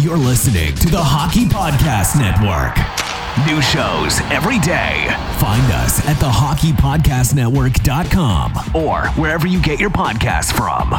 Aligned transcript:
You're 0.00 0.16
listening 0.16 0.72
to 0.76 0.88
the 0.88 0.96
Hockey 0.98 1.44
Podcast 1.44 2.16
Network. 2.16 2.74
New 3.46 3.60
shows 3.60 4.18
every 4.32 4.58
day. 4.60 5.06
Find 5.38 5.70
us 5.74 6.00
at 6.08 6.16
thehockeypodcastnetwork.com 6.16 8.74
or 8.74 9.08
wherever 9.20 9.46
you 9.46 9.60
get 9.60 9.78
your 9.78 9.90
podcasts 9.90 10.56
from. 10.56 10.94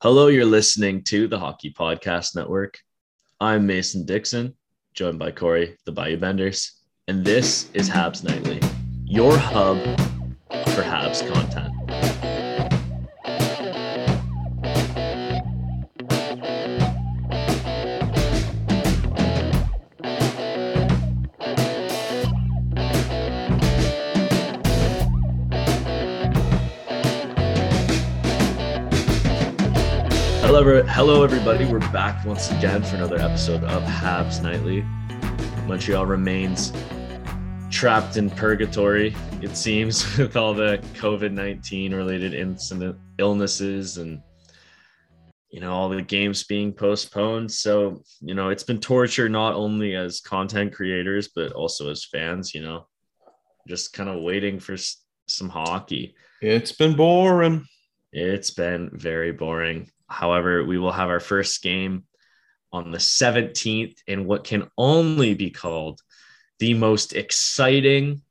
Hello, 0.00 0.28
you're 0.28 0.44
listening 0.44 1.02
to 1.02 1.26
the 1.26 1.40
Hockey 1.40 1.72
Podcast 1.72 2.36
Network. 2.36 2.78
I'm 3.40 3.66
Mason 3.66 4.06
Dixon, 4.06 4.54
joined 4.94 5.18
by 5.18 5.32
Corey, 5.32 5.76
the 5.86 5.92
Bayou 5.92 6.18
Benders, 6.18 6.70
and 7.08 7.24
this 7.24 7.68
is 7.74 7.90
Habs 7.90 8.22
Nightly, 8.22 8.60
your 9.04 9.36
hub 9.36 9.78
for 10.48 10.82
Habs 10.82 11.28
content. 11.32 12.21
Hello, 30.54 30.82
hello, 30.82 31.24
everybody. 31.24 31.64
We're 31.64 31.78
back 31.92 32.26
once 32.26 32.50
again 32.50 32.82
for 32.82 32.96
another 32.96 33.16
episode 33.16 33.64
of 33.64 33.82
Habs 33.84 34.42
Nightly. 34.42 34.82
Montreal 35.66 36.04
remains 36.04 36.74
trapped 37.70 38.18
in 38.18 38.28
purgatory, 38.28 39.16
it 39.40 39.56
seems, 39.56 40.14
with 40.18 40.36
all 40.36 40.52
the 40.52 40.78
COVID 40.92 41.32
19 41.32 41.94
related 41.94 42.34
incident 42.34 42.98
illnesses 43.16 43.96
and 43.96 44.20
you 45.48 45.60
know 45.60 45.72
all 45.72 45.88
the 45.88 46.02
games 46.02 46.44
being 46.44 46.70
postponed 46.70 47.50
so 47.50 48.02
you 48.20 48.34
know 48.34 48.50
it's 48.50 48.62
been 48.62 48.78
torture 48.78 49.30
not 49.30 49.54
only 49.54 49.94
as 49.94 50.20
content 50.20 50.74
creators 50.74 51.28
but 51.34 51.52
also 51.52 51.90
as 51.90 52.04
fans 52.04 52.54
you 52.54 52.60
know 52.60 52.86
just 53.66 53.94
kind 53.94 54.10
of 54.10 54.22
waiting 54.22 54.60
for 54.60 54.76
some 55.26 55.48
hockey 55.48 56.14
It's 56.42 56.72
been 56.72 56.96
boring. 56.96 57.64
It's 58.12 58.50
been 58.50 58.90
very 58.92 59.32
boring. 59.32 59.90
However, 60.08 60.64
we 60.64 60.78
will 60.78 60.92
have 60.92 61.08
our 61.08 61.20
first 61.20 61.62
game 61.62 62.04
on 62.72 62.90
the 62.90 62.98
17th 62.98 63.96
in 64.06 64.26
what 64.26 64.44
can 64.44 64.68
only 64.76 65.34
be 65.34 65.50
called 65.50 66.00
the 66.58 66.74
most 66.74 67.14
exciting, 67.14 68.22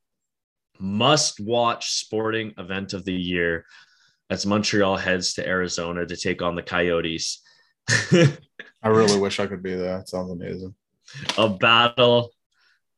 must 0.79 1.39
watch 1.39 1.91
sporting 1.91 2.53
event 2.57 2.93
of 2.93 3.05
the 3.05 3.13
year 3.13 3.65
as 4.29 4.45
Montreal 4.45 4.97
heads 4.97 5.33
to 5.33 5.47
Arizona 5.47 6.05
to 6.05 6.15
take 6.15 6.41
on 6.41 6.55
the 6.55 6.63
Coyotes. 6.63 7.41
I 7.89 8.87
really 8.87 9.19
wish 9.19 9.39
I 9.39 9.47
could 9.47 9.61
be 9.61 9.75
there. 9.75 9.97
That 9.97 10.09
sounds 10.09 10.31
amazing. 10.31 10.73
a 11.37 11.49
battle 11.49 12.31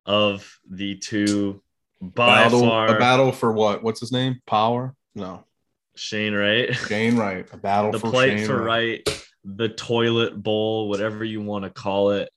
of 0.05 0.59
the 0.69 0.95
two 0.95 1.61
by 2.01 2.43
battle, 2.43 2.61
far 2.61 2.95
a 2.95 2.99
battle 2.99 3.31
for 3.31 3.51
what? 3.53 3.83
What's 3.83 4.01
his 4.01 4.11
name? 4.11 4.41
Power? 4.45 4.93
No, 5.15 5.45
Shane 5.95 6.33
Wright. 6.33 6.73
Shane 6.75 7.17
Wright. 7.17 7.47
A 7.51 7.57
battle 7.57 7.91
the 7.91 7.99
for 7.99 8.09
plate 8.09 8.39
Shane 8.39 8.47
for 8.47 8.61
right, 8.61 9.27
the 9.43 9.69
toilet 9.69 10.41
bowl, 10.41 10.89
whatever 10.89 11.23
you 11.23 11.41
want 11.41 11.65
to 11.65 11.69
call 11.69 12.11
it. 12.11 12.29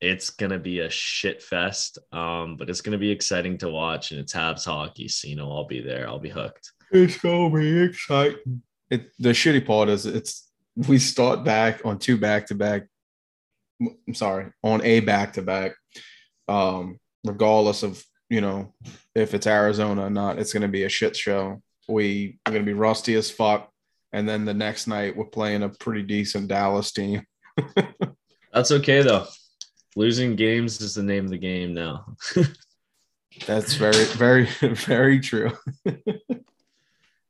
It's 0.00 0.30
gonna 0.30 0.58
be 0.58 0.80
a 0.80 0.90
shit 0.90 1.42
fest, 1.42 1.98
um, 2.10 2.56
but 2.56 2.68
it's 2.68 2.80
gonna 2.80 2.98
be 2.98 3.10
exciting 3.10 3.58
to 3.58 3.68
watch, 3.68 4.10
and 4.10 4.18
it's 4.18 4.32
Habs 4.32 4.64
hockey, 4.64 5.06
so 5.06 5.28
you 5.28 5.36
know 5.36 5.50
I'll 5.52 5.66
be 5.66 5.80
there. 5.80 6.08
I'll 6.08 6.18
be 6.18 6.28
hooked. 6.28 6.72
It's 6.90 7.18
gonna 7.18 7.54
be 7.56 7.82
exciting. 7.82 8.62
It, 8.90 9.12
the 9.20 9.30
shitty 9.30 9.64
part 9.64 9.88
is 9.88 10.04
it's 10.04 10.50
we 10.74 10.98
start 10.98 11.44
back 11.44 11.82
on 11.84 11.98
two 11.98 12.16
back 12.16 12.48
to 12.48 12.56
back. 12.56 12.88
I'm 13.80 14.14
sorry, 14.14 14.52
on 14.64 14.84
a 14.84 15.00
back 15.00 15.34
to 15.34 15.42
back. 15.42 15.76
Um, 16.48 16.98
regardless 17.24 17.84
of 17.84 18.04
you 18.28 18.40
know 18.40 18.74
if 19.14 19.34
it's 19.34 19.46
Arizona 19.46 20.06
or 20.06 20.10
not, 20.10 20.40
it's 20.40 20.52
gonna 20.52 20.66
be 20.66 20.82
a 20.82 20.88
shit 20.88 21.16
show. 21.16 21.62
We 21.88 22.38
are 22.46 22.52
gonna 22.52 22.64
be 22.64 22.72
rusty 22.72 23.14
as 23.14 23.30
fuck, 23.30 23.70
and 24.12 24.28
then 24.28 24.44
the 24.44 24.54
next 24.54 24.86
night 24.86 25.16
we're 25.16 25.24
playing 25.24 25.62
a 25.62 25.68
pretty 25.68 26.02
decent 26.02 26.48
Dallas 26.48 26.92
team. 26.92 27.26
That's 28.52 28.70
okay 28.70 29.02
though. 29.02 29.26
Losing 29.96 30.36
games 30.36 30.80
is 30.80 30.94
the 30.94 31.02
name 31.02 31.24
of 31.26 31.30
the 31.30 31.38
game 31.38 31.74
now. 31.74 32.16
That's 33.46 33.74
very, 33.74 34.04
very, 34.04 34.44
very 34.62 35.20
true. 35.20 35.52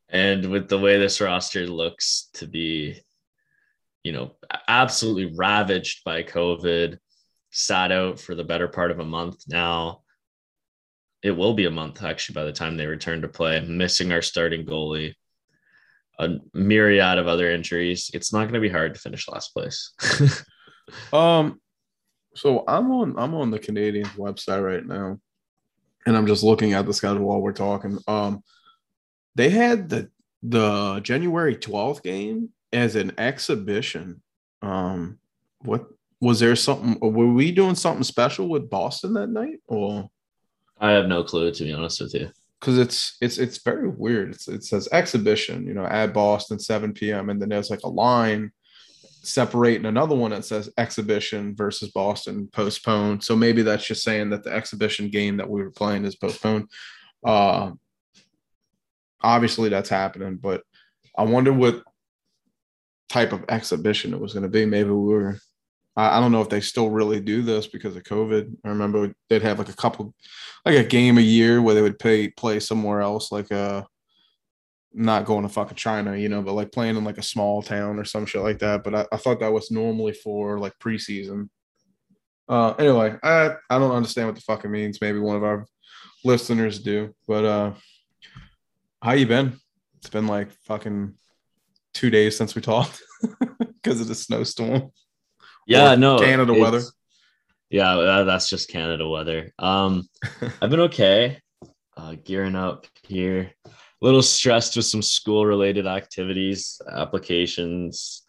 and 0.09 0.51
with 0.51 0.69
the 0.69 0.79
way 0.79 0.99
this 0.99 1.21
roster 1.21 1.67
looks 1.67 2.29
to 2.35 2.47
be, 2.47 3.01
you 4.03 4.13
know, 4.13 4.33
absolutely 4.69 5.35
ravaged 5.37 6.05
by 6.05 6.23
COVID, 6.23 6.99
sat 7.51 7.93
out 7.93 8.19
for 8.19 8.35
the 8.35 8.45
better 8.45 8.69
part 8.69 8.91
of 8.91 8.99
a 8.99 9.05
month 9.05 9.45
now. 9.49 10.02
It 11.23 11.33
will 11.33 11.55
be 11.55 11.67
a 11.67 11.71
month 11.71 12.03
actually 12.03 12.35
by 12.35 12.45
the 12.45 12.53
time 12.53 12.77
they 12.77 12.87
return 12.87 13.23
to 13.23 13.29
play, 13.29 13.61
missing 13.61 14.13
our 14.13 14.23
starting 14.23 14.67
goalie, 14.67 15.15
a 16.19 16.31
myriad 16.53 17.19
of 17.19 17.29
other 17.29 17.51
injuries. 17.51 18.11
It's 18.13 18.33
not 18.33 18.43
going 18.43 18.55
to 18.55 18.61
be 18.61 18.69
hard 18.69 18.95
to 18.95 19.01
finish 19.01 19.29
last 19.29 19.53
place. 19.55 19.93
Um, 21.13 21.61
so 22.35 22.65
I'm 22.67 22.91
on 22.91 23.19
I'm 23.19 23.35
on 23.35 23.51
the 23.51 23.59
Canadiens 23.59 24.15
website 24.17 24.65
right 24.65 24.85
now, 24.85 25.19
and 26.07 26.17
I'm 26.17 26.27
just 26.27 26.43
looking 26.43 26.73
at 26.73 26.87
the 26.87 26.95
schedule 26.95 27.27
while 27.27 27.41
we're 27.41 27.53
talking. 27.53 27.99
Um, 28.07 28.43
they 29.35 29.51
had 29.51 29.89
the 29.89 30.11
the 30.43 31.01
January 31.01 31.57
12th 31.57 32.03
game 32.03 32.51
as 32.73 32.97
an 32.97 33.13
exhibition. 33.19 34.23
Um, 34.61 35.19
what 35.61 35.87
was 36.21 36.41
there 36.41 36.57
something? 36.57 36.99
Were 37.01 37.33
we 37.33 37.53
doing 37.53 37.75
something 37.75 38.05
special 38.05 38.49
with 38.49 38.71
Boston 38.71 39.15
that 39.15 39.29
night, 39.29 39.61
or 39.67 40.11
I 40.83 40.91
have 40.91 41.07
no 41.07 41.23
clue 41.25 41.51
to 41.53 41.65
be 41.65 41.73
honest 41.73 42.01
with 42.03 42.13
you. 42.13 42.29
because 42.61 42.77
it's 42.79 43.17
it's 43.21 43.39
it's 43.39 43.63
very 43.63 43.89
weird. 43.89 44.35
It's, 44.35 44.49
it 44.49 44.65
says 44.65 44.89
exhibition, 44.93 45.67
you 45.67 45.75
know, 45.75 45.87
at 45.87 46.13
Boston 46.13 46.59
7 46.59 46.93
p.m. 46.93 47.31
and 47.31 47.41
then 47.41 47.49
there's 47.49 47.71
like 47.71 47.85
a 47.85 47.89
line 47.89 48.53
separating 49.25 49.87
another 49.87 50.17
one 50.17 50.33
that 50.33 50.45
says 50.45 50.69
exhibition 50.77 51.55
versus 51.55 51.91
Boston 51.93 52.49
postponed. 52.53 53.23
So 53.23 53.37
maybe 53.37 53.63
that's 53.63 53.87
just 53.87 54.03
saying 54.03 54.31
that 54.31 54.43
the 54.43 54.53
exhibition 54.53 55.09
game 55.09 55.37
that 55.37 55.49
we 55.49 55.63
were 55.63 55.71
playing 55.71 56.05
is 56.05 56.17
postponed. 56.17 56.69
Uh, 57.25 57.71
obviously 59.23 59.69
that's 59.69 59.89
happening, 59.89 60.37
but 60.37 60.63
I 61.17 61.23
wonder 61.23 61.53
what 61.53 61.85
type 63.09 63.33
of 63.33 63.45
exhibition 63.49 64.13
it 64.13 64.21
was 64.21 64.33
going 64.33 64.43
to 64.43 64.49
be. 64.49 64.67
Maybe 64.67 64.91
we 64.91 65.15
were. 65.15 65.39
I 65.97 66.17
I 66.17 66.21
don't 66.21 66.33
know 66.33 66.43
if 66.43 66.49
they 66.49 66.61
still 66.61 66.91
really 66.91 67.21
do 67.21 67.43
this 67.43 67.67
because 67.67 67.97
of 67.97 68.03
COVID. 68.05 68.57
I 68.65 68.69
remember 68.69 69.15
they'd 69.29 69.43
have 69.43 69.59
like 69.59 69.69
a 69.69 69.77
couple, 69.77 70.15
like 70.65 70.77
a 70.77 70.85
game 70.85 71.19
a 71.19 71.23
year 71.23 71.61
where 71.61 71.75
they 71.75 71.83
would 71.83 71.99
pay 71.99 72.29
play 72.29 72.61
somewhere 72.61 73.01
else, 73.01 73.33
like 73.33 73.53
uh 73.53 73.83
not 74.95 75.25
going 75.25 75.43
to 75.43 75.49
fucking 75.49 75.77
China, 75.77 76.15
you 76.17 76.29
know, 76.29 76.43
but 76.43 76.53
like 76.53 76.71
playing 76.71 76.97
in 76.97 77.05
like 77.05 77.17
a 77.17 77.23
small 77.23 77.63
town 77.63 77.99
or 77.99 78.05
some 78.05 78.27
shit 78.27 78.43
like 78.43 78.59
that. 78.59 78.85
But 78.85 78.95
I, 78.95 79.07
I 79.13 79.17
thought 79.17 79.41
that 79.41 79.53
was 79.53 79.71
normally 79.71 80.13
for 80.13 80.59
like 80.59 80.79
preseason. 80.79 81.49
Uh 82.49 82.75
anyway, 82.79 83.17
I 83.23 83.55
I 83.71 83.79
don't 83.79 83.93
understand 83.93 84.29
what 84.29 84.37
the 84.37 84.43
fuck 84.43 84.65
it 84.65 84.69
means. 84.69 85.01
Maybe 85.01 85.19
one 85.19 85.37
of 85.37 85.45
our 85.45 85.67
listeners 86.25 86.79
do. 86.79 87.15
But 87.27 87.45
uh 87.45 87.73
how 89.03 89.13
you 89.13 89.27
been? 89.27 89.59
It's 89.99 90.11
been 90.11 90.27
like 90.27 90.53
fucking 90.67 91.15
two 91.95 92.11
days 92.11 92.37
since 92.37 92.55
we 92.55 92.63
talked 92.63 93.03
because 93.83 94.01
of 94.01 94.09
the 94.09 94.15
snowstorm. 94.15 94.91
Yeah, 95.67 95.95
no. 95.95 96.19
Canada 96.19 96.55
weather. 96.55 96.83
Yeah, 97.71 97.95
uh, 97.97 98.25
that's 98.25 98.49
just 98.49 98.69
Canada 98.69 99.09
weather. 99.09 99.53
Um, 99.59 100.09
I've 100.61 100.71
been 100.71 100.81
okay. 100.81 101.41
Uh, 101.97 102.17
gearing 102.25 102.57
up 102.57 102.87
here. 103.07 103.53
A 103.67 103.71
little 104.01 104.23
stressed 104.23 104.77
with 104.77 104.87
some 104.87 105.03
school 105.03 105.47
related 105.47 105.87
activities, 105.87 106.81
applications, 106.91 108.27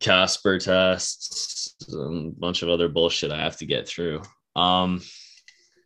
Casper 0.00 0.58
tests, 0.58 1.76
and 1.92 2.32
a 2.32 2.40
bunch 2.40 2.62
of 2.62 2.68
other 2.68 2.88
bullshit 2.88 3.30
I 3.30 3.40
have 3.40 3.56
to 3.58 3.66
get 3.66 3.86
through. 3.86 4.22
Um, 4.56 5.00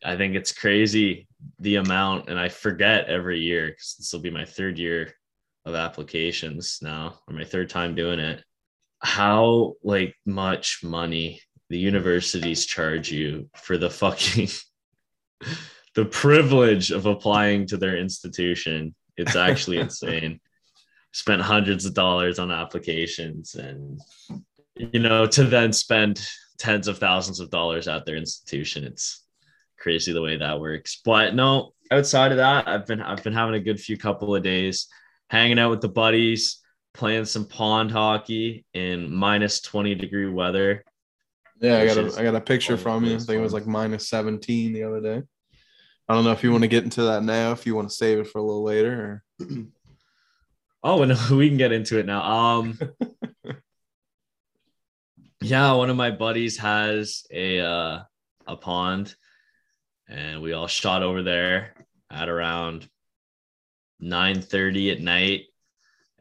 I 0.04 0.16
think 0.16 0.34
it's 0.34 0.52
crazy 0.52 1.28
the 1.58 1.76
amount, 1.76 2.28
and 2.28 2.38
I 2.38 2.48
forget 2.48 3.08
every 3.08 3.40
year 3.40 3.68
because 3.68 3.96
this 3.98 4.12
will 4.12 4.20
be 4.20 4.30
my 4.30 4.44
third 4.44 4.78
year 4.78 5.12
of 5.66 5.74
applications 5.74 6.78
now, 6.80 7.18
or 7.28 7.34
my 7.34 7.44
third 7.44 7.68
time 7.68 7.94
doing 7.94 8.18
it. 8.18 8.42
How 9.06 9.74
like 9.84 10.16
much 10.26 10.80
money 10.82 11.40
the 11.70 11.78
universities 11.78 12.66
charge 12.66 13.10
you 13.10 13.48
for 13.54 13.78
the 13.78 13.88
fucking 13.88 14.48
the 15.94 16.04
privilege 16.04 16.90
of 16.90 17.06
applying 17.06 17.68
to 17.68 17.76
their 17.76 17.96
institution. 17.96 18.96
It's 19.16 19.36
actually 19.36 19.78
insane. 19.78 20.40
Spent 21.12 21.40
hundreds 21.40 21.86
of 21.86 21.94
dollars 21.94 22.40
on 22.40 22.50
applications 22.50 23.54
and 23.54 24.00
you 24.74 25.00
know 25.00 25.24
to 25.26 25.44
then 25.44 25.72
spend 25.72 26.20
tens 26.58 26.88
of 26.88 26.98
thousands 26.98 27.38
of 27.38 27.48
dollars 27.50 27.86
at 27.86 28.04
their 28.04 28.16
institution. 28.16 28.82
It's 28.82 29.24
crazy 29.78 30.12
the 30.12 30.20
way 30.20 30.36
that 30.36 30.60
works. 30.60 31.00
But 31.04 31.34
no, 31.36 31.74
outside 31.92 32.32
of 32.32 32.38
that, 32.38 32.66
I've 32.66 32.86
been 32.86 33.00
I've 33.00 33.22
been 33.22 33.32
having 33.32 33.54
a 33.54 33.60
good 33.60 33.80
few 33.80 33.96
couple 33.96 34.34
of 34.34 34.42
days. 34.42 34.88
hanging 35.30 35.58
out 35.58 35.70
with 35.70 35.80
the 35.80 35.88
buddies, 35.88 36.58
playing 36.96 37.24
some 37.24 37.46
pond 37.46 37.90
hockey 37.90 38.64
in 38.74 39.14
minus 39.14 39.60
20 39.60 39.94
degree 39.94 40.28
weather. 40.28 40.84
Yeah, 41.60 41.78
I 41.78 41.86
got 41.86 41.98
a 41.98 42.18
I 42.18 42.22
got 42.22 42.34
a 42.34 42.40
picture 42.40 42.76
from 42.76 43.04
you. 43.04 43.14
I 43.14 43.18
think 43.18 43.38
it 43.38 43.42
was 43.42 43.54
like 43.54 43.66
minus 43.66 44.08
17 44.08 44.72
the 44.72 44.84
other 44.84 45.00
day. 45.00 45.22
I 46.08 46.14
don't 46.14 46.24
know 46.24 46.32
if 46.32 46.44
you 46.44 46.52
want 46.52 46.62
to 46.62 46.68
get 46.68 46.84
into 46.84 47.02
that 47.04 47.24
now, 47.24 47.52
if 47.52 47.66
you 47.66 47.74
want 47.74 47.88
to 47.88 47.94
save 47.94 48.18
it 48.18 48.28
for 48.28 48.38
a 48.38 48.42
little 48.42 48.62
later. 48.62 49.22
Or... 49.40 49.46
Oh, 50.88 51.02
and 51.02 51.18
we 51.30 51.48
can 51.48 51.58
get 51.58 51.72
into 51.72 51.98
it 51.98 52.06
now. 52.06 52.22
Um, 52.22 52.78
yeah, 55.40 55.72
one 55.72 55.90
of 55.90 55.96
my 55.96 56.12
buddies 56.12 56.58
has 56.58 57.26
a 57.32 57.58
uh, 57.58 58.02
a 58.46 58.56
pond, 58.56 59.12
and 60.08 60.42
we 60.42 60.52
all 60.52 60.68
shot 60.68 61.02
over 61.02 61.24
there 61.24 61.74
at 62.08 62.28
around 62.28 62.88
nine 63.98 64.40
thirty 64.40 64.92
at 64.92 65.00
night. 65.00 65.46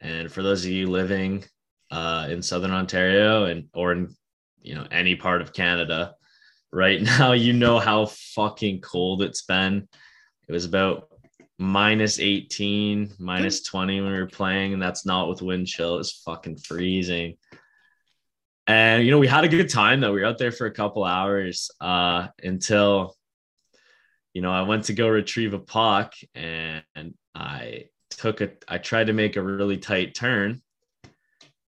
And 0.02 0.32
for 0.32 0.44
those 0.44 0.66
of 0.66 0.72
you 0.72 0.88
living 0.88 1.46
uh, 1.92 2.28
in 2.30 2.42
Southern 2.42 2.72
Ontario 2.72 3.46
and 3.46 3.68
or 3.74 3.92
in 3.92 4.16
you 4.62 4.76
know 4.76 4.88
any 4.92 5.16
part 5.16 5.42
of 5.42 5.54
Canada, 5.54 6.16
right 6.72 7.02
now 7.20 7.32
you 7.32 7.54
know 7.54 7.80
how 7.80 8.06
fucking 8.06 8.82
cold 8.82 9.22
it's 9.22 9.44
been. 9.44 9.88
It 10.48 10.52
was 10.52 10.66
about 10.66 11.08
minus 11.58 12.20
18, 12.20 13.14
minus 13.18 13.64
20 13.64 14.02
when 14.02 14.12
we 14.12 14.20
were 14.20 14.28
playing, 14.28 14.74
and 14.74 14.82
that's 14.82 15.06
not 15.06 15.30
with 15.30 15.42
wind 15.42 15.68
chill. 15.68 15.96
It 15.96 16.00
was 16.00 16.22
fucking 16.26 16.58
freezing. 16.58 17.38
And 18.68 19.06
you 19.06 19.12
know, 19.12 19.20
we 19.20 19.28
had 19.28 19.44
a 19.44 19.50
good 19.50 19.70
time 19.70 20.02
though. 20.02 20.14
We 20.14 20.22
were 20.22 20.28
out 20.28 20.38
there 20.38 20.52
for 20.52 20.66
a 20.66 20.74
couple 20.74 21.04
hours 21.04 21.70
uh 21.80 22.28
until 22.44 23.16
you 24.36 24.42
know, 24.42 24.52
I 24.52 24.64
went 24.64 24.84
to 24.86 24.94
go 24.94 25.08
retrieve 25.08 25.54
a 25.54 25.60
puck 25.60 26.14
and 26.36 26.84
I 27.34 27.86
took 28.10 28.42
a 28.42 28.52
I 28.68 28.78
tried 28.78 29.08
to 29.08 29.14
make 29.14 29.36
a 29.36 29.44
really 29.44 29.78
tight 29.78 30.16
turn 30.16 30.62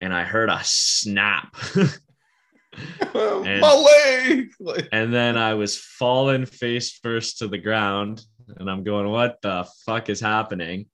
and 0.02 0.14
I 0.14 0.24
heard 0.24 0.50
a 0.50 0.60
snap. 0.64 1.56
My 3.14 4.50
leg! 4.60 4.88
And 4.92 5.14
then 5.14 5.38
I 5.38 5.54
was 5.54 5.78
falling 5.78 6.46
face 6.46 6.92
first 6.92 7.40
to 7.40 7.48
the 7.48 7.58
ground, 7.58 8.24
and 8.58 8.70
I'm 8.70 8.84
going, 8.84 9.10
"What 9.10 9.42
the 9.42 9.68
fuck 9.86 10.10
is 10.10 10.20
happening?" 10.20 10.88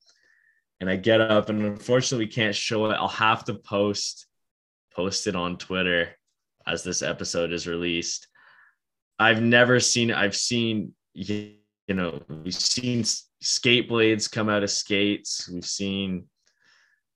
And 0.80 0.90
I 0.90 0.96
get 0.96 1.22
up, 1.22 1.50
and 1.50 1.64
unfortunately, 1.64 2.26
we 2.26 2.32
can't 2.32 2.56
show 2.56 2.86
it. 2.88 2.96
I'll 2.96 3.08
have 3.08 3.46
to 3.46 3.56
post 3.56 4.28
post 4.94 5.28
it 5.28 5.36
on 5.36 5.58
Twitter 5.58 6.16
as 6.66 6.84
this 6.84 7.02
episode 7.02 7.54
is 7.54 7.68
released. 7.68 8.28
I've 9.20 9.42
never 9.42 9.80
seen. 9.80 10.12
I've 10.12 10.36
seen 10.36 10.94
you 11.14 11.54
know 11.90 12.22
we've 12.28 12.54
seen 12.54 13.06
skate 13.42 13.88
blades 13.88 14.28
come 14.28 14.50
out 14.50 14.64
of 14.64 14.72
skates. 14.72 15.50
We've 15.50 15.66
seen 15.66 16.26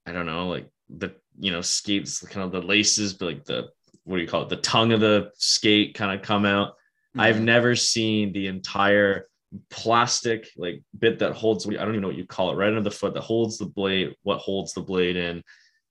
I 0.06 0.12
don't 0.12 0.26
know 0.26 0.48
like 0.48 0.68
the 0.90 1.14
you 1.40 1.52
know 1.52 1.62
skates 1.62 2.20
kind 2.28 2.46
of 2.46 2.52
the 2.52 2.62
laces, 2.68 3.14
but 3.14 3.26
like 3.26 3.46
the 3.46 3.70
what 4.04 4.18
do 4.18 4.22
you 4.22 4.28
call 4.28 4.44
it? 4.44 4.50
The 4.50 4.58
tongue 4.58 4.92
of 4.94 5.00
the 5.00 5.32
skate 5.36 5.94
kind 5.94 6.18
of 6.18 6.26
come 6.26 6.46
out. 6.46 6.74
I've 7.18 7.38
Mhm. 7.38 7.44
never 7.44 7.76
seen 7.76 8.34
the 8.34 8.48
entire 8.48 9.28
plastic 9.70 10.50
like 10.56 10.82
bit 10.98 11.20
that 11.20 11.34
holds 11.34 11.68
I 11.68 11.72
don't 11.74 11.90
even 11.90 12.02
know 12.02 12.08
what 12.08 12.16
you 12.16 12.26
call 12.26 12.52
it 12.52 12.56
right 12.56 12.70
under 12.70 12.82
the 12.82 12.90
foot 12.90 13.14
that 13.16 13.22
holds 13.22 13.58
the 13.58 13.66
blade 13.66 14.16
what 14.24 14.38
holds 14.38 14.74
the 14.74 14.80
blade 14.82 15.18
in 15.18 15.44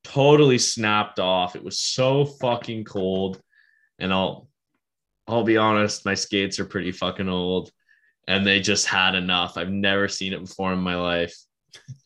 totally 0.02 0.56
snapped 0.56 1.18
off 1.20 1.54
it 1.56 1.62
was 1.62 1.78
so 1.78 2.24
fucking 2.24 2.84
cold 2.84 3.38
and 3.98 4.14
I'll 4.14 4.48
I'll 5.28 5.44
be 5.44 5.58
honest 5.58 6.06
my 6.06 6.14
skates 6.14 6.58
are 6.58 6.64
pretty 6.64 6.90
fucking 6.90 7.28
old 7.28 7.70
and 8.28 8.46
they 8.46 8.60
just 8.60 8.86
had 8.86 9.14
enough 9.14 9.56
I've 9.56 9.70
never 9.70 10.08
seen 10.08 10.32
it 10.32 10.40
before 10.40 10.72
in 10.72 10.78
my 10.80 10.96
life 10.96 11.34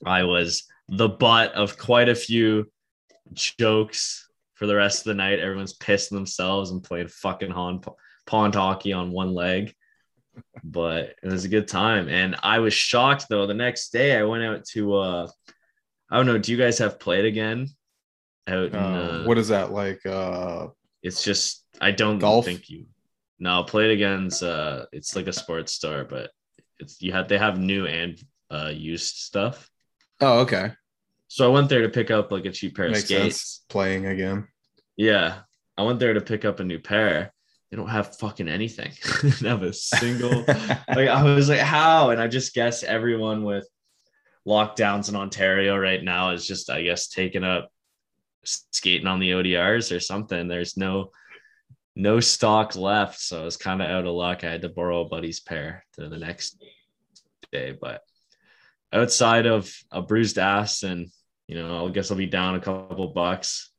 I 0.05 0.25
was 0.25 0.65
the 0.89 1.09
butt 1.09 1.53
of 1.53 1.79
quite 1.79 2.09
a 2.09 2.15
few 2.15 2.71
jokes 3.33 4.29
for 4.55 4.67
the 4.67 4.77
rest 4.77 5.01
of 5.01 5.05
the 5.05 5.15
night 5.15 5.39
everyone's 5.39 5.77
pissing 5.79 6.11
themselves 6.11 6.71
and 6.71 6.83
playing 6.83 7.09
fucking 7.09 7.53
pond, 7.53 7.87
pond 8.27 8.55
hockey 8.55 8.93
on 8.93 9.11
one 9.13 9.35
leg 9.35 9.75
but 10.63 11.15
it 11.23 11.29
was 11.29 11.45
a 11.45 11.49
good 11.49 11.69
time. 11.69 12.09
And 12.09 12.35
I 12.43 12.59
was 12.59 12.75
shocked 12.75 13.27
though. 13.31 13.47
The 13.47 13.55
next 13.55 13.91
day 13.91 14.19
I 14.19 14.25
went 14.25 14.43
out 14.43 14.65
to 14.73 14.95
uh 14.95 15.29
I 16.11 16.17
don't 16.17 16.27
know, 16.27 16.39
do 16.39 16.51
you 16.53 16.59
guys 16.59 16.79
have 16.79 16.99
played 16.99 17.25
again? 17.25 17.69
Out 18.49 18.67
in, 18.69 18.75
Uh, 18.75 19.23
uh, 19.23 19.25
what 19.27 19.39
is 19.39 19.49
that 19.49 19.73
like? 19.73 20.05
Uh, 20.05 20.69
it's 21.03 21.23
just 21.23 21.65
I 21.81 21.93
don't 21.93 22.19
Golf? 22.19 22.45
think 22.45 22.69
you 22.69 22.87
no 23.39 23.65
played 23.65 23.91
against 23.91 24.43
uh 24.43 24.87
it's 24.93 25.17
like 25.17 25.27
a 25.27 25.33
sports 25.33 25.73
store, 25.73 26.05
but 26.05 26.31
it's 26.79 27.01
you 27.03 27.13
have 27.13 27.29
they 27.29 27.39
have 27.39 27.59
new 27.59 27.87
and 27.87 28.19
uh 28.51 28.71
used 28.75 29.17
stuff. 29.17 29.69
oh, 30.21 30.41
okay, 30.41 30.73
So 31.29 31.49
I 31.49 31.53
went 31.53 31.69
there 31.69 31.83
to 31.83 31.89
pick 31.89 32.11
up 32.11 32.31
like 32.31 32.47
a 32.47 32.53
cheap 32.53 32.77
pair 32.77 32.87
of 32.87 32.97
skates. 32.97 33.09
sense. 33.41 33.65
Playing 33.69 34.07
again. 34.07 34.49
Yeah. 34.97 35.41
I 35.77 35.83
went 35.83 35.99
there 35.99 36.15
to 36.15 36.21
pick 36.21 36.45
up 36.45 36.61
a 36.61 36.65
new 36.65 36.79
pair. 36.79 37.33
They 37.71 37.77
don't 37.77 37.89
have 37.89 38.17
fucking 38.19 38.49
anything. 38.49 38.93
they 39.41 39.49
have 39.49 39.65
a 39.65 39.73
single 39.73 40.45
like 40.89 41.09
I 41.09 41.23
was 41.35 41.49
like, 41.49 41.59
how? 41.59 42.11
And 42.11 42.21
I 42.21 42.29
just 42.29 42.55
guess 42.55 42.85
everyone 42.85 43.43
with 43.43 43.67
lockdowns 44.47 45.09
in 45.09 45.17
Ontario 45.17 45.77
right 45.77 46.03
now 46.03 46.31
is 46.31 46.47
just, 46.47 46.71
I 46.71 46.83
guess, 46.83 47.09
taking 47.09 47.43
up 47.43 47.71
skating 48.45 49.09
on 49.09 49.19
the 49.19 49.31
ODRs 49.33 49.95
or 49.95 49.99
something. 50.01 50.47
There's 50.47 50.77
no 50.77 51.11
no 51.97 52.21
stock 52.21 52.77
left, 52.77 53.21
so 53.21 53.43
I 53.43 53.45
was 53.45 53.57
kind 53.57 53.81
of 53.81 53.89
out 53.89 54.07
of 54.07 54.15
luck. 54.15 54.45
I 54.45 54.51
had 54.51 54.63
to 54.63 54.69
borrow 54.69 55.03
a 55.03 55.09
buddy's 55.09 55.41
pair 55.41 55.85
to 55.95 56.09
the 56.09 56.19
next 56.19 56.63
day, 57.53 57.77
but 57.81 58.03
outside 58.93 59.47
of 59.47 59.73
a 59.91 60.03
bruised 60.03 60.39
ass 60.39 60.83
and 60.83 61.09
you 61.47 61.57
know, 61.57 61.87
I 61.87 61.91
guess 61.91 62.11
I'll 62.11 62.17
be 62.17 62.27
down 62.27 62.55
a 62.55 62.61
couple 62.61 63.07
bucks. 63.09 63.71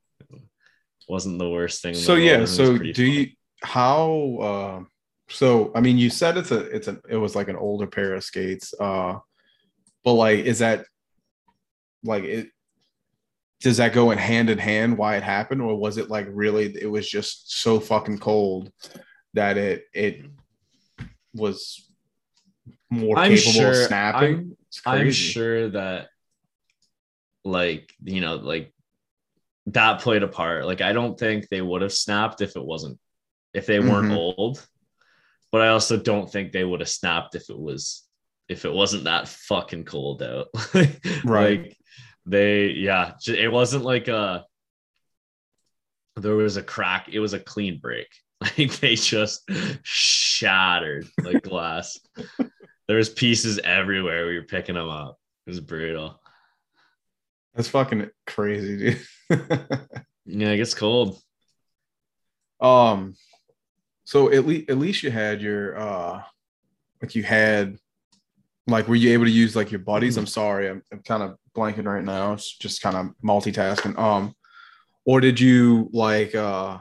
Wasn't 1.10 1.40
the 1.40 1.50
worst 1.50 1.82
thing. 1.82 1.94
so 1.94 2.16
yeah 2.16 2.46
so 2.46 2.78
do 2.78 2.94
fun. 2.94 3.06
you 3.06 3.28
how 3.62 4.38
uh 4.42 4.84
so 5.30 5.72
i 5.76 5.80
mean 5.80 5.98
you 5.98 6.10
said 6.10 6.36
it's 6.38 6.52
a 6.52 6.60
it's 6.76 6.88
a 6.88 7.00
it 7.08 7.18
was 7.18 7.36
like 7.36 7.48
an 7.48 7.56
older 7.56 7.86
pair 7.88 8.14
of 8.14 8.24
skates 8.24 8.74
uh 8.80 9.16
but 10.04 10.14
like 10.14 10.40
is 10.40 10.60
that 10.60 10.86
like 12.04 12.24
it 12.24 12.48
does 13.66 13.78
that 13.78 13.94
go 13.94 14.12
in 14.12 14.20
hand 14.20 14.52
in 14.52 14.60
hand 14.60 14.96
why 14.96 15.16
it 15.18 15.24
happened 15.24 15.60
or 15.60 15.76
was 15.76 15.98
it 15.98 16.08
like 16.08 16.28
really 16.30 16.66
it 16.80 16.86
was 16.86 17.10
just 17.10 17.52
so 17.60 17.80
fucking 17.80 18.20
cold 18.20 18.72
that 19.34 19.58
it 19.58 19.86
it 19.92 20.24
was 21.34 21.90
more 22.92 23.18
I'm 23.18 23.32
capable 23.36 23.52
sure- 23.54 23.72
of 23.72 23.88
snapping 23.88 24.56
it's 24.68 24.82
I'm 24.86 25.12
sure 25.12 25.70
that 25.70 26.10
like 27.44 27.92
you 28.04 28.22
know 28.22 28.36
like 28.36 28.72
that 29.68 30.00
played 30.02 30.22
a 30.22 30.28
part. 30.28 30.66
Like 30.68 30.82
I 30.82 30.94
don't 30.94 31.18
think 31.18 31.50
they 31.50 31.62
would 31.62 31.82
have 31.82 31.92
snapped 31.94 32.42
if 32.42 32.56
it 32.56 32.64
wasn't 32.64 33.00
if 33.56 33.66
they 33.66 33.80
weren't 33.80 34.12
Mhm. 34.12 34.16
old. 34.38 34.64
But 35.52 35.62
I 35.62 35.70
also 35.70 35.98
don't 35.98 36.32
think 36.32 36.52
they 36.52 36.64
would 36.64 36.82
have 36.82 36.90
snapped 36.90 37.34
if 37.34 37.50
it 37.50 37.58
was 37.58 38.04
if 38.48 38.64
it 38.66 38.72
wasn't 38.72 39.06
that 39.06 39.28
fucking 39.28 39.86
cold 39.86 40.22
out. 40.22 40.48
Right. 41.26 41.62
Like 41.62 41.78
they 42.26 42.68
yeah, 42.70 43.14
it 43.28 43.52
wasn't 43.52 43.84
like 43.84 44.08
a 44.08 44.46
there 46.16 46.36
was 46.36 46.58
a 46.58 46.64
crack, 46.64 47.10
it 47.12 47.20
was 47.20 47.34
a 47.34 47.40
clean 47.40 47.80
break. 47.80 48.08
Like 48.42 48.78
they 48.80 48.96
just 48.96 49.50
shattered 49.82 51.08
like 51.24 51.42
glass. 51.50 51.98
there 52.88 52.98
was 52.98 53.10
pieces 53.10 53.60
everywhere. 53.64 54.28
We 54.28 54.36
were 54.38 54.44
picking 54.46 54.76
them 54.76 54.90
up. 54.90 55.18
It 55.48 55.52
was 55.52 55.62
brutal. 55.62 56.20
that's 57.56 57.70
fucking 57.70 58.10
crazy 58.28 58.78
dude 58.78 59.40
Yeah, 60.26 60.50
it 60.50 60.58
gets 60.58 60.74
cold. 60.74 61.18
Um, 62.60 63.16
so 64.04 64.32
at 64.32 64.46
least 64.46 64.70
at 64.70 64.78
least 64.78 65.04
you 65.04 65.12
had 65.12 65.42
your 65.42 65.78
uh, 65.78 66.22
like 67.02 67.16
you 67.16 67.24
had, 67.24 67.78
like, 68.68 68.88
were 68.88 68.96
you 68.96 69.14
able 69.14 69.26
to 69.26 69.32
use 69.32 69.56
like 69.56 69.72
your 69.72 69.80
buddies? 69.80 70.18
I'm 70.18 70.26
sorry, 70.26 70.70
I'm, 70.70 70.82
I'm 70.92 71.00
kind 71.00 71.24
of 71.24 71.38
blanking 71.56 71.86
right 71.86 72.04
now. 72.04 72.34
It's 72.34 72.58
just 72.58 72.82
kind 72.82 72.96
of 72.96 73.08
multitasking. 73.24 73.98
Um, 73.98 74.36
or 75.06 75.20
did 75.20 75.40
you 75.40 75.90
like 75.94 76.34
uh, 76.34 76.80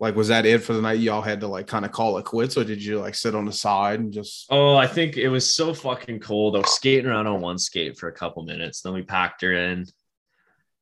like 0.00 0.16
was 0.16 0.28
that 0.28 0.44
it 0.44 0.62
for 0.62 0.72
the 0.72 0.82
night? 0.82 0.98
Y'all 0.98 1.22
had 1.22 1.40
to 1.40 1.46
like 1.46 1.66
kind 1.66 1.84
of 1.84 1.92
call 1.92 2.18
it 2.18 2.24
quits, 2.24 2.56
or 2.56 2.64
did 2.64 2.82
you 2.82 2.98
like 2.98 3.14
sit 3.14 3.34
on 3.34 3.44
the 3.44 3.52
side 3.52 4.00
and 4.00 4.12
just? 4.12 4.46
Oh, 4.50 4.76
I 4.76 4.86
think 4.86 5.16
it 5.16 5.28
was 5.28 5.54
so 5.54 5.72
fucking 5.72 6.20
cold. 6.20 6.56
I 6.56 6.60
was 6.60 6.72
skating 6.72 7.06
around 7.06 7.26
on 7.26 7.40
one 7.40 7.58
skate 7.58 7.96
for 7.96 8.08
a 8.08 8.12
couple 8.12 8.42
minutes. 8.44 8.82
Then 8.82 8.92
we 8.92 9.02
packed 9.02 9.42
her 9.42 9.52
in. 9.52 9.86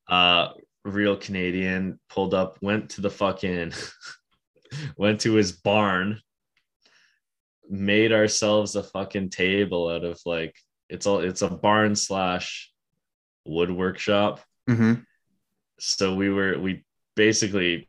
Uh, 0.09 0.49
real 0.85 1.17
Canadian 1.17 1.99
pulled 2.09 2.35
up, 2.35 2.59
went 2.61 2.91
to 2.91 3.01
the 3.01 3.11
fucking, 3.11 3.73
went 4.97 5.21
to 5.21 5.33
his 5.35 5.53
barn, 5.53 6.21
made 7.69 8.13
ourselves 8.13 8.77
a 8.77 8.83
fucking 8.83 9.31
table 9.31 9.89
out 9.89 10.05
of 10.05 10.21
like 10.27 10.55
it's 10.89 11.07
all 11.07 11.21
it's 11.21 11.43
a 11.43 11.49
barn 11.49 11.97
slash 11.97 12.71
wood 13.45 13.71
workshop. 13.71 14.41
Mhm. 14.69 15.05
So 15.79 16.15
we 16.15 16.31
were 16.31 16.59
we 16.59 16.85
basically 17.17 17.89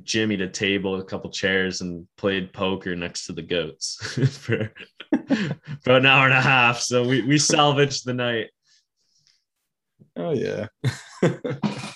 jimmied 0.00 0.42
a 0.42 0.48
table, 0.48 0.96
a 1.00 1.04
couple 1.04 1.30
chairs, 1.30 1.80
and 1.80 2.06
played 2.16 2.52
poker 2.52 2.96
next 2.96 3.26
to 3.26 3.32
the 3.32 3.42
goats 3.42 3.96
for, 4.38 4.72
for 5.82 5.96
an 5.96 6.06
hour 6.06 6.26
and 6.26 6.34
a 6.34 6.40
half. 6.40 6.80
So 6.80 7.06
we 7.06 7.22
we 7.22 7.38
salvaged 7.38 8.04
the 8.04 8.14
night. 8.14 8.50
Oh 10.16 10.32
yeah. 10.32 10.66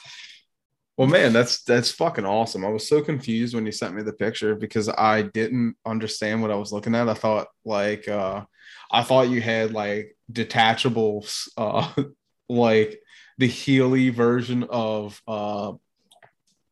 well, 0.99 1.07
man, 1.07 1.33
that's 1.33 1.63
that's 1.63 1.93
fucking 1.93 2.27
awesome. 2.27 2.65
I 2.65 2.71
was 2.71 2.89
so 2.89 3.01
confused 3.01 3.55
when 3.55 3.65
you 3.65 3.71
sent 3.71 3.95
me 3.95 4.03
the 4.03 4.13
picture 4.13 4.57
because 4.57 4.89
I 4.89 5.23
didn't 5.23 5.77
understand 5.87 6.43
what 6.43 6.51
I 6.51 6.57
was 6.57 6.73
looking 6.73 6.97
at. 6.97 7.09
I 7.09 7.15
thought 7.15 7.47
like 7.65 8.09
uh 8.09 8.45
I 8.91 9.05
thought 9.05 9.31
you 9.31 9.41
had 9.41 9.73
like 9.73 10.17
detachable 10.31 11.25
uh 11.57 11.93
like 12.49 13.01
the 13.39 13.47
Healy 13.47 14.09
version 14.09 14.65
of 14.65 15.23
uh 15.29 15.75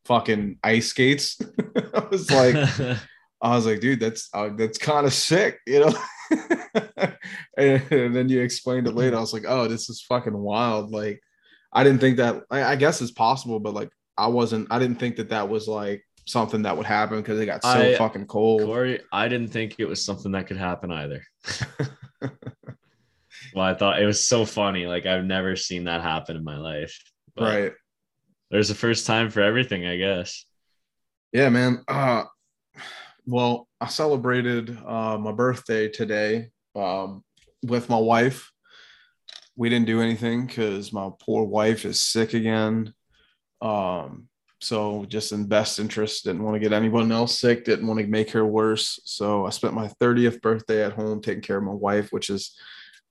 fucking 0.03 0.59
ice 0.61 0.87
skates. 0.87 1.39
I 1.93 2.07
was 2.11 2.29
like 2.29 2.55
I 3.41 3.55
was 3.55 3.65
like, 3.65 3.79
dude, 3.79 4.01
that's 4.01 4.29
uh, 4.33 4.49
that's 4.57 4.77
kind 4.77 5.05
of 5.07 5.13
sick, 5.13 5.59
you 5.65 5.79
know. 5.79 5.93
and, 7.57 7.81
and, 7.91 8.15
then 8.15 8.27
you 8.27 8.41
explained 8.41 8.87
it 8.87 8.95
later. 8.95 9.15
I 9.15 9.21
was 9.21 9.31
like, 9.31 9.45
oh, 9.47 9.69
this 9.69 9.89
is 9.89 10.01
fucking 10.01 10.37
wild. 10.37 10.91
Like, 10.91 11.21
I 11.71 11.83
didn't 11.83 12.01
think 12.01 12.17
that. 12.17 12.43
I, 12.49 12.63
I 12.63 12.75
guess 12.75 12.99
it's 12.99 13.11
possible, 13.11 13.59
but 13.59 13.75
like, 13.75 13.91
I 14.17 14.27
wasn't. 14.27 14.67
I 14.71 14.79
didn't 14.79 14.99
think 14.99 15.15
that 15.17 15.29
that 15.29 15.47
was 15.47 15.67
like 15.67 16.03
something 16.25 16.63
that 16.63 16.75
would 16.75 16.85
happen 16.85 17.17
because 17.17 17.39
it 17.39 17.45
got 17.45 17.63
so 17.63 17.69
I- 17.69 17.95
fucking 17.95 18.27
cold. 18.27 18.63
Corey, 18.63 19.01
I 19.11 19.27
didn't 19.27 19.49
think 19.49 19.75
it 19.79 19.85
was 19.85 20.03
something 20.03 20.31
that 20.33 20.47
could 20.47 20.57
happen 20.57 20.91
either. 20.91 21.23
well, 22.21 23.65
I 23.65 23.73
thought 23.73 24.01
it 24.01 24.05
was 24.05 24.27
so 24.27 24.45
funny. 24.45 24.85
Like 24.87 25.05
I've 25.05 25.25
never 25.25 25.55
seen 25.55 25.85
that 25.85 26.01
happen 26.01 26.35
in 26.35 26.43
my 26.43 26.57
life. 26.57 26.97
But 27.35 27.43
right. 27.43 27.73
There's 28.49 28.69
a 28.69 28.75
first 28.75 29.05
time 29.05 29.29
for 29.29 29.41
everything, 29.41 29.85
I 29.85 29.97
guess. 29.97 30.45
Yeah, 31.33 31.49
man. 31.49 31.83
Uh, 31.87 32.23
well, 33.25 33.67
I 33.81 33.87
celebrated 33.87 34.77
uh, 34.85 35.17
my 35.17 35.33
birthday 35.33 35.89
today 35.89 36.49
um, 36.75 37.23
with 37.63 37.89
my 37.89 37.97
wife. 37.97 38.49
We 39.57 39.69
didn't 39.69 39.87
do 39.87 40.01
anything 40.01 40.47
because 40.47 40.93
my 40.93 41.09
poor 41.19 41.43
wife 41.43 41.83
is 41.83 42.01
sick 42.01 42.33
again. 42.33 42.93
Um, 43.61 44.27
so 44.59 45.05
just 45.05 45.31
in 45.31 45.45
best 45.45 45.79
interest, 45.79 46.23
didn't 46.23 46.43
want 46.43 46.55
to 46.55 46.59
get 46.59 46.73
anyone 46.73 47.11
else 47.11 47.39
sick, 47.39 47.63
didn't 47.63 47.87
want 47.87 47.99
to 47.99 48.07
make 48.07 48.31
her 48.31 48.45
worse. 48.45 48.99
So 49.03 49.45
I 49.45 49.51
spent 49.51 49.75
my 49.75 49.87
30th 50.01 50.41
birthday 50.41 50.83
at 50.83 50.93
home 50.93 51.21
taking 51.21 51.43
care 51.43 51.57
of 51.57 51.63
my 51.63 51.73
wife, 51.73 52.11
which 52.11 52.29
is 52.29 52.57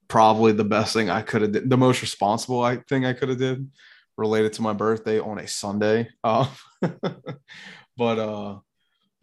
probably 0.09 0.53
the 0.53 0.65
best 0.65 0.93
thing 0.93 1.09
I 1.09 1.23
could 1.23 1.43
have 1.43 1.53
did, 1.53 1.71
the 1.71 1.77
most 1.77 2.03
responsible 2.03 2.63
I 2.63 2.77
thing 2.89 3.05
I 3.05 3.13
could 3.13 3.29
have 3.29 3.39
did 3.39 3.71
related 4.17 4.55
to 4.55 4.63
my 4.63 4.73
birthday 4.73 5.21
on 5.21 5.39
a 5.39 5.47
Sunday. 5.47 6.09
Uh, 6.25 6.49
but 7.97 8.19
uh 8.19 8.59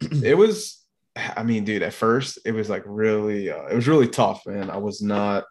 it 0.22 0.36
was 0.36 0.80
I 1.16 1.44
mean, 1.44 1.64
dude, 1.64 1.82
at 1.82 1.92
first 1.92 2.38
it 2.44 2.52
was 2.52 2.70
like 2.70 2.82
really 2.86 3.50
uh, 3.50 3.66
it 3.66 3.74
was 3.74 3.88
really 3.88 4.08
tough, 4.08 4.46
man. 4.46 4.70
I 4.70 4.78
was 4.78 5.02
not 5.02 5.44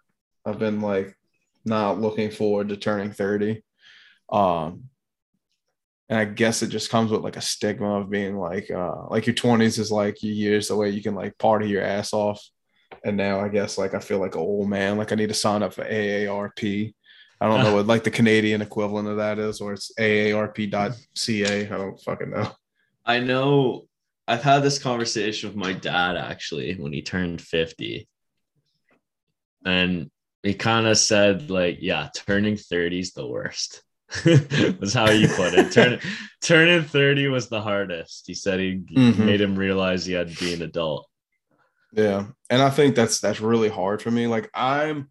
I've 0.45 0.59
been 0.59 0.81
like 0.81 1.15
not 1.65 2.01
looking 2.01 2.31
forward 2.31 2.69
to 2.69 2.77
turning 2.77 3.11
30. 3.11 3.63
Um 4.31 4.89
and 6.09 6.19
I 6.19 6.25
guess 6.25 6.61
it 6.61 6.67
just 6.67 6.89
comes 6.89 7.11
with 7.11 7.21
like 7.21 7.37
a 7.37 7.41
stigma 7.41 7.99
of 7.99 8.09
being 8.09 8.37
like 8.37 8.69
uh 8.69 9.07
like 9.09 9.25
your 9.25 9.35
20s 9.35 9.79
is 9.79 9.91
like 9.91 10.21
your 10.21 10.33
years 10.33 10.67
the 10.67 10.75
way 10.75 10.89
you 10.89 11.01
can 11.01 11.15
like 11.15 11.37
party 11.37 11.69
your 11.69 11.83
ass 11.83 12.13
off. 12.13 12.43
And 13.03 13.17
now 13.17 13.39
I 13.39 13.49
guess 13.49 13.77
like 13.77 13.93
I 13.93 13.99
feel 13.99 14.19
like 14.19 14.35
an 14.35 14.41
old 14.41 14.69
man, 14.69 14.97
like 14.97 15.11
I 15.11 15.15
need 15.15 15.29
to 15.29 15.33
sign 15.33 15.63
up 15.63 15.73
for 15.73 15.83
AARP. 15.83 16.93
I 17.41 17.47
don't 17.47 17.63
know 17.63 17.73
what 17.75 17.87
like 17.87 18.03
the 18.03 18.11
Canadian 18.11 18.61
equivalent 18.61 19.07
of 19.07 19.17
that 19.17 19.39
is, 19.39 19.61
or 19.61 19.73
it's 19.73 19.91
AARP.ca. 19.99 21.65
I 21.65 21.77
don't 21.77 22.01
fucking 22.01 22.29
know. 22.29 22.51
I 23.05 23.19
know 23.19 23.87
I've 24.27 24.43
had 24.43 24.63
this 24.63 24.79
conversation 24.79 25.49
with 25.49 25.57
my 25.57 25.73
dad 25.73 26.15
actually 26.15 26.75
when 26.75 26.93
he 26.93 27.01
turned 27.01 27.41
50. 27.41 28.07
And 29.65 30.09
he 30.43 30.53
kind 30.53 30.87
of 30.87 30.97
said, 30.97 31.49
like, 31.49 31.77
yeah, 31.81 32.09
turning 32.13 32.57
30 32.57 32.99
is 32.99 33.11
the 33.13 33.27
worst. 33.27 33.83
was 34.79 34.93
how 34.93 35.09
you 35.09 35.27
put 35.27 35.53
it. 35.53 35.71
Turn, 35.71 35.99
turning 36.41 36.83
30 36.83 37.27
was 37.29 37.49
the 37.49 37.61
hardest. 37.61 38.25
He 38.27 38.33
said 38.33 38.59
he 38.59 38.81
Mhm. 38.95 39.17
made 39.19 39.41
him 39.41 39.55
realize 39.55 40.05
he 40.05 40.13
had 40.13 40.29
to 40.29 40.39
be 40.43 40.53
an 40.53 40.61
adult. 40.61 41.07
Yeah. 41.93 42.27
And 42.49 42.61
I 42.61 42.69
think 42.69 42.95
that's 42.95 43.19
that's 43.19 43.39
really 43.39 43.69
hard 43.69 44.01
for 44.01 44.11
me. 44.11 44.27
Like 44.27 44.49
I'm 44.53 45.09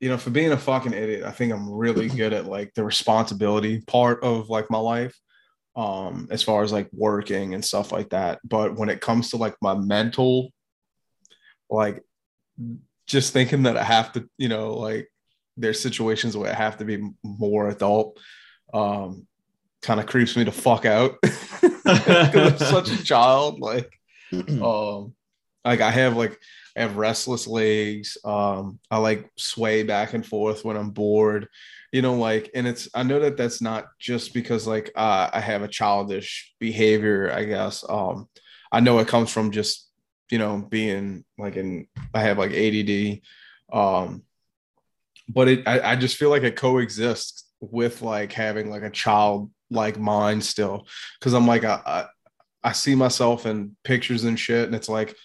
you 0.00 0.08
know, 0.08 0.18
for 0.18 0.30
being 0.30 0.50
a 0.50 0.56
fucking 0.58 0.92
idiot, 0.94 1.22
I 1.22 1.30
think 1.30 1.52
I'm 1.52 1.70
really 1.70 2.08
good 2.20 2.32
at 2.32 2.46
like 2.46 2.74
the 2.74 2.82
responsibility 2.84 3.80
part 3.82 4.24
of 4.24 4.48
like 4.50 4.70
my 4.70 4.78
life. 4.78 5.16
Um, 5.74 6.28
as 6.30 6.42
far 6.42 6.62
as 6.62 6.70
like 6.72 6.90
working 6.92 7.54
and 7.54 7.64
stuff 7.64 7.92
like 7.92 8.10
that. 8.10 8.40
But 8.44 8.76
when 8.76 8.90
it 8.90 9.00
comes 9.00 9.30
to 9.30 9.38
like 9.38 9.54
my 9.62 9.74
mental, 9.74 10.52
like 11.70 12.02
just 13.06 13.32
thinking 13.32 13.62
that 13.62 13.78
I 13.78 13.82
have 13.82 14.12
to, 14.12 14.28
you 14.36 14.48
know, 14.48 14.74
like 14.74 15.08
there's 15.56 15.80
situations 15.80 16.36
where 16.36 16.50
I 16.50 16.54
have 16.54 16.78
to 16.78 16.84
be 16.84 17.02
more 17.22 17.68
adult, 17.68 18.18
um, 18.72 19.26
kind 19.82 20.00
of 20.00 20.06
creeps 20.06 20.36
me 20.36 20.44
to 20.44 20.52
fuck 20.52 20.84
out. 20.84 21.16
I'm 21.84 22.58
such 22.58 22.90
a 22.90 23.02
child. 23.04 23.60
Like 23.60 23.98
um 24.62 25.14
like 25.64 25.80
i 25.80 25.90
have 25.90 26.16
like 26.16 26.38
i 26.76 26.80
have 26.80 26.96
restless 26.96 27.46
legs 27.46 28.16
um 28.24 28.78
i 28.90 28.96
like 28.96 29.30
sway 29.36 29.82
back 29.82 30.14
and 30.14 30.26
forth 30.26 30.64
when 30.64 30.76
i'm 30.76 30.90
bored 30.90 31.48
you 31.92 32.02
know 32.02 32.14
like 32.14 32.50
and 32.54 32.66
it's 32.66 32.88
i 32.94 33.02
know 33.02 33.20
that 33.20 33.36
that's 33.36 33.60
not 33.60 33.86
just 33.98 34.34
because 34.34 34.66
like 34.66 34.90
uh, 34.96 35.28
i 35.32 35.40
have 35.40 35.62
a 35.62 35.68
childish 35.68 36.54
behavior 36.58 37.30
i 37.32 37.44
guess 37.44 37.84
um 37.88 38.28
i 38.70 38.80
know 38.80 38.98
it 38.98 39.08
comes 39.08 39.30
from 39.30 39.50
just 39.50 39.88
you 40.30 40.38
know 40.38 40.58
being 40.58 41.24
like 41.38 41.56
in 41.56 41.86
i 42.14 42.20
have 42.20 42.38
like 42.38 42.52
add 42.52 43.20
um 43.72 44.22
but 45.32 45.48
it 45.48 45.68
i, 45.68 45.92
I 45.92 45.96
just 45.96 46.16
feel 46.16 46.30
like 46.30 46.42
it 46.42 46.56
coexists 46.56 47.44
with 47.60 48.02
like 48.02 48.32
having 48.32 48.70
like 48.70 48.82
a 48.82 48.90
child 48.90 49.50
like 49.70 49.98
mind 49.98 50.44
still 50.44 50.86
because 51.18 51.32
i'm 51.32 51.46
like 51.46 51.64
I, 51.64 51.80
I 51.84 52.06
I 52.64 52.72
see 52.72 52.94
myself 52.94 53.46
in 53.46 53.76
pictures 53.82 54.24
and 54.24 54.38
shit, 54.38 54.66
and 54.66 54.74
it's 54.74 54.88
like 54.88 55.16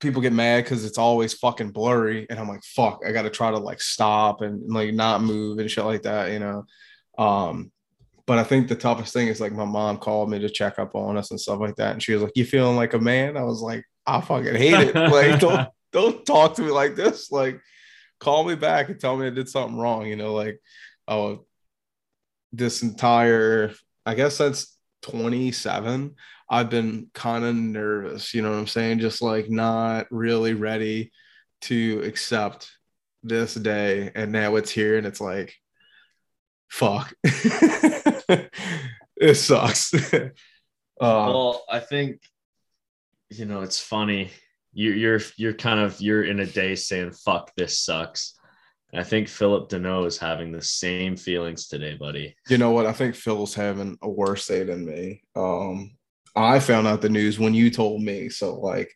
people 0.00 0.20
get 0.20 0.32
mad 0.32 0.64
because 0.64 0.84
it's 0.84 0.98
always 0.98 1.34
fucking 1.34 1.70
blurry, 1.70 2.26
and 2.28 2.38
I'm 2.38 2.48
like, 2.48 2.64
fuck, 2.64 3.02
I 3.06 3.12
got 3.12 3.22
to 3.22 3.30
try 3.30 3.50
to 3.50 3.58
like 3.58 3.80
stop 3.80 4.40
and, 4.40 4.62
and, 4.62 4.72
like 4.72 4.92
not 4.92 5.22
move 5.22 5.58
and 5.58 5.70
shit 5.70 5.84
like 5.84 6.02
that, 6.02 6.32
you 6.32 6.40
know. 6.40 6.64
Um, 7.16 7.70
but 8.26 8.38
I 8.38 8.44
think 8.44 8.68
the 8.68 8.74
toughest 8.74 9.12
thing 9.12 9.28
is 9.28 9.40
like 9.40 9.52
my 9.52 9.64
mom 9.64 9.98
called 9.98 10.30
me 10.30 10.38
to 10.40 10.48
check 10.48 10.78
up 10.78 10.94
on 10.94 11.16
us 11.16 11.30
and 11.30 11.40
stuff 11.40 11.60
like 11.60 11.76
that, 11.76 11.92
and 11.92 12.02
she 12.02 12.12
was 12.12 12.22
like, 12.22 12.32
"You 12.34 12.44
feeling 12.44 12.76
like 12.76 12.94
a 12.94 12.98
man?" 12.98 13.36
I 13.36 13.44
was 13.44 13.60
like, 13.60 13.84
"I 14.06 14.20
fucking 14.20 14.54
hate 14.54 14.74
it. 14.74 14.94
Like, 14.94 15.38
don't 15.38 15.68
don't 15.92 16.26
talk 16.26 16.54
to 16.54 16.62
me 16.62 16.70
like 16.70 16.96
this. 16.96 17.30
Like, 17.30 17.60
call 18.22 18.44
me 18.44 18.54
back 18.54 18.88
and 18.88 19.00
tell 19.00 19.16
me 19.16 19.26
I 19.26 19.30
did 19.30 19.48
something 19.48 19.78
wrong. 19.78 20.06
You 20.06 20.16
know, 20.16 20.32
like, 20.32 20.60
oh, 21.08 21.44
this 22.52 22.82
entire, 22.82 23.72
I 24.06 24.14
guess 24.14 24.38
that's 24.38 24.76
27 25.02 26.14
i've 26.48 26.70
been 26.70 27.10
kind 27.12 27.44
of 27.44 27.56
nervous 27.56 28.34
you 28.34 28.40
know 28.40 28.50
what 28.50 28.58
i'm 28.58 28.68
saying 28.68 29.00
just 29.00 29.20
like 29.20 29.50
not 29.50 30.06
really 30.12 30.54
ready 30.54 31.10
to 31.60 32.00
accept 32.04 32.70
this 33.24 33.54
day 33.54 34.12
and 34.14 34.30
now 34.30 34.54
it's 34.54 34.70
here 34.70 34.96
and 34.96 35.06
it's 35.06 35.20
like 35.20 35.56
fuck 36.68 37.12
it 37.24 38.48
sucks 39.34 39.92
uh, 40.14 40.28
well, 41.00 41.64
I 41.68 41.80
think 41.80 42.20
you 43.30 43.44
know 43.44 43.62
it's 43.62 43.80
funny. 43.80 44.30
You, 44.72 44.92
you're 44.92 45.20
you're 45.36 45.52
kind 45.54 45.80
of 45.80 46.00
you're 46.00 46.24
in 46.24 46.40
a 46.40 46.46
day 46.46 46.74
saying 46.74 47.12
"fuck 47.12 47.52
this 47.56 47.78
sucks." 47.78 48.34
And 48.92 49.00
I 49.00 49.04
think 49.04 49.28
Phillip 49.28 49.70
Danault 49.70 50.06
is 50.06 50.18
having 50.18 50.52
the 50.52 50.62
same 50.62 51.16
feelings 51.16 51.66
today, 51.68 51.94
buddy. 51.94 52.34
you 52.48 52.58
know 52.58 52.70
what 52.72 52.86
i 52.86 52.92
think 52.92 53.14
phil's 53.14 53.54
having 53.54 53.96
a 54.02 54.08
worse 54.08 54.46
day 54.46 54.64
than 54.64 54.84
me 54.84 55.22
um 55.36 55.92
i 56.36 56.58
found 56.58 56.86
out 56.86 57.00
the 57.02 57.08
news 57.08 57.38
when 57.38 57.54
you 57.54 57.70
told 57.70 58.02
me 58.02 58.28
so 58.28 58.54
like 58.60 58.90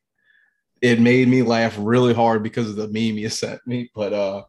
it 0.83 1.01
made 1.01 1.29
me 1.29 1.43
laugh 1.43 1.75
really 1.79 2.13
hard 2.15 2.43
because 2.43 2.69
of 2.69 2.77
the 2.77 2.87
meme 2.89 3.19
you 3.19 3.29
sent 3.29 3.61
me 3.67 3.91
but 3.95 4.13
uh 4.13 4.43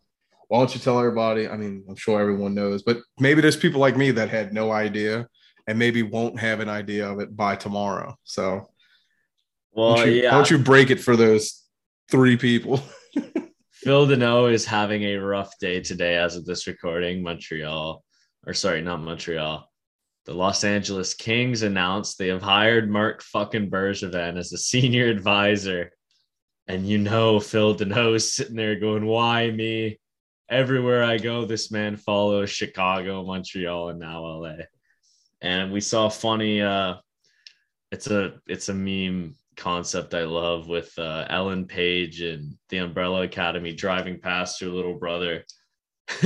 why 0.49 0.59
don't 0.59 0.73
you 0.73 0.79
tell 0.81 0.99
everybody 0.99 1.47
i 1.47 1.55
mean 1.57 1.83
i'm 1.89 1.95
sure 1.95 2.19
everyone 2.19 2.53
knows 2.53 2.83
but 2.83 2.97
maybe 3.19 3.41
there's 3.41 3.57
people 3.57 3.79
like 3.79 3.97
me 3.97 4.11
that 4.11 4.29
had 4.29 4.53
no 4.53 4.71
idea 4.71 5.27
and 5.67 5.77
maybe 5.79 6.03
won't 6.03 6.39
have 6.39 6.59
an 6.59 6.69
idea 6.69 7.09
of 7.09 7.19
it 7.19 7.35
by 7.35 7.55
tomorrow 7.55 8.13
so 8.23 8.67
Well, 9.77 9.95
don't 9.95 10.07
you, 10.07 10.13
yeah, 10.23 10.31
don't 10.31 10.49
you 10.49 10.57
break 10.57 10.89
it 10.89 10.99
for 10.99 11.15
those 11.15 11.63
three 12.09 12.35
people 12.35 12.81
Phil 13.87 14.07
Danault 14.07 14.51
is 14.51 14.65
having 14.65 15.03
a 15.03 15.15
rough 15.17 15.57
day 15.59 15.79
today 15.79 16.17
as 16.17 16.35
of 16.35 16.45
this 16.45 16.67
recording. 16.67 17.21
Montreal, 17.21 18.03
or 18.45 18.53
sorry, 18.53 18.81
not 18.81 19.01
Montreal. 19.01 19.69
The 20.25 20.33
Los 20.33 20.63
Angeles 20.63 21.13
Kings 21.13 21.61
announced 21.61 22.17
they 22.17 22.27
have 22.27 22.41
hired 22.41 22.89
Mark 22.89 23.21
fucking 23.21 23.69
Bergevin 23.69 24.37
as 24.37 24.51
a 24.51 24.57
senior 24.57 25.05
advisor. 25.09 25.91
And 26.67 26.85
you 26.85 26.97
know, 26.97 27.39
Phil 27.39 27.75
Danault 27.75 28.15
is 28.15 28.33
sitting 28.33 28.55
there 28.55 28.79
going, 28.79 29.05
Why 29.05 29.51
me? 29.51 29.99
Everywhere 30.49 31.03
I 31.03 31.17
go, 31.17 31.45
this 31.45 31.71
man 31.71 31.97
follows 31.97 32.49
Chicago, 32.49 33.23
Montreal, 33.23 33.89
and 33.89 33.99
now 33.99 34.25
LA. 34.25 34.55
And 35.39 35.71
we 35.71 35.81
saw 35.81 36.07
a 36.07 36.09
funny 36.09 36.61
uh 36.61 36.95
it's 37.91 38.07
a 38.07 38.41
it's 38.47 38.69
a 38.69 38.73
meme 38.73 39.35
concept 39.57 40.13
I 40.13 40.23
love 40.23 40.67
with 40.67 40.97
uh, 40.97 41.25
Ellen 41.29 41.65
Page 41.65 42.21
and 42.21 42.55
the 42.69 42.77
Umbrella 42.77 43.23
Academy 43.23 43.73
driving 43.73 44.19
past 44.19 44.61
her 44.61 44.67
little 44.67 44.97
brother, 44.97 45.43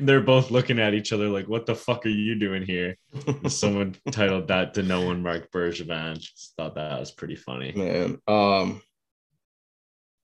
They're 0.00 0.22
both 0.22 0.50
looking 0.50 0.78
at 0.78 0.94
each 0.94 1.12
other 1.12 1.28
like, 1.28 1.46
"What 1.46 1.66
the 1.66 1.74
fuck 1.74 2.06
are 2.06 2.10
you 2.10 2.38
doing 2.38 2.62
here?" 2.62 2.96
Someone 3.48 3.94
titled 4.10 4.48
that 4.48 4.74
to 4.74 4.82
no 4.82 5.02
one 5.02 5.22
Marc 5.22 5.50
Bergevin. 5.50 6.18
Just 6.18 6.54
thought 6.56 6.74
that 6.76 6.98
was 6.98 7.10
pretty 7.10 7.36
funny. 7.36 7.72
Man, 7.72 8.18
um, 8.26 8.80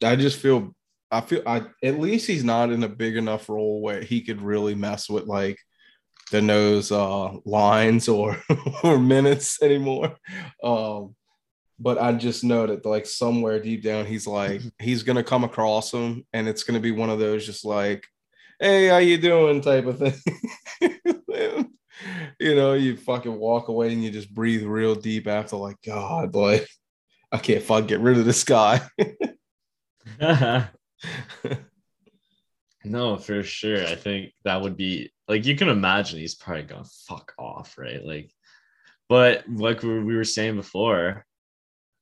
I 0.03 0.17
just 0.17 0.39
feel 0.39 0.75
I 1.11 1.21
feel 1.21 1.43
I 1.47 1.63
at 1.83 2.01
least 2.01 2.27
he's 2.27 2.43
not 2.43 2.71
in 2.71 2.85
a 2.85 2.89
big 2.89 3.17
enough 3.17 3.51
role 3.51 3.83
where 3.83 4.01
he 4.01 4.23
could 4.23 4.41
really 4.41 4.75
mess 4.75 5.11
with 5.11 5.27
like 5.27 5.59
the 6.31 6.41
nose 6.41 6.91
uh 6.91 7.35
lines 7.45 8.09
or 8.09 8.43
or 8.83 8.99
minutes 8.99 9.63
anymore. 9.63 10.17
Um 10.65 11.15
but 11.83 11.99
I 12.01 12.13
just 12.13 12.45
know 12.45 12.67
that 12.67 12.87
like 12.87 13.07
somewhere 13.07 13.61
deep 13.61 13.83
down 13.83 14.07
he's 14.07 14.27
like 14.27 14.63
he's 14.79 15.03
gonna 15.03 15.25
come 15.25 15.45
across 15.45 15.93
him 15.93 16.25
and 16.33 16.49
it's 16.49 16.63
gonna 16.63 16.81
be 16.81 16.93
one 16.93 17.11
of 17.11 17.19
those 17.19 17.45
just 17.45 17.65
like 17.65 18.07
hey 18.61 18.87
how 18.87 18.99
you 18.99 19.19
doing 19.19 19.61
type 19.61 19.87
of 19.87 19.99
thing. 19.99 20.15
you 22.41 22.55
know, 22.55 22.75
you 22.75 22.97
fucking 22.97 23.37
walk 23.37 23.69
away 23.69 23.93
and 23.93 24.03
you 24.03 24.11
just 24.11 24.33
breathe 24.33 24.65
real 24.65 24.95
deep 24.95 25.27
after 25.27 25.57
like 25.57 25.77
God 25.85 26.35
like 26.35 26.69
I 27.33 27.39
can't 27.39 27.63
fucking 27.63 27.87
get 27.87 28.01
rid 28.01 28.19
of 28.19 28.25
this 28.25 28.45
guy. 28.45 28.81
no, 32.85 33.17
for 33.17 33.43
sure. 33.43 33.87
I 33.87 33.95
think 33.95 34.33
that 34.45 34.61
would 34.61 34.77
be 34.77 35.11
like 35.29 35.47
you 35.47 35.57
can 35.57 35.69
imagine 35.69 36.19
he's 36.19 36.35
probably 36.35 36.65
going 36.65 36.85
to 36.85 36.91
fuck 37.09 37.33
off, 37.39 37.79
right? 37.79 38.05
Like, 38.05 38.31
but 39.09 39.45
like 39.49 39.83
we 39.83 40.15
were 40.15 40.25
saying 40.25 40.57
before, 40.57 41.25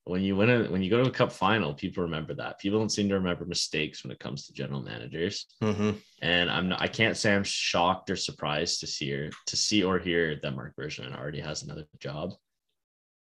when 0.04 0.23
you 0.23 0.35
win 0.37 0.50
a 0.50 0.64
when 0.64 0.83
you 0.83 0.90
go 0.90 1.02
to 1.02 1.11
a 1.11 1.12
cup 1.12 1.33
final, 1.33 1.75
people 1.75 2.02
remember 2.02 2.35
that. 2.35 2.59
People 2.59 2.78
don't 2.78 2.90
seem 2.90 3.09
to 3.09 3.14
remember 3.14 3.45
mistakes 3.45 4.02
when 4.02 4.11
it 4.11 4.19
comes 4.19 4.47
to 4.47 4.52
general 4.52 4.83
managers. 4.83 5.47
Mm-hmm. 5.62 5.90
And 6.23 6.50
I'm 6.50 6.69
not, 6.71 6.80
I 6.80 6.88
can't 6.88 7.16
say 7.16 7.35
I'm 7.35 7.45
shocked 7.45 8.11
or 8.11 8.16
surprised 8.16 8.80
to 8.80 8.87
see 8.87 9.12
or 9.12 9.30
to 9.47 9.57
see 9.57 9.85
or 9.85 9.99
hear 9.99 10.37
that 10.42 10.54
Marc 10.54 10.75
Bergevin 10.76 11.16
already 11.16 11.40
has 11.40 11.62
another 11.62 11.87
job. 11.99 12.33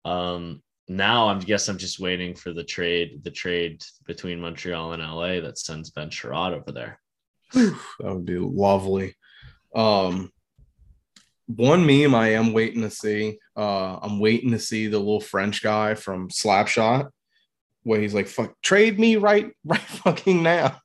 Um, 0.04 0.62
now 0.88 1.28
I 1.28 1.38
guess 1.38 1.68
I'm 1.68 1.78
just 1.78 2.00
waiting 2.00 2.34
for 2.34 2.52
the 2.52 2.64
trade, 2.64 3.22
the 3.22 3.30
trade 3.30 3.84
between 4.06 4.40
Montreal 4.40 4.92
and 4.92 5.02
LA 5.02 5.40
that 5.40 5.58
sends 5.58 5.90
Ben 5.90 6.10
Chiarot 6.10 6.54
over 6.54 6.72
there. 6.72 6.98
that 7.52 7.76
would 8.00 8.26
be 8.26 8.38
lovely. 8.38 9.14
Um, 9.74 10.32
one 11.46 11.84
meme 11.86 12.14
I 12.14 12.28
am 12.28 12.52
waiting 12.52 12.82
to 12.82 12.90
see. 12.90 13.38
Uh, 13.60 13.98
I'm 14.00 14.18
waiting 14.18 14.52
to 14.52 14.58
see 14.58 14.86
the 14.86 14.98
little 14.98 15.20
French 15.20 15.62
guy 15.62 15.92
from 15.92 16.30
Slapshot, 16.30 17.10
where 17.82 18.00
he's 18.00 18.14
like, 18.14 18.26
"Fuck, 18.26 18.54
trade 18.62 18.98
me 18.98 19.16
right, 19.16 19.54
right, 19.64 19.80
fucking 19.82 20.42
now." 20.42 20.80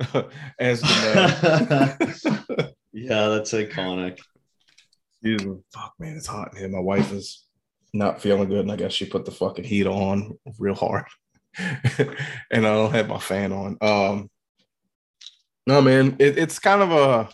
As 0.58 0.80
the 0.80 2.72
yeah, 2.94 3.28
that's 3.28 3.52
iconic. 3.52 4.20
Excuse 5.12 5.44
me. 5.44 5.58
Fuck, 5.74 5.92
man, 5.98 6.16
it's 6.16 6.26
hot 6.26 6.52
in 6.52 6.60
here. 6.60 6.68
My 6.70 6.80
wife 6.80 7.12
is 7.12 7.44
not 7.92 8.22
feeling 8.22 8.48
good, 8.48 8.60
and 8.60 8.72
I 8.72 8.76
guess 8.76 8.94
she 8.94 9.04
put 9.04 9.26
the 9.26 9.32
fucking 9.32 9.64
heat 9.64 9.86
on 9.86 10.38
real 10.58 10.74
hard, 10.74 11.04
and 11.58 12.16
I 12.50 12.60
don't 12.60 12.94
have 12.94 13.08
my 13.08 13.18
fan 13.18 13.52
on. 13.52 13.76
Um, 13.82 14.30
no, 15.66 15.82
man, 15.82 16.16
it, 16.18 16.38
it's 16.38 16.58
kind 16.58 16.80
of 16.80 16.90
a 16.90 17.28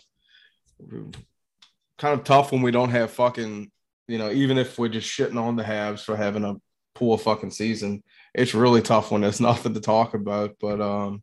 kind 1.99 2.17
of 2.17 2.25
tough 2.25 2.51
when 2.51 2.61
we 2.61 2.71
don't 2.71 2.89
have 2.89 3.11
fucking, 3.11 3.69
you 4.07 4.17
know, 4.17 4.31
even 4.31 4.57
if 4.57 4.79
we're 4.79 4.89
just 4.89 5.09
shitting 5.09 5.39
on 5.39 5.55
the 5.55 5.63
Habs 5.63 6.03
for 6.03 6.15
having 6.15 6.45
a 6.45 6.55
poor 6.95 7.17
fucking 7.17 7.51
season, 7.51 8.03
it's 8.33 8.55
really 8.55 8.81
tough 8.81 9.11
when 9.11 9.21
there's 9.21 9.41
nothing 9.41 9.73
to 9.73 9.81
talk 9.81 10.13
about. 10.13 10.55
But 10.59 10.81
um, 10.81 11.21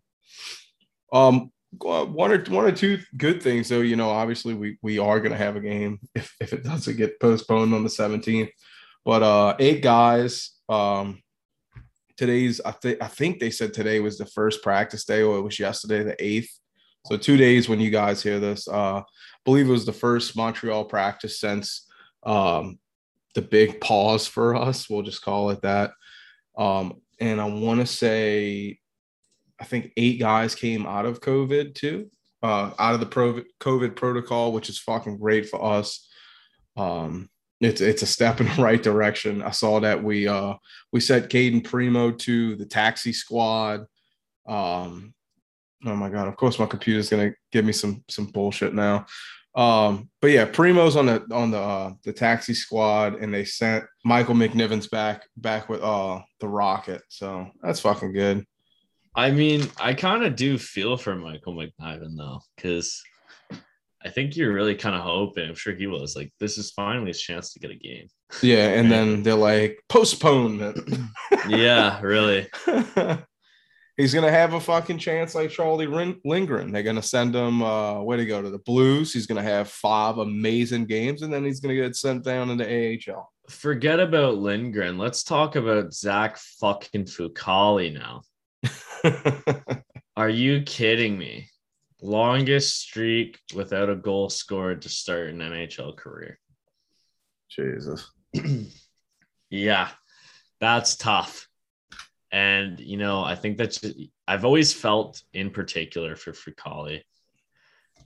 um, 1.12 1.50
one 1.78 2.32
or 2.32 2.44
one 2.44 2.64
or 2.64 2.72
two 2.72 3.00
good 3.16 3.42
things 3.42 3.68
though. 3.68 3.80
You 3.80 3.96
know, 3.96 4.10
obviously 4.10 4.54
we 4.54 4.78
we 4.82 4.98
are 4.98 5.20
gonna 5.20 5.36
have 5.36 5.56
a 5.56 5.60
game 5.60 5.98
if 6.14 6.34
if 6.40 6.52
it 6.52 6.62
doesn't 6.62 6.96
get 6.96 7.18
postponed 7.20 7.74
on 7.74 7.82
the 7.82 7.90
17th. 7.90 8.50
But 9.04 9.22
uh, 9.22 9.56
eight 9.58 9.82
guys. 9.82 10.52
Um, 10.68 11.22
today's 12.16 12.60
I 12.64 12.72
think 12.72 13.02
I 13.02 13.08
think 13.08 13.38
they 13.38 13.50
said 13.50 13.72
today 13.72 14.00
was 14.00 14.18
the 14.18 14.26
first 14.26 14.62
practice 14.62 15.04
day, 15.04 15.22
or 15.22 15.38
it 15.38 15.42
was 15.42 15.58
yesterday, 15.58 16.02
the 16.02 16.24
eighth. 16.24 16.50
So 17.06 17.16
two 17.16 17.36
days 17.36 17.68
when 17.68 17.80
you 17.80 17.90
guys 17.90 18.22
hear 18.22 18.40
this. 18.40 18.66
Uh, 18.66 18.98
I 18.98 19.04
believe 19.44 19.68
it 19.68 19.72
was 19.72 19.86
the 19.86 19.92
first 19.92 20.36
Montreal 20.36 20.84
practice 20.86 21.38
since 21.38 21.86
um, 22.24 22.78
the 23.34 23.42
big 23.42 23.80
pause 23.80 24.26
for 24.26 24.56
us. 24.56 24.90
We'll 24.90 25.02
just 25.02 25.22
call 25.22 25.50
it 25.50 25.62
that. 25.62 25.92
Um, 26.58 27.00
and 27.20 27.40
I 27.40 27.44
want 27.44 27.80
to 27.80 27.86
say, 27.86 28.78
I 29.60 29.64
think 29.64 29.92
eight 29.96 30.18
guys 30.18 30.56
came 30.56 30.84
out 30.84 31.06
of 31.06 31.20
COVID 31.20 31.76
too, 31.76 32.10
uh, 32.42 32.72
out 32.78 32.94
of 32.94 33.00
the 33.00 33.44
COVID 33.60 33.94
protocol, 33.94 34.52
which 34.52 34.68
is 34.68 34.78
fucking 34.78 35.18
great 35.18 35.48
for 35.48 35.64
us. 35.64 36.08
Um, 36.76 37.30
it's 37.60 37.80
it's 37.80 38.02
a 38.02 38.06
step 38.06 38.40
in 38.40 38.48
the 38.48 38.54
right 38.62 38.82
direction. 38.82 39.42
I 39.42 39.50
saw 39.50 39.80
that 39.80 40.02
we 40.02 40.28
uh 40.28 40.54
we 40.92 41.00
set 41.00 41.30
Cayden 41.30 41.62
Primeau 41.62 42.12
to 42.12 42.56
the 42.56 42.66
taxi 42.66 43.12
squad. 43.12 43.86
Um 44.46 45.14
oh 45.86 45.96
my 45.96 46.08
god, 46.10 46.28
of 46.28 46.36
course 46.36 46.58
my 46.58 46.66
computer's 46.66 47.08
gonna 47.08 47.32
give 47.52 47.64
me 47.64 47.72
some 47.72 48.04
some 48.08 48.26
bullshit 48.26 48.74
now. 48.74 49.06
Um, 49.54 50.10
but 50.20 50.28
yeah, 50.32 50.44
Primeau's 50.44 50.96
on 50.96 51.06
the 51.06 51.24
on 51.32 51.50
the 51.50 51.58
uh 51.58 51.92
the 52.04 52.12
taxi 52.12 52.52
squad 52.52 53.14
and 53.14 53.32
they 53.32 53.44
sent 53.44 53.84
Michael 54.04 54.34
McNiven's 54.34 54.88
back 54.88 55.26
back 55.36 55.68
with 55.68 55.82
uh 55.82 56.20
the 56.40 56.48
rocket. 56.48 57.02
So 57.08 57.48
that's 57.62 57.80
fucking 57.80 58.12
good. 58.12 58.44
I 59.14 59.30
mean, 59.30 59.66
I 59.80 59.94
kind 59.94 60.24
of 60.24 60.36
do 60.36 60.58
feel 60.58 60.98
for 60.98 61.16
Michael 61.16 61.54
McNiven 61.54 62.16
though, 62.18 62.40
because 62.54 63.02
I 64.04 64.10
think 64.10 64.36
you're 64.36 64.52
really 64.52 64.74
kind 64.74 64.94
of 64.94 65.00
hoping. 65.00 65.48
I'm 65.48 65.54
sure 65.54 65.74
he 65.74 65.86
was 65.86 66.14
like, 66.14 66.32
this 66.38 66.58
is 66.58 66.70
finally 66.72 67.08
his 67.08 67.20
chance 67.20 67.52
to 67.52 67.58
get 67.58 67.70
a 67.70 67.74
game. 67.74 68.08
Yeah, 68.42 68.68
and 68.68 68.92
then 68.92 69.22
they're 69.22 69.34
like, 69.34 69.80
postponement. 69.88 70.78
yeah, 71.48 72.00
really. 72.02 72.46
He's 73.96 74.12
gonna 74.12 74.30
have 74.30 74.52
a 74.52 74.60
fucking 74.60 74.98
chance 74.98 75.34
like 75.34 75.50
Charlie 75.50 75.86
Lindgren. 76.24 76.70
They're 76.70 76.82
gonna 76.82 77.02
send 77.02 77.34
him 77.34 77.62
uh, 77.62 78.02
where 78.02 78.18
to 78.18 78.26
go 78.26 78.42
to 78.42 78.50
the 78.50 78.58
Blues. 78.58 79.12
He's 79.12 79.26
gonna 79.26 79.42
have 79.42 79.68
five 79.68 80.18
amazing 80.18 80.86
games, 80.86 81.22
and 81.22 81.32
then 81.32 81.44
he's 81.44 81.60
gonna 81.60 81.74
get 81.74 81.96
sent 81.96 82.24
down 82.24 82.50
into 82.50 82.64
AHL. 82.66 83.32
Forget 83.48 84.00
about 84.00 84.36
Lindgren. 84.36 84.98
Let's 84.98 85.22
talk 85.24 85.56
about 85.56 85.94
Zach 85.94 86.36
fucking 86.36 87.04
Fucale 87.04 87.92
now. 87.94 88.22
Are 90.16 90.28
you 90.28 90.62
kidding 90.62 91.16
me? 91.16 91.48
longest 92.02 92.78
streak 92.80 93.40
without 93.54 93.90
a 93.90 93.96
goal 93.96 94.28
scored 94.28 94.82
to 94.82 94.88
start 94.88 95.28
an 95.28 95.38
NHL 95.38 95.96
career. 95.96 96.38
Jesus. 97.48 98.10
yeah, 99.50 99.88
that's 100.60 100.96
tough. 100.96 101.48
And 102.32 102.80
you 102.80 102.96
know, 102.96 103.22
I 103.22 103.34
think 103.34 103.56
that's 103.56 103.84
I've 104.26 104.44
always 104.44 104.72
felt 104.72 105.22
in 105.32 105.50
particular 105.50 106.16
for 106.16 106.32
Fucale 106.32 107.02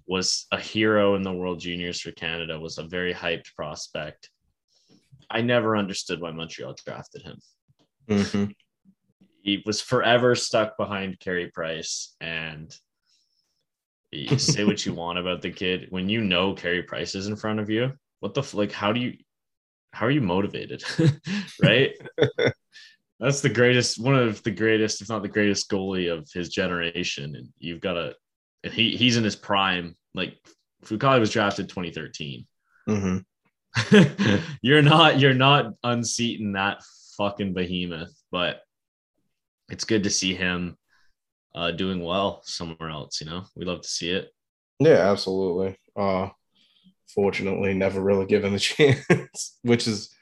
was 0.06 0.46
a 0.50 0.58
hero 0.58 1.14
in 1.14 1.22
the 1.22 1.32
World 1.32 1.60
Juniors 1.60 2.00
for 2.00 2.10
Canada, 2.10 2.58
was 2.58 2.78
a 2.78 2.82
very 2.82 3.14
hyped 3.14 3.54
prospect. 3.54 4.28
I 5.30 5.40
never 5.40 5.76
understood 5.76 6.20
why 6.20 6.32
Montreal 6.32 6.74
drafted 6.84 7.22
him. 7.22 7.38
Mm-hmm. 8.08 8.50
He 9.42 9.62
was 9.64 9.80
forever 9.80 10.34
stuck 10.34 10.76
behind 10.76 11.20
Carey 11.20 11.48
Price, 11.48 12.16
and 12.20 12.74
you 14.10 14.36
say 14.38 14.64
what 14.64 14.84
you 14.84 14.94
want 14.94 15.20
about 15.20 15.42
the 15.42 15.50
kid 15.50 15.86
when 15.90 16.08
you 16.08 16.20
know 16.22 16.54
Carey 16.54 16.82
Price 16.82 17.14
is 17.14 17.28
in 17.28 17.36
front 17.36 17.60
of 17.60 17.70
you. 17.70 17.92
What 18.18 18.34
the 18.34 18.42
like? 18.52 18.72
How 18.72 18.92
do 18.92 19.00
you? 19.00 19.16
How 19.92 20.06
are 20.06 20.10
you 20.10 20.22
motivated? 20.22 20.82
right. 21.62 21.92
That's 23.20 23.42
the 23.42 23.50
greatest, 23.50 24.00
one 24.00 24.16
of 24.16 24.42
the 24.42 24.50
greatest, 24.50 25.02
if 25.02 25.10
not 25.10 25.22
the 25.22 25.28
greatest 25.28 25.70
goalie 25.70 26.10
of 26.10 26.28
his 26.32 26.48
generation. 26.48 27.36
And 27.36 27.48
you've 27.58 27.82
got 27.82 27.92
to, 27.92 28.14
and 28.64 28.72
he 28.72 28.96
he's 28.96 29.18
in 29.18 29.24
his 29.24 29.36
prime. 29.36 29.94
Like 30.14 30.38
Fucale 30.84 31.20
was 31.20 31.30
drafted 31.30 31.68
2013. 31.68 32.46
Mm-hmm. 32.88 34.38
you're 34.62 34.82
not 34.82 35.20
you're 35.20 35.34
not 35.34 35.74
unseating 35.84 36.54
that 36.54 36.82
fucking 37.18 37.52
behemoth, 37.52 38.12
but 38.32 38.62
it's 39.68 39.84
good 39.84 40.04
to 40.04 40.10
see 40.10 40.34
him 40.34 40.76
uh, 41.54 41.70
doing 41.70 42.02
well 42.02 42.40
somewhere 42.44 42.88
else. 42.88 43.20
You 43.20 43.28
know, 43.28 43.44
we 43.54 43.66
love 43.66 43.82
to 43.82 43.88
see 43.88 44.10
it. 44.10 44.30
Yeah, 44.78 45.10
absolutely. 45.10 45.76
Uh, 45.94 46.30
fortunately, 47.14 47.74
never 47.74 48.00
really 48.00 48.26
given 48.26 48.54
the 48.54 48.58
chance, 48.58 49.58
which 49.62 49.86
is 49.86 50.14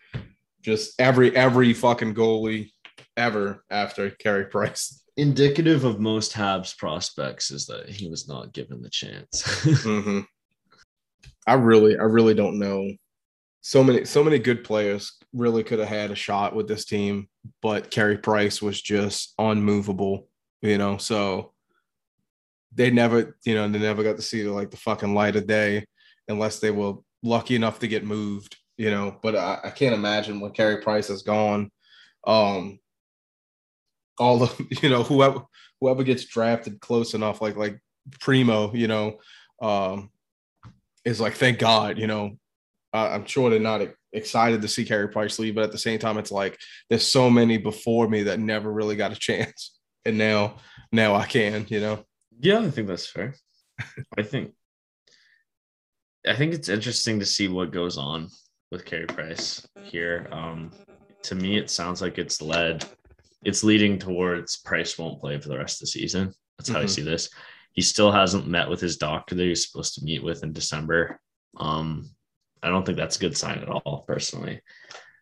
just 0.63 1.01
every 1.01 1.35
every 1.37 1.73
fucking 1.73 2.15
goalie 2.15 2.73
ever 3.17 3.65
after 3.71 4.11
Carey 4.11 4.47
Price. 4.47 5.03
Indicative 5.17 5.85
of 5.85 6.01
most 6.01 6.33
Habs 6.33 6.77
prospects 6.77 7.51
is 7.51 7.67
that 7.67 7.89
he 7.89 8.09
was 8.09 8.29
not 8.29 8.53
given 8.53 8.83
the 8.83 8.91
chance. 8.91 9.43
mm-hmm. 9.43 10.21
I 11.47 11.55
really, 11.55 11.99
I 11.99 12.05
really 12.05 12.35
don't 12.35 12.59
know. 12.59 12.93
So 13.61 13.83
many, 13.83 14.05
so 14.05 14.23
many 14.23 14.39
good 14.39 14.65
players 14.65 15.13
really 15.33 15.65
could 15.65 15.79
have 15.81 15.89
had 15.89 16.11
a 16.11 16.15
shot 16.15 16.55
with 16.55 16.69
this 16.69 16.85
team, 16.85 17.29
but 17.61 17.91
Carey 17.91 18.19
Price 18.19 18.63
was 18.63 18.81
just 18.81 19.35
unmovable 19.39 20.29
you 20.61 20.77
know 20.77 20.97
so 20.97 21.53
they 22.79 22.91
never, 22.91 23.37
you 23.45 23.55
know, 23.55 23.69
they 23.69 23.79
never 23.79 24.03
got 24.03 24.17
to 24.17 24.23
see 24.23 24.45
like 24.45 24.71
the 24.71 24.77
fucking 24.77 25.15
light 25.15 25.37
of 25.37 25.47
day 25.47 25.85
unless 26.29 26.61
they 26.61 26.71
were 26.71 26.95
lucky 27.23 27.57
enough 27.57 27.79
to 27.81 27.89
get 27.89 28.05
moved, 28.05 28.57
you 28.77 28.91
know. 28.91 29.19
But 29.23 29.37
I, 29.37 29.59
I 29.65 29.71
can't 29.71 29.95
imagine 29.95 30.41
when 30.41 30.53
Carey 30.53 30.81
Price 30.81 31.11
is 31.11 31.23
gone, 31.23 31.71
um, 32.27 32.79
all 34.19 34.39
the 34.39 34.67
you 34.83 34.89
know 34.89 35.03
whoever 35.03 35.43
whoever 35.81 36.03
gets 36.03 36.25
drafted 36.25 36.81
close 36.81 37.15
enough, 37.15 37.41
like 37.41 37.57
like 37.57 37.81
Primeau, 38.21 38.73
you 38.75 38.89
know, 38.89 39.19
um, 39.61 40.11
is 41.05 41.21
like 41.21 41.35
thank 41.35 41.59
God, 41.59 41.99
you 41.99 42.07
know. 42.07 42.39
Uh, 42.95 43.11
I'm 43.13 43.27
sure 43.27 43.51
they're 43.51 43.61
not 43.61 43.83
excited 44.15 44.63
to 44.63 44.69
see 44.69 44.85
Carey 44.85 45.09
Price 45.09 45.39
leave, 45.39 45.55
but 45.55 45.65
at 45.65 45.73
the 45.73 45.79
same 45.79 45.99
time, 45.99 46.17
it's 46.17 46.33
like 46.33 46.59
there's 46.89 47.07
so 47.07 47.29
many 47.29 47.59
before 47.59 48.09
me 48.09 48.23
that 48.25 48.41
never 48.41 48.73
really 48.73 48.97
got 48.97 49.13
a 49.13 49.17
chance, 49.17 49.79
and 50.05 50.17
now 50.17 50.57
now 50.93 51.15
I 51.15 51.27
can, 51.27 51.67
you 51.69 51.81
know. 51.81 52.05
Yeah, 52.41 52.61
I 52.61 52.71
think 52.71 52.89
that's 52.89 53.07
fair. 53.07 53.35
I 54.17 54.23
think 54.23 54.53
I 56.27 56.35
think 56.35 56.55
it's 56.55 56.69
interesting 56.69 57.21
to 57.21 57.27
see 57.27 57.49
what 57.49 57.71
goes 57.71 57.97
on 57.97 58.29
with 58.71 58.85
Carey 58.85 59.07
Price 59.07 59.67
here. 59.83 60.27
Um, 60.31 60.73
to 61.23 61.35
me, 61.35 61.57
it 61.57 61.71
sounds 61.71 62.03
like 62.03 62.19
it's 62.19 62.43
led, 62.43 62.85
it's 63.45 63.65
leading 63.65 63.99
towards 63.99 64.57
Price 64.59 64.99
won't 64.99 65.21
play 65.21 65.39
for 65.39 65.49
the 65.49 65.59
rest 65.59 65.77
of 65.77 65.81
the 65.81 65.93
season. 65.93 66.33
That's 66.59 66.69
how 66.69 66.77
mm-hmm. 66.77 66.85
I 66.85 66.87
see 66.87 67.03
this. 67.03 67.31
He 67.73 67.83
still 67.83 68.11
hasn't 68.11 68.49
met 68.49 68.69
with 68.69 68.81
his 68.81 68.97
doctor 68.97 69.35
that 69.35 69.45
he's 69.45 69.69
supposed 69.69 69.95
to 69.95 70.05
meet 70.05 70.23
with 70.23 70.43
in 70.43 70.53
December. 70.53 71.21
Um, 71.57 72.11
I 72.63 72.69
don't 72.69 72.85
think 72.85 72.99
that's 72.99 73.17
a 73.17 73.21
good 73.21 73.37
sign 73.37 73.59
at 73.59 73.69
all, 73.69 74.05
personally. 74.07 74.61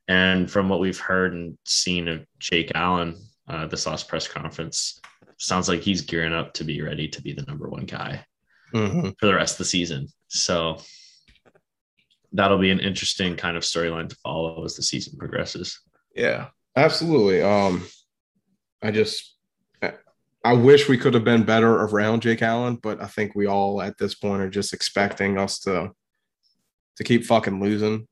And 0.08 0.50
from 0.50 0.68
what 0.68 0.80
we've 0.80 0.98
heard 0.98 1.34
and 1.34 1.58
seen 1.66 2.08
of 2.08 2.24
Jake 2.38 2.72
Allen, 2.74 3.16
uh, 3.48 3.66
this 3.66 3.86
last 3.86 4.08
press 4.08 4.26
conference, 4.26 5.00
sounds 5.38 5.68
like 5.68 5.80
he's 5.80 6.00
gearing 6.00 6.32
up 6.32 6.54
to 6.54 6.64
be 6.64 6.80
ready 6.80 7.08
to 7.08 7.20
be 7.20 7.32
the 7.32 7.42
number 7.42 7.68
one 7.68 7.84
guy 7.84 8.24
mm-hmm. 8.72 9.10
for 9.18 9.26
the 9.26 9.34
rest 9.34 9.54
of 9.54 9.58
the 9.58 9.64
season. 9.66 10.08
So 10.28 10.78
that'll 12.32 12.58
be 12.58 12.70
an 12.70 12.80
interesting 12.80 13.36
kind 13.36 13.56
of 13.56 13.62
storyline 13.62 14.08
to 14.08 14.16
follow 14.16 14.64
as 14.64 14.76
the 14.76 14.82
season 14.82 15.18
progresses. 15.18 15.80
Yeah, 16.14 16.48
absolutely. 16.76 17.42
Um, 17.42 17.86
I 18.86 18.92
just 18.92 19.34
I 20.44 20.52
wish 20.52 20.88
we 20.88 20.96
could 20.96 21.12
have 21.14 21.24
been 21.24 21.42
better 21.42 21.74
around 21.74 22.22
Jake 22.22 22.40
Allen, 22.40 22.76
but 22.76 23.02
I 23.02 23.06
think 23.06 23.34
we 23.34 23.46
all 23.46 23.82
at 23.82 23.98
this 23.98 24.14
point 24.14 24.42
are 24.42 24.48
just 24.48 24.72
expecting 24.72 25.38
us 25.38 25.58
to 25.60 25.90
to 26.94 27.04
keep 27.04 27.24
fucking 27.24 27.60
losing. 27.60 28.06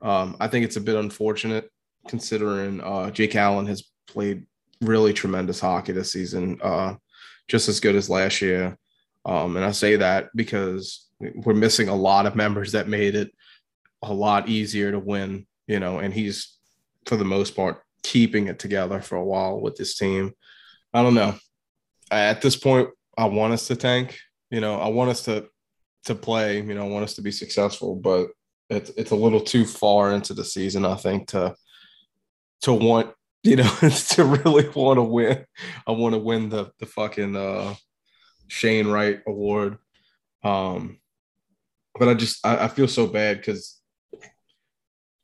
Um, 0.00 0.34
I 0.40 0.48
think 0.48 0.64
it's 0.64 0.76
a 0.76 0.80
bit 0.80 0.96
unfortunate 0.96 1.70
considering 2.08 2.80
uh, 2.80 3.10
Jake 3.10 3.36
Allen 3.36 3.66
has 3.66 3.84
played 4.06 4.46
really 4.80 5.12
tremendous 5.12 5.60
hockey 5.60 5.92
this 5.92 6.10
season, 6.10 6.58
uh, 6.62 6.94
just 7.46 7.68
as 7.68 7.80
good 7.80 7.96
as 7.96 8.08
last 8.08 8.40
year. 8.40 8.78
Um, 9.26 9.56
and 9.56 9.64
I 9.64 9.72
say 9.72 9.96
that 9.96 10.30
because 10.34 11.06
we're 11.20 11.52
missing 11.52 11.90
a 11.90 11.94
lot 11.94 12.24
of 12.24 12.34
members 12.34 12.72
that 12.72 12.88
made 12.88 13.14
it 13.14 13.30
a 14.00 14.14
lot 14.14 14.48
easier 14.48 14.90
to 14.90 14.98
win, 14.98 15.46
you 15.66 15.80
know, 15.80 15.98
and 15.98 16.14
he's 16.14 16.56
for 17.04 17.16
the 17.16 17.26
most 17.26 17.54
part 17.54 17.82
keeping 18.08 18.46
it 18.46 18.58
together 18.58 19.02
for 19.02 19.16
a 19.16 19.24
while 19.24 19.60
with 19.60 19.76
this 19.76 19.94
team. 19.94 20.32
I 20.94 21.02
don't 21.02 21.14
know. 21.14 21.34
At 22.10 22.40
this 22.40 22.56
point, 22.56 22.88
I 23.18 23.26
want 23.26 23.52
us 23.52 23.66
to 23.66 23.76
tank. 23.76 24.18
You 24.50 24.62
know, 24.62 24.76
I 24.76 24.88
want 24.88 25.10
us 25.10 25.24
to 25.24 25.46
to 26.06 26.14
play. 26.14 26.56
You 26.56 26.74
know, 26.74 26.86
I 26.86 26.88
want 26.88 27.04
us 27.04 27.14
to 27.16 27.22
be 27.22 27.30
successful, 27.30 27.96
but 27.96 28.28
it's 28.70 28.88
it's 28.96 29.10
a 29.10 29.16
little 29.16 29.42
too 29.42 29.66
far 29.66 30.12
into 30.12 30.32
the 30.32 30.44
season, 30.44 30.86
I 30.86 30.94
think, 30.94 31.28
to 31.28 31.54
to 32.62 32.72
want 32.72 33.12
you 33.42 33.56
know 33.56 33.70
to 33.80 34.24
really 34.24 34.68
want 34.70 34.96
to 34.96 35.02
win. 35.02 35.44
I 35.86 35.92
want 35.92 36.14
to 36.14 36.18
win 36.18 36.48
the 36.48 36.70
the 36.78 36.86
fucking 36.86 37.36
uh, 37.36 37.74
Shane 38.46 38.88
Wright 38.88 39.20
Award. 39.26 39.76
Um, 40.42 40.98
but 41.98 42.08
I 42.08 42.14
just 42.14 42.44
I, 42.46 42.64
I 42.64 42.68
feel 42.68 42.88
so 42.88 43.06
bad 43.06 43.36
because 43.36 43.77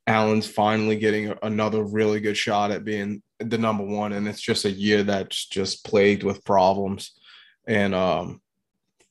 Allen's 0.07 0.47
finally 0.47 0.97
getting 0.97 1.35
another 1.43 1.83
really 1.83 2.21
good 2.21 2.37
shot 2.37 2.71
at 2.71 2.85
being 2.85 3.23
the 3.39 3.59
number 3.59 3.85
one, 3.85 4.13
and 4.13 4.29
it's 4.29 4.41
just 4.41 4.65
a 4.65 4.71
year 4.71 5.03
that's 5.03 5.47
just 5.47 5.85
plagued 5.85 6.23
with 6.23 6.45
problems. 6.45 7.13
And 7.67 7.95
um, 7.95 8.41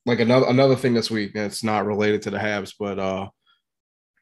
like 0.06 0.20
another 0.20 0.48
another 0.48 0.76
thing 0.76 0.94
this 0.94 1.10
week, 1.10 1.32
it's 1.36 1.64
not 1.64 1.86
related 1.86 2.22
to 2.24 2.30
the 2.30 2.38
Habs, 2.38 2.74
but 2.80 3.00
uh, 3.00 3.30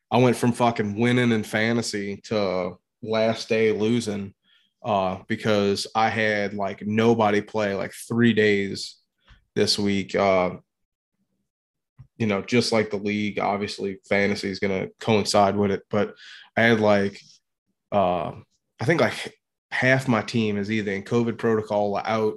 I 0.09 0.17
went 0.17 0.37
from 0.37 0.53
fucking 0.53 0.99
winning 0.99 1.31
in 1.31 1.43
fantasy 1.43 2.17
to 2.25 2.77
last 3.01 3.49
day 3.49 3.71
losing 3.71 4.33
uh, 4.83 5.19
because 5.27 5.87
I 5.95 6.09
had 6.09 6.53
like 6.53 6.85
nobody 6.85 7.41
play 7.41 7.75
like 7.75 7.93
three 7.93 8.33
days 8.33 8.97
this 9.55 9.77
week. 9.77 10.15
Uh, 10.15 10.51
you 12.21 12.27
know, 12.27 12.43
just 12.43 12.71
like 12.71 12.91
the 12.91 12.97
league, 12.97 13.39
obviously 13.39 13.97
fantasy 14.07 14.51
is 14.51 14.59
going 14.59 14.79
to 14.79 14.93
coincide 14.99 15.57
with 15.57 15.71
it, 15.71 15.81
but 15.89 16.13
I 16.55 16.61
had 16.61 16.79
like, 16.79 17.19
uh, 17.91 18.33
I 18.79 18.85
think 18.85 19.01
like 19.01 19.35
half 19.71 20.07
my 20.07 20.21
team 20.21 20.57
is 20.57 20.69
either 20.69 20.91
in 20.91 21.01
COVID 21.01 21.39
protocol 21.39 21.95
or 21.95 22.07
out 22.07 22.35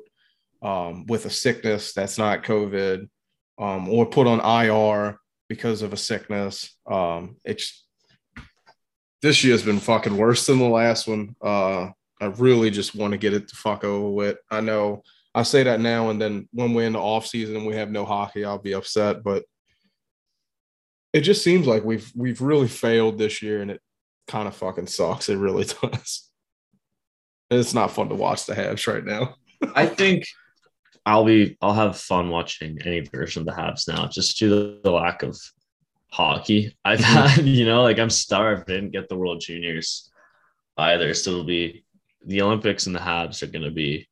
um, 0.63 1.05
with 1.05 1.27
a 1.27 1.31
sickness 1.31 1.93
that's 1.93 2.17
not 2.17 2.45
COVID 2.45 3.11
um, 3.59 3.91
or 3.91 4.07
put 4.07 4.27
on 4.27 4.41
IR 4.41 5.19
because 5.51 5.83
of 5.83 5.93
a 5.93 5.99
sickness. 5.99 6.75
Um, 6.91 7.37
it's 7.45 7.85
this 9.21 9.45
year's 9.45 9.63
been 9.63 9.81
fucking 9.81 10.17
worse 10.17 10.47
than 10.47 10.61
the 10.61 10.65
last 10.65 11.07
one. 11.07 11.37
Uh, 11.43 11.91
I 12.23 12.27
really 12.39 12.71
just 12.71 12.95
want 12.95 13.13
to 13.13 13.19
get 13.19 13.35
it 13.35 13.49
to 13.49 13.57
fuck 13.57 13.85
over 13.85 14.09
with. 14.09 14.39
I 14.51 14.63
know 14.63 15.03
I 15.35 15.43
say 15.43 15.63
that 15.65 15.81
now 15.81 16.09
and 16.09 16.19
then 16.19 16.49
when 16.53 16.73
we're 16.73 16.87
in 16.87 16.95
the 16.95 17.01
off 17.01 17.27
season 17.27 17.57
and 17.57 17.67
we 17.67 17.75
have 17.75 17.91
no 17.91 18.07
hockey, 18.07 18.47
I'll 18.47 18.57
be 18.57 18.73
upset. 18.73 19.23
But 19.23 19.45
it 21.15 21.21
just 21.21 21.45
seems 21.45 21.67
like 21.67 21.85
we've 21.85 22.11
we've 22.17 22.41
really 22.41 22.67
failed 22.67 23.17
this 23.17 23.41
year 23.41 23.63
and 23.63 23.71
it 23.71 23.81
kind 24.27 24.49
of 24.49 24.57
fucking 24.57 24.89
sucks. 24.89 25.29
It 25.29 25.37
really 25.37 25.65
does. 25.83 26.29
It's 27.51 27.73
not 27.73 27.93
fun 27.93 28.09
to 28.09 28.17
watch 28.17 28.47
the 28.47 28.55
Habs 28.55 28.93
right 28.93 29.05
now. 29.05 29.37
I 29.75 29.87
think 29.87 30.27
I'll 31.07 31.25
be 31.25 31.57
I'll 31.63 31.73
have 31.73 31.97
fun 31.97 32.31
watching 32.31 32.79
any 32.85 33.01
version 33.01 33.41
of 33.41 33.47
the 33.47 33.53
Habs 33.53 33.87
now, 33.87 34.09
just 34.09 34.37
due 34.37 34.49
to 34.49 34.81
the, 34.83 34.91
lack 34.91 35.23
of 35.23 35.39
hockey 36.11 36.77
I've 36.85 36.99
mm-hmm. 36.99 37.29
had. 37.29 37.47
You 37.47 37.65
know, 37.65 37.83
like 37.83 38.01
I'm 38.01 38.11
starved. 38.11 38.69
I 38.69 38.75
didn't 38.75 38.93
get 38.93 39.09
the 39.09 39.17
World 39.17 39.41
Juniors 39.41 40.11
either, 40.77 41.15
so 41.15 41.31
it'll 41.31 41.45
be 41.45 41.85
the 42.27 42.43
Olympics 42.43 42.87
and 42.87 42.97
the 42.97 43.01
Habs 43.01 43.43
are 43.43 43.47
going 43.47 43.65
to 43.65 43.71
be 43.71 44.09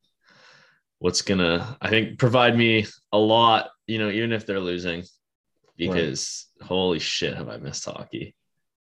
what's 0.99 1.21
going 1.21 1.39
to, 1.39 1.77
I 1.81 1.89
think, 1.89 2.17
provide 2.17 2.57
me 2.57 2.85
a 3.11 3.17
lot, 3.17 3.71
you 3.87 3.97
know, 3.97 4.09
even 4.09 4.31
if 4.31 4.45
they're 4.45 4.61
losing, 4.61 5.03
because 5.77 6.47
right. 6.59 6.67
holy 6.67 6.99
shit, 6.99 7.35
have 7.35 7.49
I 7.49 7.57
missed 7.57 7.85
hockey. 7.85 8.35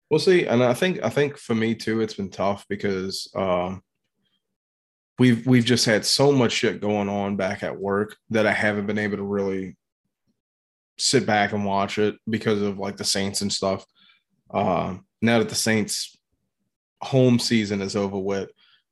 We'll 0.10 0.20
see. 0.20 0.46
And 0.46 0.64
I 0.64 0.74
think, 0.74 1.04
I 1.04 1.10
think 1.10 1.38
for 1.38 1.56
me 1.56 1.76
too, 1.76 2.02
it's 2.02 2.16
been 2.16 2.32
tough 2.32 2.66
because, 2.68 3.32
um, 3.36 3.82
We've 5.20 5.46
we've 5.46 5.66
just 5.66 5.86
had 5.86 6.06
so 6.06 6.32
much 6.32 6.54
shit 6.54 6.80
going 6.80 7.10
on 7.10 7.36
back 7.36 7.62
at 7.62 7.78
work 7.78 8.16
that 8.30 8.48
I 8.48 8.54
haven't 8.54 8.86
been 8.88 8.98
able 8.98 9.18
to 9.18 9.24
really 9.24 9.76
sit 10.98 11.26
back 11.26 11.52
and 11.52 11.66
watch 11.66 11.98
it 11.98 12.16
because 12.30 12.62
of 12.62 12.80
like 12.80 12.96
the 12.96 13.04
Saints 13.04 13.42
and 13.42 13.52
stuff. 13.52 13.86
Uh, 14.50 14.96
now 15.22 15.40
that 15.40 15.50
the 15.50 15.56
Saints 15.56 16.18
home 17.02 17.38
season 17.38 17.82
is 17.82 17.98
over 17.98 18.18
with, 18.18 18.50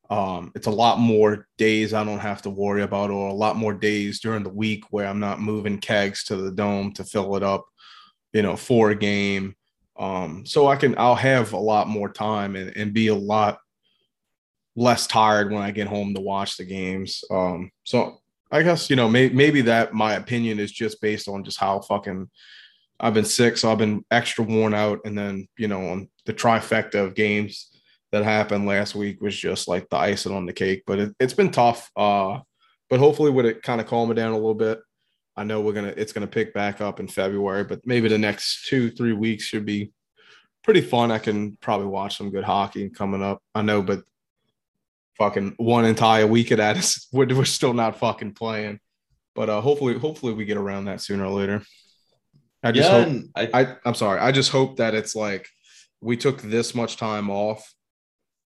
um, 0.10 0.52
it's 0.54 0.68
a 0.68 0.72
lot 0.72 1.00
more 1.00 1.48
days 1.58 1.94
I 1.94 2.04
don't 2.04 2.20
have 2.20 2.42
to 2.42 2.50
worry 2.50 2.82
about, 2.82 3.10
or 3.10 3.30
a 3.30 3.34
lot 3.34 3.56
more 3.56 3.74
days 3.74 4.20
during 4.20 4.44
the 4.44 4.50
week 4.50 4.84
where 4.90 5.08
I'm 5.08 5.22
not 5.22 5.40
moving 5.40 5.80
kegs 5.80 6.26
to 6.26 6.36
the 6.36 6.52
dome 6.52 6.92
to 6.96 7.06
fill 7.06 7.38
it 7.38 7.44
up, 7.44 7.66
you 8.38 8.44
know, 8.44 8.56
for 8.56 8.92
a 8.92 8.96
game. 8.96 9.56
Um, 9.98 10.46
so 10.46 10.68
I 10.68 10.76
can 10.76 10.94
I'll 10.96 11.16
have 11.16 11.54
a 11.54 11.58
lot 11.58 11.88
more 11.88 12.08
time 12.08 12.56
and, 12.56 12.72
and 12.78 12.94
be 12.94 13.08
a 13.08 13.16
lot 13.16 13.58
less 14.76 15.08
tired 15.08 15.52
when 15.52 15.64
I 15.64 15.72
get 15.72 15.88
home 15.88 16.14
to 16.14 16.22
watch 16.22 16.56
the 16.56 16.64
games. 16.64 17.24
Um, 17.32 17.72
so 17.84 18.22
I 18.52 18.62
guess 18.62 18.92
you 18.92 18.96
know 18.96 19.10
may, 19.10 19.30
maybe 19.30 19.62
that 19.62 19.96
my 19.96 20.14
opinion 20.14 20.60
is 20.60 20.72
just 20.72 21.02
based 21.02 21.28
on 21.28 21.44
just 21.44 21.58
how 21.58 21.80
fucking 21.80 22.30
I've 23.00 23.16
been 23.16 23.26
sick, 23.26 23.58
so 23.58 23.72
I've 23.72 23.80
been 23.80 24.06
extra 24.12 24.44
worn 24.46 24.76
out, 24.76 25.00
and 25.04 25.18
then 25.18 25.48
you 25.58 25.68
know 25.68 25.90
on 25.90 26.08
the 26.28 26.34
trifecta 26.34 27.04
of 27.04 27.16
games 27.16 27.72
that 28.12 28.24
happened 28.24 28.68
last 28.68 28.94
week 28.94 29.20
was 29.20 29.36
just 29.36 29.68
like 29.68 29.90
the 29.90 29.98
icing 29.98 30.32
on 30.32 30.46
the 30.46 30.54
cake. 30.54 30.84
But 30.86 31.00
it, 31.00 31.16
has 31.20 31.34
been 31.34 31.50
tough. 31.50 31.90
Uh, 31.96 32.42
but 32.88 33.00
hopefully, 33.00 33.32
with 33.32 33.48
it 33.48 33.64
kind 33.64 33.82
of 33.82 33.88
calm 33.88 34.10
calming 34.10 34.16
down 34.16 34.34
a 34.34 34.38
little 34.38 34.54
bit, 34.54 34.80
I 35.38 35.44
know 35.44 35.62
we're 35.62 35.74
gonna 35.74 35.94
it's 35.96 36.12
gonna 36.12 36.28
pick 36.28 36.54
back 36.54 36.82
up 36.82 37.00
in 37.00 37.08
February. 37.08 37.64
But 37.64 37.86
maybe 37.86 38.10
the 38.10 38.18
next 38.18 38.68
two 38.68 38.90
three 38.90 39.14
weeks 39.14 39.44
should 39.44 39.66
be 39.66 39.92
pretty 40.64 40.82
fun. 40.82 41.12
I 41.12 41.20
can 41.20 41.58
probably 41.62 41.88
watch 41.88 42.18
some 42.18 42.32
good 42.32 42.44
hockey 42.44 42.90
coming 42.90 43.24
up. 43.24 43.42
I 43.54 43.62
know, 43.62 43.82
but 43.82 44.04
fucking 45.18 45.56
one 45.58 45.86
entire 45.86 46.28
week 46.28 46.52
of 46.52 46.58
that 46.58 46.78
is 46.78 47.08
we're, 47.14 47.28
we're 47.28 47.46
still 47.46 47.74
not 47.74 48.00
fucking 48.00 48.34
playing. 48.34 48.80
But 49.36 49.50
uh, 49.50 49.62
hopefully, 49.62 49.98
hopefully 50.00 50.34
we 50.34 50.46
get 50.46 50.58
around 50.58 50.86
that 50.86 51.02
sooner 51.02 51.26
or 51.26 51.32
later. 51.32 51.62
I 52.64 52.72
just 52.72 52.90
yeah, 52.90 53.04
hope. 53.04 53.24
I, 53.36 53.62
I 53.62 53.76
I'm 53.86 53.94
sorry. 53.94 54.20
I 54.20 54.32
just 54.32 54.52
hope 54.52 54.78
that 54.78 54.96
it's 54.96 55.16
like 55.16 55.48
we 56.02 56.18
took 56.18 56.42
this 56.42 56.74
much 56.74 56.98
time 56.98 57.30
off 57.30 57.74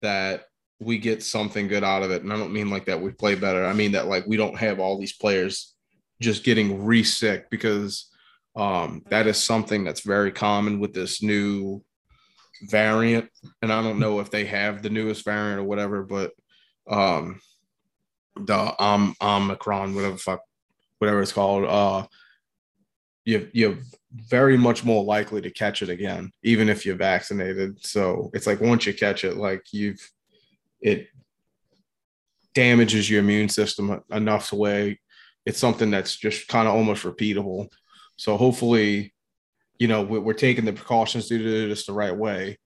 that 0.01 0.45
we 0.79 0.97
get 0.97 1.23
something 1.23 1.67
good 1.67 1.83
out 1.83 2.03
of 2.03 2.11
it. 2.11 2.21
And 2.21 2.31
I 2.31 2.37
don't 2.37 2.53
mean 2.53 2.69
like 2.69 2.85
that 2.85 3.01
we 3.01 3.11
play 3.11 3.35
better. 3.35 3.65
I 3.65 3.73
mean 3.73 3.93
that 3.93 4.07
like 4.07 4.25
we 4.27 4.37
don't 4.37 4.57
have 4.57 4.79
all 4.79 4.99
these 4.99 5.13
players 5.13 5.74
just 6.21 6.43
getting 6.43 6.85
re-sick 6.85 7.49
because 7.49 8.09
um, 8.55 9.03
that 9.09 9.27
is 9.27 9.41
something 9.41 9.83
that's 9.83 10.01
very 10.01 10.31
common 10.31 10.79
with 10.79 10.93
this 10.93 11.21
new 11.21 11.83
variant. 12.63 13.29
And 13.61 13.71
I 13.71 13.81
don't 13.81 13.99
know 13.99 14.19
if 14.19 14.31
they 14.31 14.45
have 14.45 14.81
the 14.81 14.89
newest 14.89 15.25
variant 15.25 15.59
or 15.59 15.63
whatever, 15.63 16.03
but 16.03 16.31
um, 16.89 17.41
the 18.37 18.81
um, 18.81 19.15
Omicron, 19.21 19.95
whatever 19.95 20.17
fuck, 20.17 20.41
whatever 20.99 21.21
it's 21.21 21.33
called, 21.33 21.65
uh, 21.65 22.07
you 23.25 23.49
you're 23.53 23.77
very 24.13 24.57
much 24.57 24.85
more 24.85 25.03
likely 25.03 25.41
to 25.41 25.49
catch 25.49 25.81
it 25.81 25.89
again, 25.89 26.31
even 26.43 26.69
if 26.69 26.85
you're 26.85 26.95
vaccinated. 26.95 27.83
So 27.85 28.29
it's 28.33 28.47
like 28.47 28.61
once 28.61 28.85
you 28.85 28.93
catch 28.93 29.23
it, 29.23 29.35
like 29.35 29.63
you've 29.71 29.99
it 30.81 31.07
damages 32.53 33.09
your 33.09 33.19
immune 33.19 33.49
system 33.49 34.01
enough 34.11 34.49
to 34.49 34.55
way 34.55 34.99
it's 35.45 35.59
something 35.59 35.91
that's 35.91 36.15
just 36.15 36.47
kind 36.47 36.67
of 36.67 36.73
almost 36.73 37.03
repeatable. 37.03 37.67
So 38.17 38.37
hopefully, 38.37 39.13
you 39.77 39.87
know, 39.87 40.01
we're, 40.01 40.33
taking 40.33 40.65
the 40.65 40.73
precautions 40.73 41.27
to 41.27 41.37
do 41.37 41.67
this 41.67 41.85
the 41.85 41.93
right 41.93 42.15
way. 42.15 42.57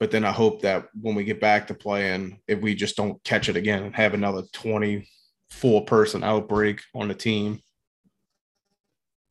But 0.00 0.10
then 0.10 0.24
I 0.24 0.32
hope 0.32 0.62
that 0.62 0.86
when 1.00 1.14
we 1.14 1.24
get 1.24 1.40
back 1.40 1.66
to 1.66 1.74
playing, 1.74 2.40
if 2.46 2.60
we 2.60 2.74
just 2.74 2.96
don't 2.96 3.22
catch 3.24 3.48
it 3.48 3.56
again 3.56 3.82
and 3.84 3.94
have 3.94 4.14
another 4.14 4.42
24 4.52 5.84
person 5.84 6.24
outbreak 6.24 6.80
on 6.94 7.08
the 7.08 7.14
team. 7.14 7.60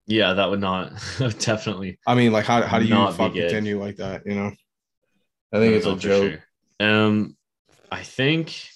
Yeah, 0.06 0.34
that 0.34 0.49
would 0.49 0.60
not 0.60 0.91
definitely. 1.39 1.99
I 2.06 2.15
mean, 2.15 2.32
like, 2.32 2.45
how, 2.45 2.62
how 2.63 2.79
do 2.79 2.86
you 2.86 2.95
continue 3.15 3.79
like 3.79 3.97
that? 3.97 4.25
You 4.25 4.36
know, 4.36 4.51
I 5.53 5.58
think 5.58 5.75
it's 5.75 5.86
a 5.86 5.95
joke. 5.95 6.39
Sure. 6.79 6.89
Um, 6.89 7.38
I 7.91 8.03
think 8.03 8.67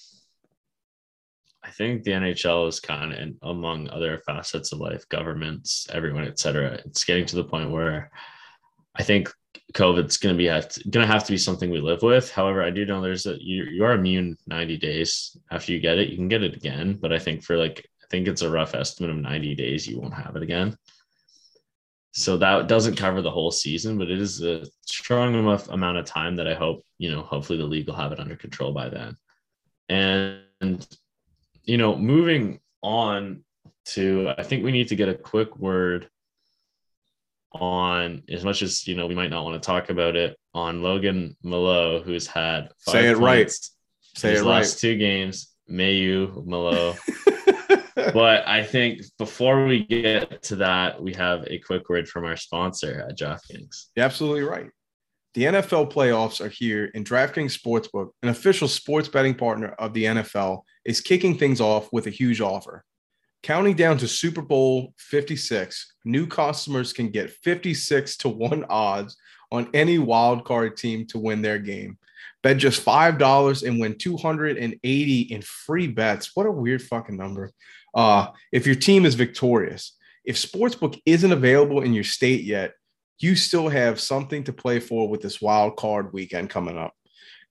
I 1.68 1.70
think 1.70 2.02
the 2.02 2.12
NHL 2.12 2.66
is 2.66 2.80
kind 2.80 3.12
of, 3.12 3.50
among 3.50 3.90
other 3.90 4.16
facets 4.18 4.72
of 4.72 4.78
life, 4.78 5.06
governments, 5.10 5.86
everyone, 5.92 6.24
etc. 6.24 6.80
It's 6.86 7.04
getting 7.04 7.26
to 7.26 7.36
the 7.36 7.44
point 7.44 7.70
where 7.70 8.10
I 8.96 9.02
think 9.02 9.30
COVID's 9.74 10.16
going 10.16 10.34
to 10.34 10.38
be 10.38 10.46
going 10.90 11.06
to 11.06 11.12
have 11.12 11.24
to 11.24 11.32
be 11.32 11.36
something 11.36 11.70
we 11.70 11.80
live 11.80 12.02
with. 12.02 12.32
However, 12.32 12.62
I 12.62 12.70
do 12.70 12.86
know 12.86 13.02
there's 13.02 13.26
a 13.26 13.36
you 13.38 13.64
you 13.64 13.84
are 13.84 13.92
immune 13.92 14.38
90 14.46 14.78
days 14.78 15.36
after 15.50 15.72
you 15.72 15.78
get 15.78 15.98
it. 15.98 16.08
You 16.08 16.16
can 16.16 16.28
get 16.28 16.42
it 16.42 16.56
again, 16.56 16.98
but 16.98 17.12
I 17.12 17.18
think 17.18 17.44
for 17.44 17.58
like 17.58 17.86
I 18.02 18.06
think 18.10 18.28
it's 18.28 18.42
a 18.42 18.50
rough 18.50 18.74
estimate 18.74 19.10
of 19.10 19.18
90 19.18 19.54
days 19.54 19.86
you 19.86 20.00
won't 20.00 20.14
have 20.14 20.36
it 20.36 20.42
again. 20.42 20.74
So 22.12 22.38
that 22.38 22.66
doesn't 22.66 22.96
cover 22.96 23.20
the 23.20 23.30
whole 23.30 23.50
season, 23.50 23.98
but 23.98 24.10
it 24.10 24.22
is 24.22 24.42
a 24.42 24.64
strong 24.86 25.34
enough 25.34 25.68
amount 25.68 25.98
of 25.98 26.06
time 26.06 26.36
that 26.36 26.48
I 26.48 26.54
hope 26.54 26.82
you 26.96 27.12
know 27.12 27.20
hopefully 27.20 27.58
the 27.58 27.66
league 27.66 27.88
will 27.88 27.94
have 27.94 28.12
it 28.12 28.20
under 28.20 28.36
control 28.36 28.72
by 28.72 28.88
then. 28.88 29.18
And 29.90 30.86
you 31.68 31.76
know, 31.76 31.94
moving 31.94 32.60
on 32.82 33.44
to, 33.84 34.32
I 34.36 34.42
think 34.42 34.64
we 34.64 34.72
need 34.72 34.88
to 34.88 34.96
get 34.96 35.10
a 35.10 35.14
quick 35.14 35.56
word 35.58 36.08
on 37.52 38.22
as 38.28 38.44
much 38.44 38.62
as 38.62 38.86
you 38.86 38.94
know 38.94 39.06
we 39.06 39.14
might 39.14 39.30
not 39.30 39.44
want 39.44 39.60
to 39.60 39.66
talk 39.66 39.90
about 39.90 40.16
it 40.16 40.36
on 40.54 40.82
Logan 40.82 41.36
Malo, 41.42 42.02
who's 42.02 42.26
had 42.26 42.70
say 42.78 43.08
it 43.08 43.18
right, 43.18 43.50
say 44.16 44.32
his 44.32 44.40
it 44.40 44.44
last 44.44 44.74
right. 44.74 44.80
two 44.80 44.96
games, 44.96 45.54
Mayu 45.70 46.44
Malo. 46.46 46.94
but 47.94 48.46
I 48.48 48.62
think 48.62 49.02
before 49.18 49.66
we 49.66 49.84
get 49.84 50.42
to 50.44 50.56
that, 50.56 51.02
we 51.02 51.12
have 51.14 51.44
a 51.48 51.58
quick 51.58 51.88
word 51.88 52.08
from 52.08 52.24
our 52.24 52.36
sponsor 52.36 53.04
uh, 53.04 53.10
at 53.10 53.18
DraftKings. 53.18 53.86
You're 53.94 54.06
absolutely 54.06 54.42
right. 54.42 54.70
The 55.34 55.44
NFL 55.44 55.92
playoffs 55.92 56.44
are 56.44 56.48
here, 56.48 56.90
and 56.94 57.06
DraftKings 57.06 57.58
Sportsbook, 57.58 58.10
an 58.22 58.30
official 58.30 58.66
sports 58.66 59.08
betting 59.08 59.34
partner 59.34 59.68
of 59.78 59.92
the 59.92 60.04
NFL, 60.04 60.62
is 60.84 61.00
kicking 61.00 61.36
things 61.36 61.60
off 61.60 61.88
with 61.92 62.06
a 62.06 62.10
huge 62.10 62.40
offer. 62.40 62.84
Counting 63.42 63.76
down 63.76 63.98
to 63.98 64.08
Super 64.08 64.42
Bowl 64.42 64.94
56, 64.98 65.94
new 66.04 66.26
customers 66.26 66.92
can 66.92 67.10
get 67.10 67.30
56 67.30 68.16
to 68.18 68.28
1 68.28 68.64
odds 68.68 69.16
on 69.52 69.68
any 69.74 69.98
wildcard 69.98 70.76
team 70.76 71.06
to 71.06 71.18
win 71.18 71.42
their 71.42 71.58
game. 71.58 71.98
Bet 72.42 72.56
just 72.56 72.84
$5 72.84 73.66
and 73.66 73.80
win 73.80 73.96
280 73.96 75.20
in 75.20 75.42
free 75.42 75.86
bets. 75.86 76.34
What 76.34 76.46
a 76.46 76.50
weird 76.50 76.82
fucking 76.82 77.16
number. 77.16 77.52
Uh, 77.94 78.28
if 78.52 78.66
your 78.66 78.76
team 78.76 79.04
is 79.04 79.14
victorious. 79.14 79.96
If 80.24 80.36
Sportsbook 80.36 81.00
isn't 81.06 81.32
available 81.32 81.82
in 81.82 81.94
your 81.94 82.04
state 82.04 82.44
yet, 82.44 82.72
you 83.18 83.34
still 83.34 83.68
have 83.68 84.00
something 84.00 84.44
to 84.44 84.52
play 84.52 84.80
for 84.80 85.08
with 85.08 85.20
this 85.20 85.40
wild 85.40 85.76
card 85.76 86.12
weekend 86.12 86.50
coming 86.50 86.78
up. 86.78 86.94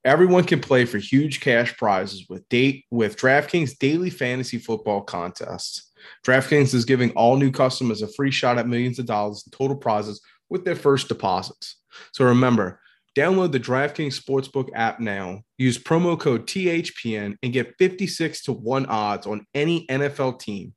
Everyone 0.06 0.44
can 0.44 0.62
play 0.62 0.86
for 0.86 1.00
huge 1.00 1.42
cash 1.42 1.76
prizes 1.76 2.28
with 2.30 2.48
date 2.50 2.86
with 2.92 3.18
DraftKings 3.18 3.78
daily 3.78 4.10
fantasy 4.10 4.58
football 4.58 5.02
contests. 5.02 5.92
DraftKings 6.26 6.74
is 6.74 6.86
giving 6.86 7.12
all 7.12 7.36
new 7.36 7.52
customers 7.52 8.02
a 8.02 8.08
free 8.08 8.32
shot 8.32 8.58
at 8.58 8.68
millions 8.68 9.00
of 9.00 9.06
dollars 9.06 9.44
in 9.46 9.52
total 9.52 9.76
prizes 9.76 10.22
with 10.50 10.64
their 10.64 10.76
first 10.76 11.10
deposits. 11.10 11.82
So 12.14 12.24
remember, 12.24 12.80
download 13.18 13.52
the 13.52 13.60
DraftKings 13.60 14.22
Sportsbook 14.22 14.70
app 14.76 15.00
now. 15.00 15.42
Use 15.58 15.78
promo 15.78 16.18
code 16.18 16.48
THPN 16.48 17.36
and 17.44 17.52
get 17.52 17.76
56 17.78 18.44
to 18.44 18.54
1 18.54 18.86
odds 18.86 19.28
on 19.28 19.46
any 19.54 19.86
NFL 19.88 20.40
team. 20.40 20.74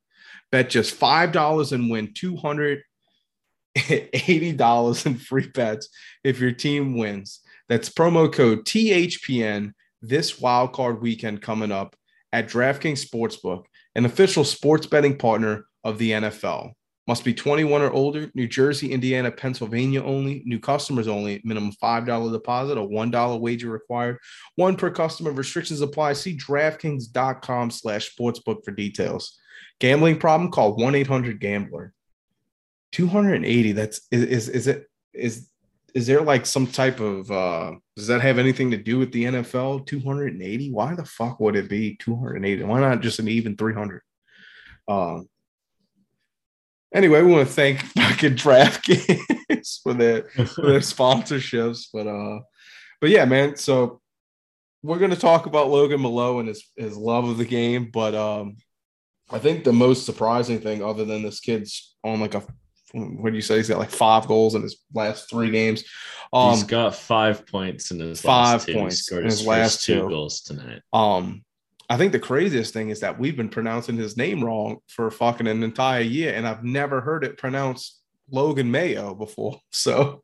Bet 0.50 0.70
just 0.70 0.98
$5 0.98 1.72
and 1.72 1.90
win 1.90 2.12
200 2.14 2.82
$80 3.76 5.06
in 5.06 5.16
free 5.16 5.48
bets 5.48 5.88
if 6.24 6.40
your 6.40 6.52
team 6.52 6.96
wins. 6.96 7.40
That's 7.68 7.88
promo 7.88 8.32
code 8.32 8.64
THPN 8.64 9.72
this 10.02 10.40
wildcard 10.40 11.00
weekend 11.00 11.42
coming 11.42 11.72
up 11.72 11.94
at 12.32 12.48
DraftKings 12.48 13.06
Sportsbook, 13.06 13.64
an 13.94 14.04
official 14.04 14.44
sports 14.44 14.86
betting 14.86 15.16
partner 15.16 15.66
of 15.84 15.98
the 15.98 16.12
NFL. 16.12 16.72
Must 17.06 17.24
be 17.24 17.34
21 17.34 17.82
or 17.82 17.90
older, 17.90 18.30
New 18.34 18.46
Jersey, 18.46 18.92
Indiana, 18.92 19.32
Pennsylvania 19.32 20.02
only, 20.02 20.42
new 20.46 20.60
customers 20.60 21.08
only, 21.08 21.40
minimum 21.44 21.72
$5 21.82 22.32
deposit, 22.32 22.78
a 22.78 22.82
$1 22.82 23.40
wager 23.40 23.68
required, 23.68 24.18
one 24.54 24.76
per 24.76 24.90
customer, 24.90 25.32
restrictions 25.32 25.80
apply. 25.80 26.12
See 26.12 26.36
DraftKings.com 26.36 27.70
slash 27.70 28.14
sportsbook 28.14 28.64
for 28.64 28.70
details. 28.70 29.38
Gambling 29.80 30.18
problem? 30.18 30.50
Call 30.52 30.76
1-800-GAMBLER. 30.76 31.92
280 32.92 33.72
that's 33.72 34.00
is, 34.10 34.24
is 34.24 34.48
is 34.48 34.66
it 34.66 34.90
is 35.12 35.48
is 35.94 36.06
there 36.06 36.22
like 36.22 36.46
some 36.46 36.66
type 36.66 37.00
of 37.00 37.30
uh 37.30 37.72
does 37.96 38.06
that 38.06 38.20
have 38.20 38.38
anything 38.38 38.70
to 38.70 38.76
do 38.76 38.98
with 38.98 39.12
the 39.12 39.24
NFL 39.24 39.86
280 39.86 40.72
why 40.72 40.94
the 40.94 41.04
fuck 41.04 41.40
would 41.40 41.56
it 41.56 41.68
be 41.68 41.96
280 41.96 42.64
why 42.64 42.80
not 42.80 43.00
just 43.00 43.18
an 43.18 43.28
even 43.28 43.56
300 43.56 44.02
um 44.88 45.28
anyway 46.94 47.22
we 47.22 47.32
want 47.32 47.46
to 47.46 47.54
thank 47.54 47.80
fucking 47.96 48.34
DraftKings 48.34 49.82
for 49.82 49.94
their 49.94 50.22
for 50.28 50.66
their 50.66 50.80
sponsorships 50.80 51.86
but 51.92 52.06
uh 52.06 52.40
but 53.00 53.10
yeah 53.10 53.24
man 53.24 53.56
so 53.56 54.00
we're 54.82 54.98
going 54.98 55.10
to 55.10 55.16
talk 55.16 55.44
about 55.44 55.68
Logan 55.68 56.00
Malo 56.00 56.38
and 56.38 56.48
his 56.48 56.64
his 56.76 56.96
love 56.96 57.28
of 57.28 57.38
the 57.38 57.44
game 57.44 57.90
but 57.92 58.14
um 58.14 58.56
I 59.32 59.38
think 59.38 59.62
the 59.62 59.72
most 59.72 60.06
surprising 60.06 60.60
thing 60.60 60.82
other 60.82 61.04
than 61.04 61.22
this 61.22 61.38
kid's 61.38 61.94
on 62.02 62.18
like 62.20 62.34
a 62.34 62.42
what 62.92 63.30
do 63.30 63.36
you 63.36 63.42
say? 63.42 63.56
He's 63.56 63.68
got 63.68 63.78
like 63.78 63.90
five 63.90 64.26
goals 64.26 64.54
in 64.54 64.62
his 64.62 64.76
last 64.92 65.30
three 65.30 65.50
games. 65.50 65.84
Um, 66.32 66.50
he's 66.50 66.62
got 66.62 66.94
five 66.94 67.46
points 67.46 67.90
in 67.90 67.98
his 67.98 68.20
five 68.20 68.66
points 68.66 69.10
in 69.10 69.24
his, 69.24 69.38
his 69.38 69.46
last 69.46 69.84
two 69.84 70.08
goals 70.08 70.42
tonight. 70.42 70.82
Um, 70.92 71.44
I 71.88 71.96
think 71.96 72.12
the 72.12 72.20
craziest 72.20 72.72
thing 72.72 72.90
is 72.90 73.00
that 73.00 73.18
we've 73.18 73.36
been 73.36 73.48
pronouncing 73.48 73.96
his 73.96 74.16
name 74.16 74.44
wrong 74.44 74.78
for 74.86 75.10
fucking 75.10 75.48
an 75.48 75.62
entire 75.62 76.02
year, 76.02 76.34
and 76.34 76.46
I've 76.46 76.62
never 76.62 77.00
heard 77.00 77.24
it 77.24 77.36
pronounced 77.36 78.00
Logan 78.30 78.70
Mayo 78.70 79.14
before. 79.14 79.60
So 79.72 80.22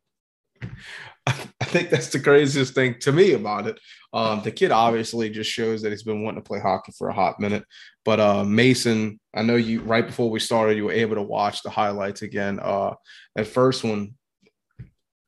I 1.27 1.33
think 1.65 1.91
that's 1.91 2.11
the 2.11 2.21
craziest 2.21 2.75
thing 2.75 2.97
to 3.01 3.11
me 3.11 3.33
about 3.33 3.67
it. 3.67 3.81
Um, 4.13 4.43
the 4.43 4.53
kid 4.53 4.71
obviously 4.71 5.29
just 5.29 5.51
shows 5.51 5.83
that 5.83 5.91
he's 5.91 6.05
been 6.05 6.23
wanting 6.23 6.41
to 6.41 6.47
play 6.47 6.61
hockey 6.61 6.93
for 6.97 7.09
a 7.09 7.15
hot 7.15 7.41
minute. 7.41 7.65
But 8.07 8.21
uh, 8.21 8.45
Mason, 8.45 9.19
I 9.35 9.43
know 9.43 9.57
you 9.57 9.81
right 9.81 10.07
before 10.07 10.31
we 10.31 10.39
started, 10.39 10.77
you 10.77 10.85
were 10.85 10.93
able 10.93 11.17
to 11.17 11.23
watch 11.23 11.63
the 11.65 11.71
highlights 11.71 12.23
again. 12.23 12.61
Uh, 12.63 12.95
that 13.35 13.49
first 13.49 13.83
one 13.83 14.15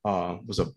uh, 0.05 0.37
was 0.47 0.61
a 0.61 0.69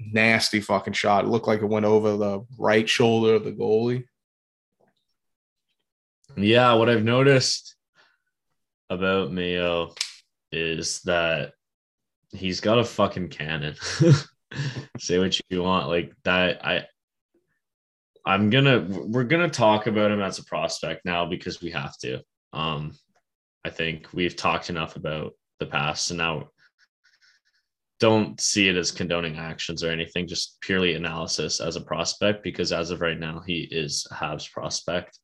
nasty 0.00 0.60
fucking 0.60 0.94
shot. 0.94 1.24
It 1.24 1.28
looked 1.28 1.46
like 1.46 1.62
it 1.62 1.66
went 1.66 1.86
over 1.86 2.16
the 2.16 2.44
right 2.58 2.88
shoulder 2.88 3.34
of 3.34 3.44
the 3.44 3.52
goalie. 3.52 4.04
Yeah, 6.36 6.72
what 6.72 6.90
I've 6.90 7.04
noticed 7.04 7.76
about 8.90 9.30
Mayo 9.30 9.94
is 10.50 11.02
that 11.02 11.52
he's 12.32 12.58
got 12.58 12.80
a 12.80 12.84
fucking 12.84 13.28
cannon. 13.28 13.76
Say 14.98 15.20
what 15.20 15.38
you 15.50 15.62
want, 15.62 15.86
like 15.86 16.12
that. 16.24 16.66
I 16.66 16.86
I'm 18.28 18.50
gonna 18.50 18.86
we're 18.90 19.24
gonna 19.24 19.48
talk 19.48 19.86
about 19.86 20.10
him 20.10 20.20
as 20.20 20.38
a 20.38 20.44
prospect 20.44 21.06
now 21.06 21.24
because 21.24 21.62
we 21.62 21.70
have 21.70 21.96
to. 22.00 22.20
Um, 22.52 22.92
I 23.64 23.70
think 23.70 24.08
we've 24.12 24.36
talked 24.36 24.68
enough 24.68 24.96
about 24.96 25.32
the 25.60 25.64
past, 25.64 26.10
and 26.10 26.18
now 26.18 26.50
don't 28.00 28.38
see 28.38 28.68
it 28.68 28.76
as 28.76 28.90
condoning 28.90 29.38
actions 29.38 29.82
or 29.82 29.90
anything, 29.90 30.28
just 30.28 30.60
purely 30.60 30.92
analysis 30.92 31.58
as 31.58 31.76
a 31.76 31.80
prospect, 31.80 32.42
because 32.42 32.70
as 32.70 32.90
of 32.90 33.00
right 33.00 33.18
now, 33.18 33.40
he 33.46 33.60
is 33.60 34.06
Habs 34.12 34.52
prospect. 34.52 35.18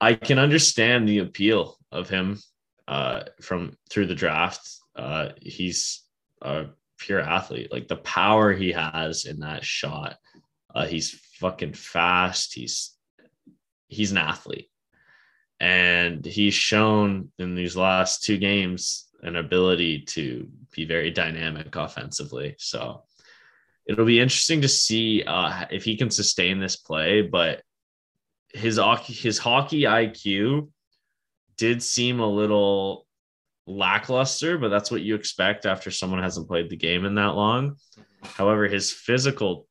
I 0.00 0.14
can 0.14 0.38
understand 0.38 1.06
the 1.06 1.18
appeal 1.18 1.76
of 1.92 2.08
him 2.08 2.40
uh, 2.88 3.24
from 3.42 3.76
through 3.90 4.06
the 4.06 4.14
draft. 4.14 4.66
Uh, 4.96 5.28
he's 5.36 6.02
a 6.40 6.64
pure 6.98 7.20
athlete. 7.20 7.70
Like 7.70 7.88
the 7.88 7.96
power 7.96 8.54
he 8.54 8.72
has 8.72 9.26
in 9.26 9.40
that 9.40 9.66
shot, 9.66 10.16
uh, 10.74 10.86
he's 10.86 11.10
fucking 11.38 11.74
fast. 11.74 12.54
He's 12.54 12.94
he's 13.88 14.10
an 14.10 14.18
athlete, 14.18 14.70
and 15.60 16.24
he's 16.24 16.54
shown 16.54 17.30
in 17.38 17.54
these 17.54 17.76
last 17.76 18.24
two 18.24 18.38
games 18.38 19.08
an 19.22 19.36
ability 19.36 20.00
to 20.00 20.48
be 20.72 20.84
very 20.84 21.10
dynamic 21.10 21.74
offensively. 21.76 22.54
So 22.58 23.04
it'll 23.86 24.04
be 24.04 24.20
interesting 24.20 24.60
to 24.62 24.68
see 24.68 25.22
uh, 25.22 25.66
if 25.70 25.84
he 25.84 25.96
can 25.96 26.10
sustain 26.10 26.58
this 26.58 26.76
play. 26.76 27.22
But 27.22 27.62
his 28.52 28.78
his 29.06 29.38
hockey 29.38 29.82
IQ 29.82 30.68
did 31.56 31.82
seem 31.82 32.20
a 32.20 32.26
little 32.26 33.06
lackluster, 33.66 34.58
but 34.58 34.68
that's 34.68 34.90
what 34.90 35.02
you 35.02 35.14
expect 35.14 35.66
after 35.66 35.90
someone 35.90 36.22
hasn't 36.22 36.48
played 36.48 36.68
the 36.68 36.76
game 36.76 37.04
in 37.04 37.14
that 37.14 37.34
long. 37.34 37.76
However, 38.22 38.68
his 38.68 38.90
physical 38.90 39.66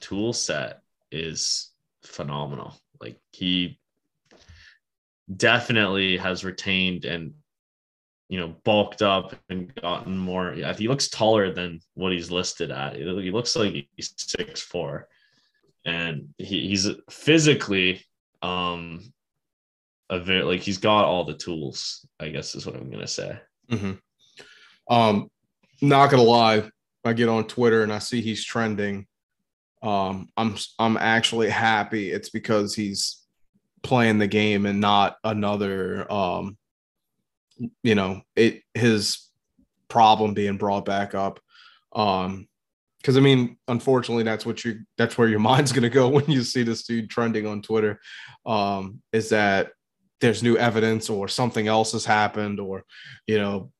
tool 0.00 0.32
set 0.32 0.80
is 1.10 1.70
phenomenal. 2.02 2.74
Like 3.00 3.18
he 3.32 3.78
definitely 5.34 6.16
has 6.16 6.44
retained 6.44 7.04
and 7.04 7.34
you 8.28 8.38
know 8.38 8.54
bulked 8.64 9.02
up 9.02 9.34
and 9.48 9.74
gotten 9.76 10.16
more. 10.16 10.54
Yeah, 10.54 10.72
he 10.72 10.88
looks 10.88 11.08
taller 11.08 11.52
than 11.52 11.80
what 11.94 12.12
he's 12.12 12.30
listed 12.30 12.70
at. 12.70 12.96
He 12.96 13.04
looks 13.04 13.56
like 13.56 13.86
he's 13.96 14.14
six 14.16 14.60
four, 14.60 15.08
and 15.84 16.28
he, 16.38 16.68
he's 16.68 16.88
physically 17.10 18.04
um 18.42 19.12
a 20.08 20.18
very 20.18 20.42
like 20.42 20.60
he's 20.60 20.78
got 20.78 21.04
all 21.04 21.24
the 21.24 21.34
tools. 21.34 22.06
I 22.18 22.28
guess 22.28 22.54
is 22.54 22.66
what 22.66 22.76
I'm 22.76 22.90
gonna 22.90 23.06
say. 23.06 23.38
Mm-hmm. 23.70 23.92
Um, 24.92 25.30
not 25.80 26.10
gonna 26.10 26.22
lie, 26.22 26.68
I 27.04 27.12
get 27.12 27.28
on 27.28 27.46
Twitter 27.46 27.82
and 27.82 27.92
I 27.92 27.98
see 27.98 28.20
he's 28.20 28.44
trending. 28.44 29.06
Um, 29.82 30.28
I'm 30.36 30.56
I'm 30.78 30.96
actually 30.96 31.48
happy. 31.48 32.10
It's 32.10 32.30
because 32.30 32.74
he's 32.74 33.22
playing 33.82 34.18
the 34.18 34.26
game 34.26 34.66
and 34.66 34.80
not 34.80 35.16
another 35.24 36.10
um, 36.12 36.58
you 37.82 37.94
know, 37.94 38.22
it 38.36 38.62
his 38.74 39.28
problem 39.88 40.34
being 40.34 40.56
brought 40.56 40.84
back 40.84 41.14
up. 41.14 41.40
Um, 41.92 42.46
because 42.98 43.16
I 43.16 43.20
mean, 43.20 43.56
unfortunately, 43.66 44.24
that's 44.24 44.44
what 44.44 44.62
you 44.64 44.80
that's 44.98 45.16
where 45.16 45.28
your 45.28 45.38
mind's 45.50 45.72
gonna 45.72 45.88
go 45.88 46.08
when 46.08 46.26
you 46.26 46.42
see 46.42 46.62
this 46.62 46.84
dude 46.84 47.10
trending 47.10 47.46
on 47.46 47.62
Twitter. 47.62 48.00
Um, 48.44 49.02
is 49.12 49.30
that 49.30 49.72
there's 50.20 50.42
new 50.42 50.56
evidence 50.56 51.10
or 51.10 51.28
something 51.28 51.66
else 51.66 51.92
has 51.92 52.04
happened 52.04 52.60
or 52.60 52.84
you 53.26 53.38
know 53.38 53.72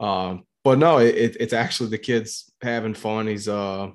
um 0.00 0.44
but 0.64 0.78
no 0.78 0.98
it, 0.98 1.36
it's 1.38 1.52
actually 1.52 1.90
the 1.90 1.98
kids 1.98 2.52
having 2.62 2.94
fun 2.94 3.26
he's 3.26 3.48
uh 3.48 3.88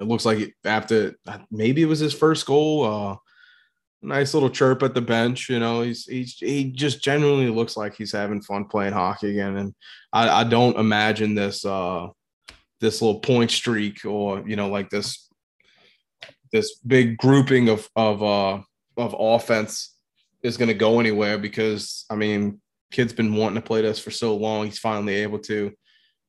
it 0.00 0.04
looks 0.04 0.24
like 0.24 0.54
after 0.64 1.14
maybe 1.50 1.82
it 1.82 1.86
was 1.86 1.98
his 1.98 2.14
first 2.14 2.46
goal 2.46 2.84
uh 2.84 3.16
nice 4.02 4.32
little 4.32 4.48
chirp 4.48 4.82
at 4.82 4.94
the 4.94 5.00
bench 5.00 5.50
you 5.50 5.60
know 5.60 5.82
he's 5.82 6.06
he's 6.06 6.34
he 6.38 6.64
just 6.72 7.02
genuinely 7.04 7.50
looks 7.50 7.76
like 7.76 7.94
he's 7.94 8.12
having 8.12 8.40
fun 8.40 8.64
playing 8.64 8.94
hockey 8.94 9.30
again 9.30 9.56
and 9.58 9.74
i 10.12 10.40
i 10.40 10.44
don't 10.44 10.78
imagine 10.78 11.34
this 11.34 11.64
uh 11.66 12.08
this 12.80 13.02
little 13.02 13.20
point 13.20 13.50
streak 13.50 14.04
or 14.06 14.42
you 14.48 14.56
know 14.56 14.68
like 14.68 14.88
this 14.88 15.28
this 16.50 16.76
big 16.78 17.18
grouping 17.18 17.68
of 17.68 17.88
of 17.94 18.22
uh 18.22 18.58
of 18.96 19.14
offense 19.18 19.94
is 20.42 20.56
going 20.56 20.68
to 20.68 20.74
go 20.74 21.00
anywhere 21.00 21.38
because 21.38 22.04
I 22.10 22.16
mean, 22.16 22.60
kid's 22.90 23.12
been 23.12 23.34
wanting 23.34 23.60
to 23.60 23.66
play 23.66 23.82
this 23.82 23.98
for 23.98 24.10
so 24.10 24.36
long. 24.36 24.66
He's 24.66 24.78
finally 24.78 25.14
able 25.16 25.38
to, 25.40 25.72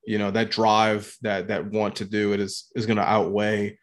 you 0.04 0.18
know, 0.18 0.30
that 0.30 0.50
drive 0.50 1.14
that 1.22 1.48
that 1.48 1.66
want 1.66 1.96
to 1.96 2.04
do 2.04 2.32
it 2.32 2.40
is 2.40 2.70
is 2.74 2.86
going 2.86 2.96
to 2.96 3.02
outweigh 3.02 3.78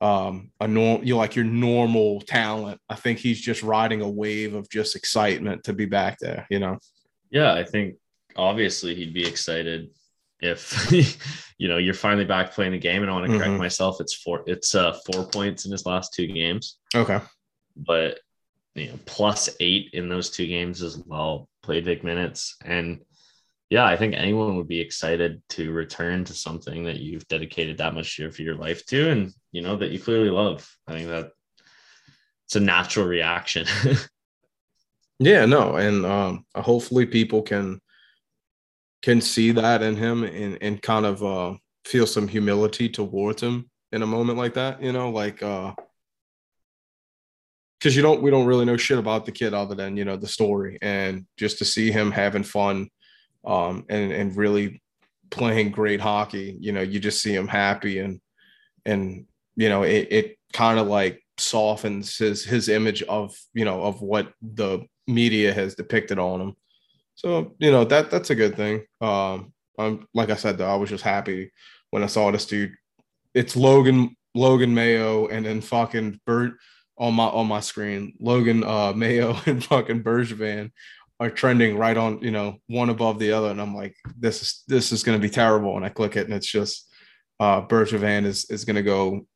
um 0.00 0.50
a 0.60 0.68
norm 0.68 1.02
you 1.04 1.14
know, 1.14 1.18
like 1.18 1.36
your 1.36 1.44
normal 1.44 2.20
talent. 2.22 2.80
I 2.88 2.94
think 2.94 3.18
he's 3.18 3.40
just 3.40 3.62
riding 3.62 4.02
a 4.02 4.08
wave 4.08 4.54
of 4.54 4.68
just 4.70 4.96
excitement 4.96 5.64
to 5.64 5.72
be 5.72 5.86
back 5.86 6.18
there, 6.18 6.46
you 6.50 6.58
know. 6.58 6.78
Yeah, 7.30 7.52
I 7.52 7.64
think 7.64 7.96
obviously 8.36 8.94
he'd 8.94 9.14
be 9.14 9.26
excited 9.26 9.90
if 10.40 10.90
you 11.58 11.68
know 11.68 11.78
you're 11.78 11.94
finally 11.94 12.24
back 12.24 12.52
playing 12.52 12.72
the 12.72 12.78
game 12.78 13.02
and 13.02 13.10
I 13.10 13.14
want 13.14 13.26
to 13.26 13.36
correct 13.36 13.50
mm-hmm. 13.50 13.58
myself 13.58 14.00
it's 14.00 14.14
four 14.14 14.42
it's 14.46 14.74
uh 14.74 14.98
four 15.06 15.24
points 15.24 15.64
in 15.64 15.72
his 15.72 15.86
last 15.86 16.12
two 16.12 16.26
games. 16.26 16.78
Okay. 16.94 17.20
But 17.76 18.20
you 18.74 18.88
know, 18.88 18.98
plus 19.06 19.48
eight 19.60 19.90
in 19.92 20.08
those 20.08 20.30
two 20.30 20.46
games 20.46 20.82
as 20.82 20.98
well, 20.98 21.48
played 21.62 21.84
big 21.84 22.04
minutes. 22.04 22.56
And 22.64 23.00
yeah, 23.70 23.84
I 23.84 23.96
think 23.96 24.14
anyone 24.14 24.56
would 24.56 24.68
be 24.68 24.80
excited 24.80 25.42
to 25.50 25.72
return 25.72 26.24
to 26.24 26.34
something 26.34 26.84
that 26.84 27.00
you've 27.00 27.26
dedicated 27.28 27.78
that 27.78 27.94
much 27.94 28.18
of 28.18 28.38
your 28.38 28.54
life 28.54 28.84
to 28.86 29.10
and, 29.10 29.32
you 29.52 29.62
know, 29.62 29.76
that 29.76 29.90
you 29.90 29.98
clearly 29.98 30.30
love. 30.30 30.68
I 30.86 30.92
think 30.92 31.08
that 31.08 31.30
it's 32.46 32.56
a 32.56 32.60
natural 32.60 33.06
reaction. 33.06 33.66
yeah, 35.18 35.46
no. 35.46 35.76
And 35.76 36.04
um, 36.04 36.44
hopefully 36.54 37.06
people 37.06 37.42
can, 37.42 37.80
can 39.02 39.20
see 39.20 39.52
that 39.52 39.82
in 39.82 39.96
him 39.96 40.24
and, 40.24 40.58
and 40.60 40.82
kind 40.82 41.06
of 41.06 41.24
uh, 41.24 41.54
feel 41.86 42.06
some 42.06 42.28
humility 42.28 42.88
towards 42.88 43.42
him 43.42 43.70
in 43.92 44.02
a 44.02 44.06
moment 44.06 44.38
like 44.38 44.54
that, 44.54 44.82
you 44.82 44.92
know, 44.92 45.10
like, 45.10 45.42
uh, 45.42 45.72
because 47.78 47.96
you 47.96 48.02
don't 48.02 48.22
we 48.22 48.30
don't 48.30 48.46
really 48.46 48.64
know 48.64 48.78
shit 48.78 48.98
about 48.98 49.26
the 49.26 49.32
kid 49.32 49.52
other 49.52 49.74
than 49.74 49.94
you 49.94 50.06
know 50.06 50.16
the 50.16 50.26
story 50.26 50.78
and 50.80 51.26
just 51.36 51.58
to 51.58 51.66
see 51.66 51.90
him 51.90 52.10
having 52.10 52.42
fun 52.42 52.88
um 53.46 53.84
and 53.88 54.12
and 54.12 54.36
really 54.36 54.82
playing 55.30 55.70
great 55.70 56.00
hockey 56.00 56.56
you 56.60 56.72
know 56.72 56.82
you 56.82 57.00
just 57.00 57.22
see 57.22 57.34
him 57.34 57.48
happy 57.48 57.98
and 57.98 58.20
and 58.84 59.26
you 59.56 59.68
know 59.68 59.82
it, 59.82 60.08
it 60.10 60.38
kind 60.52 60.78
of 60.78 60.86
like 60.86 61.20
softens 61.38 62.16
his 62.16 62.44
his 62.44 62.68
image 62.68 63.02
of 63.04 63.36
you 63.54 63.64
know 63.64 63.82
of 63.82 64.00
what 64.00 64.32
the 64.40 64.80
media 65.06 65.52
has 65.52 65.74
depicted 65.74 66.18
on 66.18 66.40
him. 66.40 66.56
So 67.16 67.54
you 67.58 67.70
know 67.70 67.84
that 67.84 68.10
that's 68.10 68.30
a 68.30 68.34
good 68.34 68.56
thing. 68.56 68.84
Um 69.00 69.52
i'm 69.76 70.06
like 70.14 70.30
i 70.30 70.36
said 70.36 70.56
though 70.56 70.70
i 70.70 70.76
was 70.76 70.88
just 70.88 71.02
happy 71.02 71.50
when 71.90 72.04
i 72.04 72.06
saw 72.06 72.30
this 72.30 72.46
dude. 72.46 72.74
It's 73.34 73.56
logan 73.56 74.16
logan 74.34 74.74
Mailloux 74.74 75.32
and 75.32 75.44
then 75.44 75.60
fucking 75.60 76.20
bert 76.26 76.52
on 76.96 77.14
my 77.14 77.24
on 77.24 77.48
my 77.48 77.60
screen. 77.60 78.14
Logan 78.20 78.62
uh, 78.62 78.92
Mailloux 78.92 79.46
and 79.46 79.64
fucking 79.64 80.02
Bergevin 80.02 80.70
are 81.20 81.30
trending 81.30 81.76
right 81.76 81.96
on, 81.96 82.20
you 82.22 82.30
know, 82.30 82.58
one 82.66 82.90
above 82.90 83.18
the 83.18 83.32
other, 83.32 83.50
and 83.50 83.60
I'm 83.60 83.74
like, 83.74 83.94
this 84.18 84.42
is 84.42 84.64
this 84.66 84.92
is 84.92 85.02
going 85.02 85.18
to 85.18 85.22
be 85.22 85.32
terrible. 85.32 85.76
And 85.76 85.84
I 85.84 85.88
click 85.88 86.16
it, 86.16 86.26
and 86.26 86.34
it's 86.34 86.46
just 86.46 86.92
uh, 87.40 87.62
Bergevin 87.62 88.24
is 88.24 88.46
is 88.50 88.64
going 88.64 88.76
to 88.76 88.82
go 88.82 89.26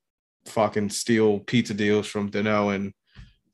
fucking 0.47 0.91
steal 0.91 1.41
pizza 1.41 1.75
deals 1.75 2.07
from 2.07 2.31
Danault, 2.31 2.75
and 2.75 2.93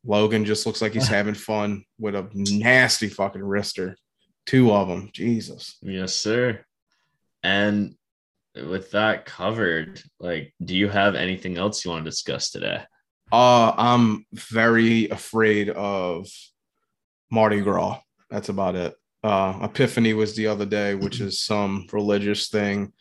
Logan 0.04 0.44
just 0.44 0.66
looks 0.66 0.82
like 0.82 0.92
he's 0.92 1.08
having 1.18 1.34
fun 1.34 1.84
with 1.98 2.14
a 2.14 2.28
nasty 2.34 3.08
fucking 3.08 3.42
wrister, 3.42 3.94
two 4.46 4.72
of 4.72 4.88
them. 4.88 5.10
Jesus. 5.12 5.76
Yes, 5.82 6.14
sir. 6.14 6.64
And 7.42 7.94
with 8.54 8.92
that 8.92 9.26
covered, 9.26 10.00
like, 10.18 10.54
do 10.64 10.76
you 10.76 10.88
have 10.88 11.14
anything 11.14 11.58
else 11.58 11.84
you 11.84 11.90
want 11.90 12.04
to 12.04 12.10
discuss 12.10 12.50
today? 12.50 12.82
Uh, 13.32 13.72
I'm 13.76 14.26
very 14.32 15.08
afraid 15.08 15.70
of 15.70 16.28
Mardi 17.30 17.60
Gras. 17.60 18.00
That's 18.34 18.48
about 18.48 18.74
it. 18.74 18.96
Uh, 19.22 19.60
Epiphany 19.62 20.12
was 20.12 20.34
the 20.34 20.48
other 20.48 20.66
day, 20.66 20.96
which 20.96 21.20
is 21.20 21.40
some 21.52 21.86
religious 21.92 22.48
thing. 22.48 22.92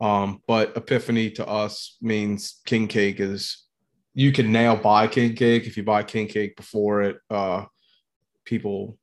Um, 0.00 0.42
but 0.48 0.76
Epiphany 0.76 1.30
to 1.32 1.46
us 1.46 1.96
means 2.02 2.60
king 2.66 2.88
cake 2.88 3.20
is 3.20 3.66
you 4.14 4.32
can 4.32 4.50
now 4.50 4.74
buy 4.74 5.06
king 5.06 5.36
cake. 5.36 5.68
If 5.68 5.76
you 5.76 5.84
buy 5.84 6.02
king 6.02 6.26
cake 6.26 6.56
before 6.56 7.02
it, 7.02 7.18
uh, 7.30 7.66
people 8.44 8.98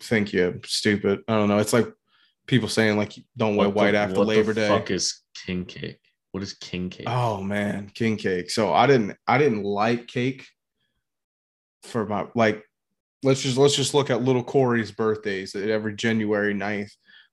think 0.00 0.32
you're 0.32 0.58
stupid. 0.64 1.20
I 1.28 1.34
don't 1.34 1.48
know. 1.48 1.58
It's 1.58 1.72
like 1.72 1.86
people 2.48 2.68
saying 2.68 2.96
like 2.96 3.12
don't 3.36 3.54
wear 3.54 3.68
white 3.68 3.94
after 3.94 4.24
Labor 4.24 4.52
Day. 4.52 4.68
What 4.68 4.74
the 4.74 4.80
fuck 4.80 4.90
is 4.90 5.22
king 5.46 5.64
cake? 5.64 6.00
What 6.32 6.42
is 6.42 6.54
king 6.54 6.90
cake? 6.90 7.08
Oh 7.08 7.40
man, 7.40 7.88
king 7.94 8.16
cake. 8.16 8.50
So 8.50 8.72
I 8.72 8.88
didn't 8.88 9.16
I 9.28 9.38
didn't 9.38 9.62
like 9.62 10.08
cake 10.08 10.48
for 11.84 12.04
my 12.04 12.26
like 12.34 12.64
let's 13.22 13.42
just 13.42 13.56
let's 13.56 13.76
just 13.76 13.94
look 13.94 14.10
at 14.10 14.22
little 14.22 14.42
Corey's 14.42 14.90
birthdays 14.90 15.54
every 15.54 15.94
January 15.94 16.54
9th 16.54 16.90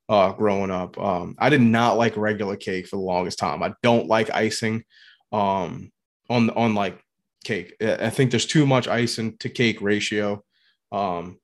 uh 0.09 0.31
growing 0.33 0.71
up. 0.71 0.97
Um 0.97 1.35
I 1.37 1.49
did 1.49 1.61
not 1.61 1.97
like 1.97 2.17
regular 2.17 2.55
cake 2.55 2.87
for 2.87 2.97
the 2.97 3.01
longest 3.01 3.39
time. 3.39 3.63
I 3.63 3.73
don't 3.83 4.07
like 4.07 4.29
icing 4.33 4.83
um 5.31 5.91
on 6.29 6.49
on 6.51 6.75
like 6.75 7.01
cake. 7.43 7.75
I 7.81 8.09
think 8.09 8.31
there's 8.31 8.45
too 8.45 8.65
much 8.65 8.87
icing 8.87 9.37
to 9.37 9.49
cake 9.49 9.81
ratio. 9.81 10.43
Um 10.91 11.39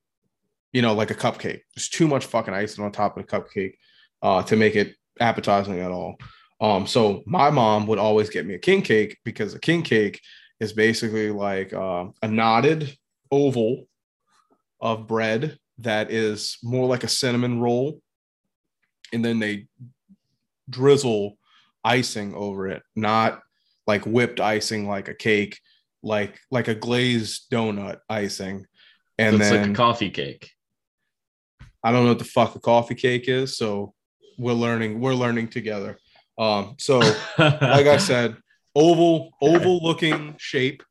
you 0.72 0.82
know, 0.82 0.94
like 0.94 1.12
a 1.12 1.16
cupcake. 1.16 1.62
There's 1.76 1.90
too 1.90 2.08
much 2.08 2.26
fucking 2.26 2.54
icing 2.54 2.84
on 2.84 2.92
top 2.92 3.18
of 3.18 3.24
a 3.24 3.28
cupcake 3.28 3.76
uh 4.22 4.44
to 4.44 4.56
make 4.56 4.76
it 4.76 4.96
appetizing 5.20 5.80
at 5.80 5.92
all. 5.92 6.18
Um, 6.62 6.88
so 6.88 7.24
my 7.26 7.50
mom 7.50 7.88
would 7.88 8.00
always 8.00 8.30
get 8.30 8.46
me 8.46 8.54
a 8.54 8.60
king 8.60 8.82
cake 8.82 9.18
because 9.26 9.54
a 9.54 9.60
king 9.60 9.82
cake 9.82 10.22
is 10.62 10.72
basically 10.72 11.30
like 11.30 11.74
uh, 11.74 12.06
a 12.22 12.28
knotted 12.28 12.98
oval 13.32 13.86
of 14.84 15.08
bread 15.08 15.58
that 15.80 16.12
is 16.12 16.58
more 16.62 16.88
like 16.88 17.04
a 17.04 17.08
cinnamon 17.08 17.60
roll, 17.60 18.02
and 19.12 19.26
then 19.26 19.40
they 19.40 19.66
drizzle 20.70 21.38
icing 21.84 22.36
over 22.36 22.68
it, 22.68 22.84
not 22.96 23.42
like 23.88 24.06
whipped 24.06 24.40
icing 24.40 24.88
like 24.88 25.08
a 25.08 25.14
cake, 25.16 25.60
like 26.04 26.40
like 26.52 26.68
a 26.68 26.76
glazed 26.76 27.50
donut 27.50 28.00
icing. 28.10 28.68
And 29.18 29.36
So 29.36 29.40
it's 29.40 29.50
then 29.50 29.62
like 29.62 29.72
a 29.72 29.74
coffee 29.74 30.10
cake. 30.10 30.52
I 31.84 31.92
don't 31.92 32.04
know 32.04 32.10
what 32.10 32.20
the 32.20 32.26
fuck 32.26 32.56
a 32.56 32.60
coffee 32.60 32.96
cake 32.96 33.28
is, 33.28 33.58
so 33.58 33.94
we're 34.38 34.54
learning. 34.54 35.00
We're 35.00 35.14
learning 35.14 35.48
together. 35.48 35.98
Um, 36.38 36.76
so 36.78 37.00
like 37.38 37.88
I 37.88 37.98
said, 37.98 38.36
oval, 38.76 39.32
oval 39.42 39.82
looking 39.82 40.36
shape. 40.40 40.84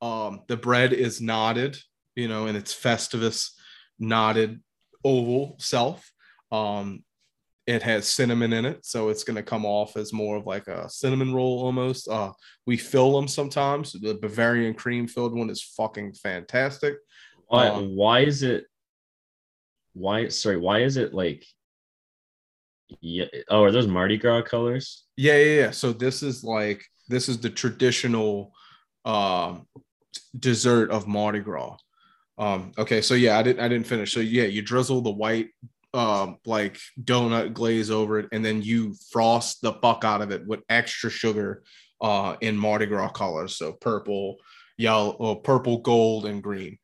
Um, 0.00 0.42
the 0.48 0.56
bread 0.56 0.92
is 0.92 1.20
knotted, 1.20 1.78
you 2.16 2.28
know, 2.28 2.46
in 2.46 2.56
its 2.56 2.74
Festivus 2.74 3.50
knotted 3.98 4.60
oval 5.04 5.56
self. 5.58 6.10
Um, 6.52 7.04
it 7.66 7.82
has 7.82 8.06
cinnamon 8.06 8.52
in 8.52 8.66
it, 8.66 8.84
so 8.84 9.08
it's 9.08 9.24
gonna 9.24 9.42
come 9.42 9.64
off 9.64 9.96
as 9.96 10.12
more 10.12 10.36
of 10.36 10.46
like 10.46 10.66
a 10.68 10.88
cinnamon 10.88 11.34
roll 11.34 11.62
almost. 11.62 12.08
Uh, 12.08 12.32
we 12.66 12.76
fill 12.76 13.14
them 13.16 13.26
sometimes. 13.26 13.92
The 13.92 14.14
Bavarian 14.14 14.74
cream 14.74 15.06
filled 15.06 15.34
one 15.34 15.48
is 15.48 15.62
fucking 15.62 16.12
fantastic. 16.14 16.96
why, 17.46 17.68
um, 17.68 17.96
why 17.96 18.20
is 18.20 18.42
it? 18.42 18.66
Why? 19.94 20.28
Sorry. 20.28 20.58
Why 20.58 20.80
is 20.80 20.98
it 20.98 21.14
like? 21.14 21.46
Yeah. 23.00 23.26
Oh, 23.48 23.62
are 23.64 23.72
those 23.72 23.86
Mardi 23.86 24.18
Gras 24.18 24.42
colors? 24.42 25.04
Yeah, 25.16 25.36
yeah, 25.38 25.60
yeah. 25.62 25.70
So 25.70 25.92
this 25.92 26.22
is 26.22 26.44
like 26.44 26.84
this 27.08 27.30
is 27.30 27.38
the 27.38 27.50
traditional 27.50 28.52
um 29.06 29.66
dessert 30.38 30.90
of 30.90 31.06
Mardi 31.08 31.40
Gras. 31.40 31.76
Um, 32.36 32.72
okay, 32.76 33.00
so 33.00 33.14
yeah, 33.14 33.38
I 33.38 33.42
didn't 33.42 33.60
I 33.60 33.68
didn't 33.68 33.86
finish. 33.86 34.12
So 34.12 34.20
yeah, 34.20 34.44
you 34.44 34.62
drizzle 34.62 35.00
the 35.02 35.10
white 35.10 35.50
um 35.92 36.38
like 36.44 36.78
donut 37.02 37.52
glaze 37.52 37.90
over 37.90 38.18
it, 38.18 38.28
and 38.32 38.44
then 38.44 38.62
you 38.62 38.94
frost 39.10 39.62
the 39.62 39.72
fuck 39.74 40.04
out 40.04 40.22
of 40.22 40.30
it 40.30 40.46
with 40.46 40.60
extra 40.68 41.10
sugar 41.10 41.62
uh 42.00 42.36
in 42.40 42.56
Mardi 42.56 42.86
Gras 42.86 43.10
colors. 43.10 43.56
So 43.56 43.72
purple, 43.72 44.38
yellow, 44.76 45.12
or 45.12 45.40
purple, 45.40 45.78
gold, 45.78 46.26
and 46.26 46.42
green. 46.42 46.78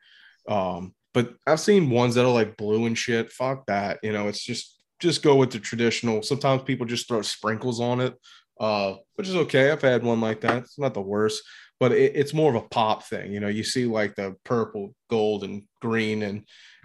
Um, 0.49 0.95
but 1.13 1.35
I've 1.47 1.61
seen 1.61 1.91
ones 1.91 2.15
that 2.15 2.25
are 2.25 2.33
like 2.33 2.57
blue 2.57 2.87
and 2.87 2.97
shit. 2.97 3.33
Fuck 3.33 3.67
that. 3.67 3.99
You 4.03 4.13
know, 4.13 4.29
it's 4.29 4.45
just 4.45 4.81
just 5.01 5.23
go 5.23 5.35
with 5.37 5.51
the 5.51 5.59
traditional. 5.59 6.23
Sometimes 6.23 6.63
people 6.63 6.87
just 6.87 7.09
throw 7.09 7.23
sprinkles 7.23 7.81
on 7.81 8.01
it, 8.01 8.15
uh, 8.61 8.95
which 9.17 9.29
is 9.29 9.37
okay. 9.37 9.71
I've 9.71 9.83
had 9.83 10.05
one 10.05 10.21
like 10.21 10.43
that. 10.43 10.59
It's 10.59 10.79
not 10.79 10.95
the 10.95 11.01
worst, 11.01 11.43
but 11.81 11.93
it, 11.93 12.13
it's 12.15 12.35
more 12.35 12.55
of 12.55 12.63
a 12.63 12.69
pop 12.69 13.05
thing. 13.05 13.33
You 13.33 13.41
know, 13.41 13.49
you 13.49 13.65
see 13.65 13.87
like 13.87 14.15
the 14.15 14.37
purple, 14.45 14.95
gold, 15.09 15.43
and 15.43 15.65
green, 15.81 16.23
and 16.23 16.45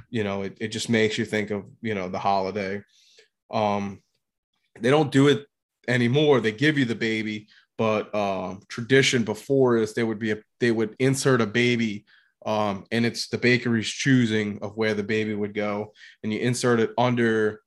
you 0.10 0.24
know, 0.24 0.44
it, 0.44 0.58
it 0.60 0.68
just 0.70 0.90
makes 0.90 1.18
you 1.18 1.26
think 1.26 1.52
of 1.52 1.66
you 1.82 1.94
know 1.94 2.10
the 2.10 2.20
holiday. 2.20 2.82
Um, 3.52 4.02
they 4.80 4.90
don't 4.90 5.12
do 5.12 5.28
it 5.28 5.46
anymore. 5.88 6.40
They 6.40 6.52
give 6.52 6.78
you 6.78 6.86
the 6.86 6.96
baby, 6.96 7.48
but 7.78 8.14
um, 8.16 8.62
tradition 8.70 9.24
before 9.24 9.78
is 9.78 9.94
they 9.94 10.04
would 10.04 10.20
be 10.20 10.32
a 10.32 10.38
they 10.60 10.72
would 10.72 10.96
insert 11.00 11.42
a 11.42 11.46
baby 11.46 12.06
um, 12.46 12.86
and 12.92 13.06
it's 13.06 13.28
the 13.28 13.38
bakery's 13.38 13.90
choosing 13.90 14.60
of 14.62 14.78
where 14.78 14.94
the 14.94 15.04
baby 15.04 15.34
would 15.34 15.54
go 15.54 15.94
and 16.24 16.32
you 16.32 16.40
insert 16.40 16.80
it 16.80 16.92
under 16.98 17.62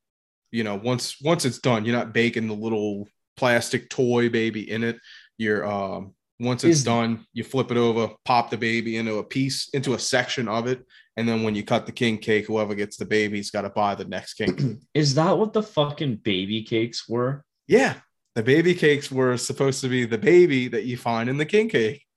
you 0.51 0.65
know 0.65 0.77
once 0.77 1.21
once 1.21 1.45
it's 1.45 1.59
done 1.59 1.85
you're 1.85 1.97
not 1.97 2.15
baking 2.15 2.47
the 2.47 2.55
little 2.55 3.07
plastic 3.37 3.91
toy 3.91 4.29
baby 4.29 4.71
in 4.71 4.83
it 4.83 4.99
you're 5.37 5.67
um 5.67 6.15
once 6.41 6.63
it's 6.65 6.79
Is- 6.79 6.85
done 6.85 7.25
you 7.33 7.43
flip 7.45 7.71
it 7.71 7.77
over 7.77 8.11
pop 8.25 8.51
the 8.51 8.57
baby 8.57 8.97
into 8.97 9.17
a 9.19 9.25
piece 9.25 9.69
into 9.75 9.95
a 9.95 9.99
section 9.99 10.47
of 10.49 10.67
it 10.67 10.85
and 11.17 11.29
then 11.29 11.43
when 11.43 11.55
you 11.55 11.65
cut 11.65 11.85
the 11.85 11.93
king 11.93 12.17
cake 12.17 12.47
whoever 12.47 12.75
gets 12.75 12.97
the 12.97 13.05
baby's 13.05 13.51
got 13.51 13.63
to 13.63 13.71
buy 13.71 13.95
the 13.97 14.05
next 14.05 14.35
king 14.35 14.55
cake. 14.55 14.77
Is 14.95 15.15
that 15.17 15.37
what 15.37 15.53
the 15.53 15.63
fucking 15.63 16.17
baby 16.17 16.63
cakes 16.63 17.09
were? 17.09 17.45
yeah 17.67 17.95
the 18.35 18.43
baby 18.43 18.73
cakes 18.75 19.11
were 19.11 19.37
supposed 19.37 19.81
to 19.81 19.89
be 19.89 20.05
the 20.07 20.17
baby 20.19 20.69
that 20.69 20.85
you 20.85 20.97
find 20.97 21.29
in 21.29 21.37
the 21.39 21.47
king 21.47 21.69
cake 21.69 22.05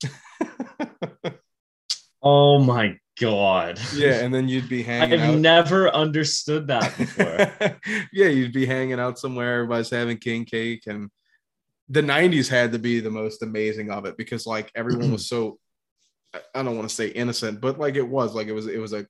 Oh 2.22 2.60
my 2.60 2.96
god. 3.20 3.80
yeah 3.94 4.20
and 4.24 4.32
then 4.32 4.48
you'd 4.48 4.68
be 4.68 4.82
hanging 4.82 5.20
I've 5.20 5.30
out 5.30 5.38
never 5.38 5.90
understood 5.90 6.68
that 6.68 6.96
before. 6.96 7.76
yeah, 8.12 8.28
you'd 8.28 8.52
be 8.52 8.64
hanging 8.66 9.00
out 9.00 9.18
somewhere, 9.18 9.54
everybody's 9.54 9.90
having 9.90 10.16
king 10.18 10.44
cake, 10.44 10.84
and 10.86 11.10
the 11.88 12.02
'90s 12.02 12.48
had 12.48 12.72
to 12.72 12.78
be 12.78 13.00
the 13.00 13.10
most 13.10 13.42
amazing 13.42 13.90
of 13.90 14.04
it 14.06 14.16
because 14.16 14.46
like 14.46 14.70
everyone 14.74 15.12
was 15.12 15.26
so 15.28 15.58
I- 16.54 16.62
don't 16.62 16.76
want 16.76 16.88
to 16.88 16.94
say 16.94 17.08
innocent, 17.08 17.60
but 17.60 17.78
like 17.78 17.96
it 17.96 18.08
was 18.08 18.34
like 18.34 18.46
it 18.46 18.52
was 18.52 18.66
it 18.66 18.78
was 18.78 18.92
a 18.92 19.06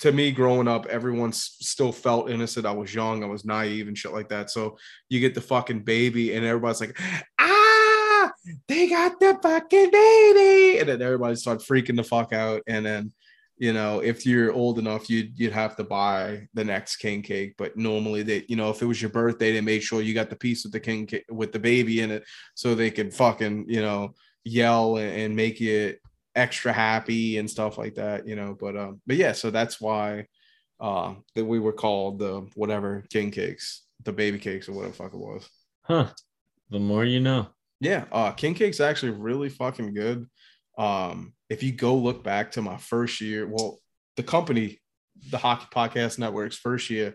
to 0.00 0.10
me 0.10 0.32
growing 0.32 0.66
up, 0.66 0.86
everyone 0.86 1.32
still 1.32 1.92
felt 1.92 2.28
innocent. 2.28 2.66
I 2.66 2.72
was 2.72 2.92
young, 2.92 3.22
I 3.22 3.26
was 3.28 3.44
naive 3.44 3.86
and 3.86 3.96
shit 3.96 4.12
like 4.12 4.28
that. 4.30 4.50
So 4.50 4.76
you 5.08 5.20
get 5.20 5.34
the 5.34 5.40
fucking 5.40 5.84
baby, 5.84 6.34
and 6.34 6.44
everybody's 6.44 6.80
like, 6.80 6.98
ah, 7.38 8.30
they 8.66 8.88
got 8.88 9.20
the 9.20 9.38
fucking 9.40 9.90
baby, 9.92 10.80
and 10.80 10.88
then 10.88 11.02
everybody 11.02 11.36
started 11.36 11.64
freaking 11.64 11.96
the 11.96 12.02
fuck 12.02 12.32
out, 12.32 12.62
and 12.66 12.84
then 12.84 13.12
you 13.62 13.72
know, 13.72 14.00
if 14.00 14.26
you're 14.26 14.52
old 14.52 14.80
enough, 14.80 15.08
you'd 15.08 15.38
you'd 15.38 15.52
have 15.52 15.76
to 15.76 15.84
buy 15.84 16.48
the 16.52 16.64
next 16.64 16.96
king 16.96 17.22
cake. 17.22 17.54
But 17.56 17.76
normally, 17.76 18.24
they, 18.24 18.44
you 18.48 18.56
know, 18.56 18.70
if 18.70 18.82
it 18.82 18.86
was 18.86 19.00
your 19.00 19.12
birthday, 19.12 19.52
they 19.52 19.60
made 19.60 19.84
sure 19.84 20.02
you 20.02 20.14
got 20.14 20.30
the 20.30 20.34
piece 20.34 20.64
with 20.64 20.72
the 20.72 20.80
king 20.80 21.06
cake 21.06 21.24
with 21.30 21.52
the 21.52 21.60
baby 21.60 22.00
in 22.00 22.10
it, 22.10 22.24
so 22.56 22.74
they 22.74 22.90
could 22.90 23.14
fucking, 23.14 23.66
you 23.68 23.80
know, 23.80 24.14
yell 24.42 24.96
and, 24.96 25.12
and 25.14 25.36
make 25.36 25.60
you 25.60 25.94
extra 26.34 26.72
happy 26.72 27.38
and 27.38 27.48
stuff 27.48 27.78
like 27.78 27.94
that, 27.94 28.26
you 28.26 28.34
know. 28.34 28.56
But 28.58 28.76
um, 28.76 29.00
but 29.06 29.14
yeah, 29.14 29.30
so 29.30 29.52
that's 29.52 29.80
why 29.80 30.26
uh 30.80 31.14
that 31.36 31.44
we 31.44 31.60
were 31.60 31.72
called 31.72 32.18
the 32.18 32.50
whatever 32.56 33.04
king 33.12 33.30
cakes, 33.30 33.84
the 34.02 34.12
baby 34.12 34.40
cakes 34.40 34.68
or 34.68 34.72
whatever 34.72 34.94
fuck 34.94 35.14
it 35.14 35.18
was. 35.18 35.48
Huh. 35.82 36.08
The 36.70 36.80
more 36.80 37.04
you 37.04 37.20
know. 37.20 37.46
Yeah, 37.78 38.06
uh 38.10 38.32
King 38.32 38.54
Cake's 38.54 38.80
actually 38.80 39.12
really 39.12 39.50
fucking 39.50 39.94
good. 39.94 40.26
Um, 40.76 41.34
if 41.52 41.62
you 41.62 41.70
go 41.70 41.94
look 41.94 42.24
back 42.24 42.52
to 42.52 42.62
my 42.62 42.78
first 42.78 43.20
year, 43.20 43.46
well, 43.46 43.78
the 44.16 44.22
company, 44.22 44.80
the 45.30 45.36
Hockey 45.36 45.66
Podcast 45.70 46.18
Network's 46.18 46.56
first 46.56 46.88
year, 46.88 47.14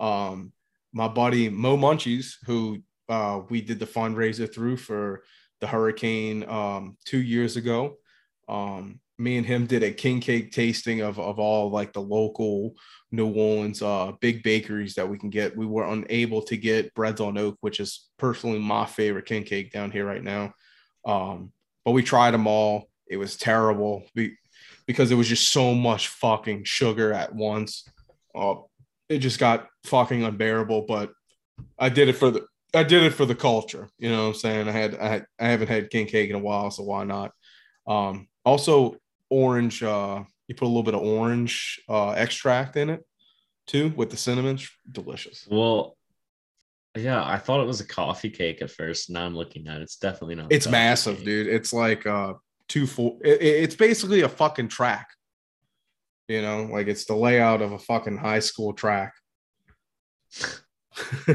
um, 0.00 0.52
my 0.92 1.06
buddy 1.06 1.48
Mo 1.48 1.76
Munchies, 1.76 2.34
who 2.46 2.82
uh 3.08 3.42
we 3.48 3.60
did 3.60 3.78
the 3.78 3.86
fundraiser 3.86 4.52
through 4.52 4.76
for 4.76 5.22
the 5.60 5.68
hurricane 5.68 6.42
um 6.48 6.96
two 7.04 7.22
years 7.22 7.56
ago. 7.56 7.96
Um, 8.48 8.98
me 9.18 9.36
and 9.36 9.46
him 9.46 9.66
did 9.66 9.84
a 9.84 9.92
king 9.92 10.20
cake 10.20 10.50
tasting 10.50 11.00
of, 11.02 11.20
of 11.20 11.38
all 11.38 11.70
like 11.70 11.92
the 11.92 12.02
local 12.02 12.74
New 13.12 13.32
Orleans 13.32 13.82
uh 13.82 14.12
big 14.20 14.42
bakeries 14.42 14.94
that 14.94 15.08
we 15.08 15.16
can 15.16 15.30
get. 15.30 15.56
We 15.56 15.66
were 15.66 15.86
unable 15.86 16.42
to 16.42 16.56
get 16.56 16.92
breads 16.94 17.20
on 17.20 17.38
oak, 17.38 17.56
which 17.60 17.78
is 17.78 18.08
personally 18.18 18.58
my 18.58 18.84
favorite 18.84 19.26
king 19.26 19.44
cake 19.44 19.70
down 19.70 19.92
here 19.92 20.04
right 20.04 20.24
now. 20.24 20.54
Um, 21.04 21.52
but 21.84 21.92
we 21.92 22.02
tried 22.02 22.32
them 22.32 22.48
all. 22.48 22.88
It 23.08 23.16
was 23.16 23.36
terrible 23.36 24.04
be- 24.14 24.36
because 24.86 25.10
it 25.10 25.16
was 25.16 25.28
just 25.28 25.52
so 25.52 25.74
much 25.74 26.08
fucking 26.08 26.64
sugar 26.64 27.12
at 27.12 27.34
once. 27.34 27.88
Uh, 28.34 28.56
it 29.08 29.18
just 29.18 29.38
got 29.38 29.68
fucking 29.84 30.24
unbearable. 30.24 30.82
But 30.86 31.12
I 31.78 31.88
did 31.88 32.08
it 32.08 32.14
for 32.14 32.30
the 32.30 32.46
I 32.74 32.82
did 32.82 33.02
it 33.02 33.14
for 33.14 33.24
the 33.24 33.34
culture. 33.34 33.88
You 33.98 34.10
know 34.10 34.22
what 34.24 34.28
I'm 34.28 34.34
saying? 34.34 34.68
I 34.68 34.72
had 34.72 34.94
I 34.96 35.08
had, 35.08 35.26
I 35.38 35.48
haven't 35.48 35.68
had 35.68 35.90
king 35.90 36.06
cake 36.06 36.30
in 36.30 36.36
a 36.36 36.40
while, 36.40 36.70
so 36.70 36.82
why 36.82 37.04
not? 37.04 37.32
Um, 37.86 38.28
also 38.44 38.96
orange. 39.30 39.82
Uh, 39.82 40.24
you 40.48 40.54
put 40.54 40.66
a 40.66 40.68
little 40.68 40.82
bit 40.82 40.94
of 40.94 41.02
orange 41.02 41.80
uh, 41.88 42.10
extract 42.10 42.76
in 42.76 42.90
it 42.90 43.04
too 43.66 43.92
with 43.96 44.10
the 44.10 44.16
cinnamon. 44.16 44.58
Delicious. 44.90 45.46
Well, 45.50 45.96
yeah, 46.96 47.22
I 47.24 47.38
thought 47.38 47.60
it 47.60 47.66
was 47.66 47.80
a 47.80 47.86
coffee 47.86 48.30
cake 48.30 48.62
at 48.62 48.70
first. 48.70 49.10
Now 49.10 49.26
I'm 49.26 49.36
looking 49.36 49.66
at 49.68 49.78
it. 49.78 49.82
It's 49.82 49.96
definitely 49.96 50.36
not. 50.36 50.52
It's 50.52 50.68
massive, 50.68 51.16
cake. 51.16 51.24
dude. 51.24 51.46
It's 51.48 51.72
like 51.72 52.06
uh 52.06 52.34
two 52.68 52.86
four. 52.86 53.16
It, 53.24 53.40
it- 53.42 53.62
it's 53.64 53.74
basically 53.76 54.22
a 54.22 54.28
fucking 54.28 54.68
track. 54.68 55.08
You 56.28 56.42
know, 56.42 56.64
like 56.64 56.88
it's 56.88 57.04
the 57.04 57.14
layout 57.14 57.62
of 57.62 57.72
a 57.72 57.78
fucking 57.78 58.16
high 58.16 58.40
school 58.40 58.72
track. 58.72 59.12
All 61.28 61.34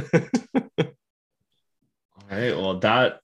right. 2.30 2.52
Well, 2.56 2.80
that 2.80 3.20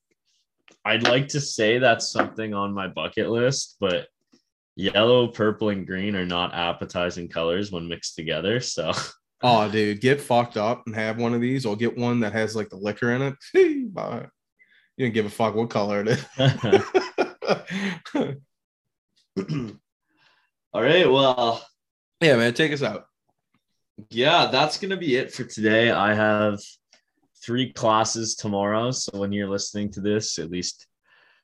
I'd 0.85 1.03
like 1.03 1.27
to 1.29 1.41
say 1.41 1.77
that's 1.79 2.09
something 2.09 2.53
on 2.53 2.73
my 2.73 2.87
bucket 2.87 3.29
list, 3.29 3.75
but 3.81 4.07
yellow, 4.75 5.27
purple, 5.27 5.69
and 5.69 5.85
green 5.85 6.15
are 6.15 6.25
not 6.25 6.53
appetizing 6.53 7.27
colors 7.27 7.71
when 7.71 7.87
mixed 7.89 8.15
together. 8.15 8.61
So 8.61 8.93
oh, 9.43 9.69
dude, 9.69 9.99
get 9.99 10.21
fucked 10.21 10.55
up 10.55 10.83
and 10.85 10.95
have 10.95 11.17
one 11.17 11.33
of 11.33 11.41
these, 11.41 11.65
or 11.65 11.75
get 11.75 11.97
one 11.97 12.21
that 12.21 12.31
has 12.31 12.55
like 12.55 12.69
the 12.69 12.77
liquor 12.77 13.11
in 13.11 13.21
it. 13.21 13.35
You 14.99 15.05
don't 15.05 15.13
give 15.13 15.27
a 15.27 15.29
fuck 15.29 15.53
what 15.53 15.69
color 15.69 16.01
it 16.01 16.07
is. 16.07 16.25
all 20.73 20.81
right. 20.81 21.09
Well, 21.09 21.65
yeah, 22.21 22.35
man, 22.35 22.53
take 22.53 22.73
us 22.73 22.83
out. 22.83 23.07
yeah, 24.09 24.47
that's 24.47 24.77
gonna 24.77 24.97
be 24.97 25.15
it 25.15 25.33
for 25.33 25.43
today. 25.43 25.91
I 25.91 26.13
have 26.13 26.59
three 27.43 27.71
classes 27.71 28.35
tomorrow. 28.35 28.91
So 28.91 29.17
when 29.17 29.31
you're 29.31 29.49
listening 29.49 29.91
to 29.91 30.01
this, 30.01 30.39
at 30.39 30.51
least 30.51 30.87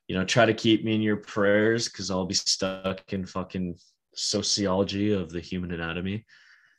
you 0.08 0.14
know, 0.14 0.24
try 0.24 0.44
to 0.44 0.52
keep 0.52 0.84
me 0.84 0.94
in 0.94 1.00
your 1.00 1.16
prayers 1.16 1.88
because 1.88 2.10
I'll 2.10 2.26
be 2.26 2.34
stuck 2.34 3.10
in 3.12 3.24
fucking 3.24 3.76
sociology 4.14 5.12
of 5.12 5.30
the 5.30 5.40
human 5.40 5.72
anatomy. 5.72 6.26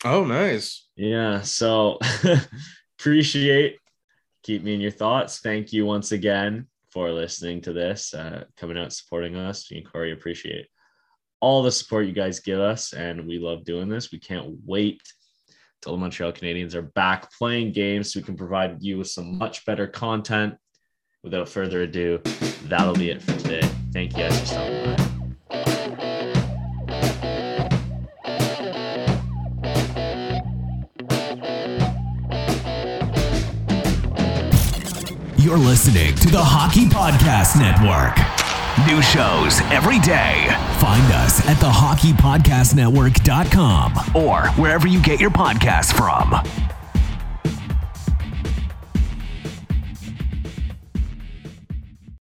Oh, 0.04 0.24
nice. 0.24 0.88
Yeah. 0.96 1.42
So 1.42 1.98
appreciate 3.00 3.80
keep 4.44 4.64
me 4.64 4.76
in 4.76 4.82
your 4.82 4.92
thoughts. 4.92 5.40
Thank 5.40 5.74
you 5.74 5.88
once 5.88 6.12
again 6.12 6.68
for 6.96 7.12
listening 7.12 7.60
to 7.60 7.74
this, 7.74 8.14
uh, 8.14 8.46
coming 8.56 8.78
out 8.78 8.94
supporting 8.94 9.36
us. 9.36 9.70
Me 9.70 9.80
and 9.80 9.92
Corey 9.92 10.14
appreciate 10.14 10.68
all 11.42 11.62
the 11.62 11.72
support 11.72 12.06
you 12.06 12.14
guys 12.14 12.40
give 12.40 12.58
us, 12.58 12.94
and 12.94 13.28
we 13.28 13.38
love 13.38 13.66
doing 13.66 13.90
this. 13.90 14.14
We 14.14 14.18
can't 14.18 14.56
wait 14.66 15.02
till 15.82 15.92
the 15.92 15.98
Montreal 16.00 16.32
Canadiens 16.32 16.74
are 16.74 16.84
back 16.84 17.30
playing 17.38 17.74
games 17.74 18.14
so 18.14 18.22
we 18.22 18.24
can 18.24 18.38
provide 18.38 18.82
you 18.82 18.98
with 18.98 19.10
some 19.10 19.38
much 19.38 19.66
better 19.66 19.88
content. 19.88 20.56
Without 21.22 21.50
further 21.50 21.82
ado, 21.82 22.22
that'll 22.64 22.94
be 22.94 23.10
it 23.10 23.22
for 23.22 23.38
today. 23.40 23.70
Thank 23.92 24.14
you 24.14 24.24
guys 24.24 24.40
for 24.40 24.46
stopping 24.46 24.96
by. 24.96 25.05
You're 35.56 35.64
listening 35.64 36.12
to 36.16 36.28
the 36.30 36.44
Hockey 36.44 36.84
Podcast 36.84 37.58
Network. 37.58 38.18
New 38.90 39.02
shows 39.02 39.62
every 39.72 40.00
day. 40.00 40.48
Find 40.82 41.10
us 41.14 41.40
at 41.48 41.56
thehockeypodcastnetwork.com 41.64 43.94
or 44.14 44.50
wherever 44.62 44.86
you 44.86 45.02
get 45.02 45.22
your 45.22 45.30
podcasts 45.30 45.96
from. 45.96 46.36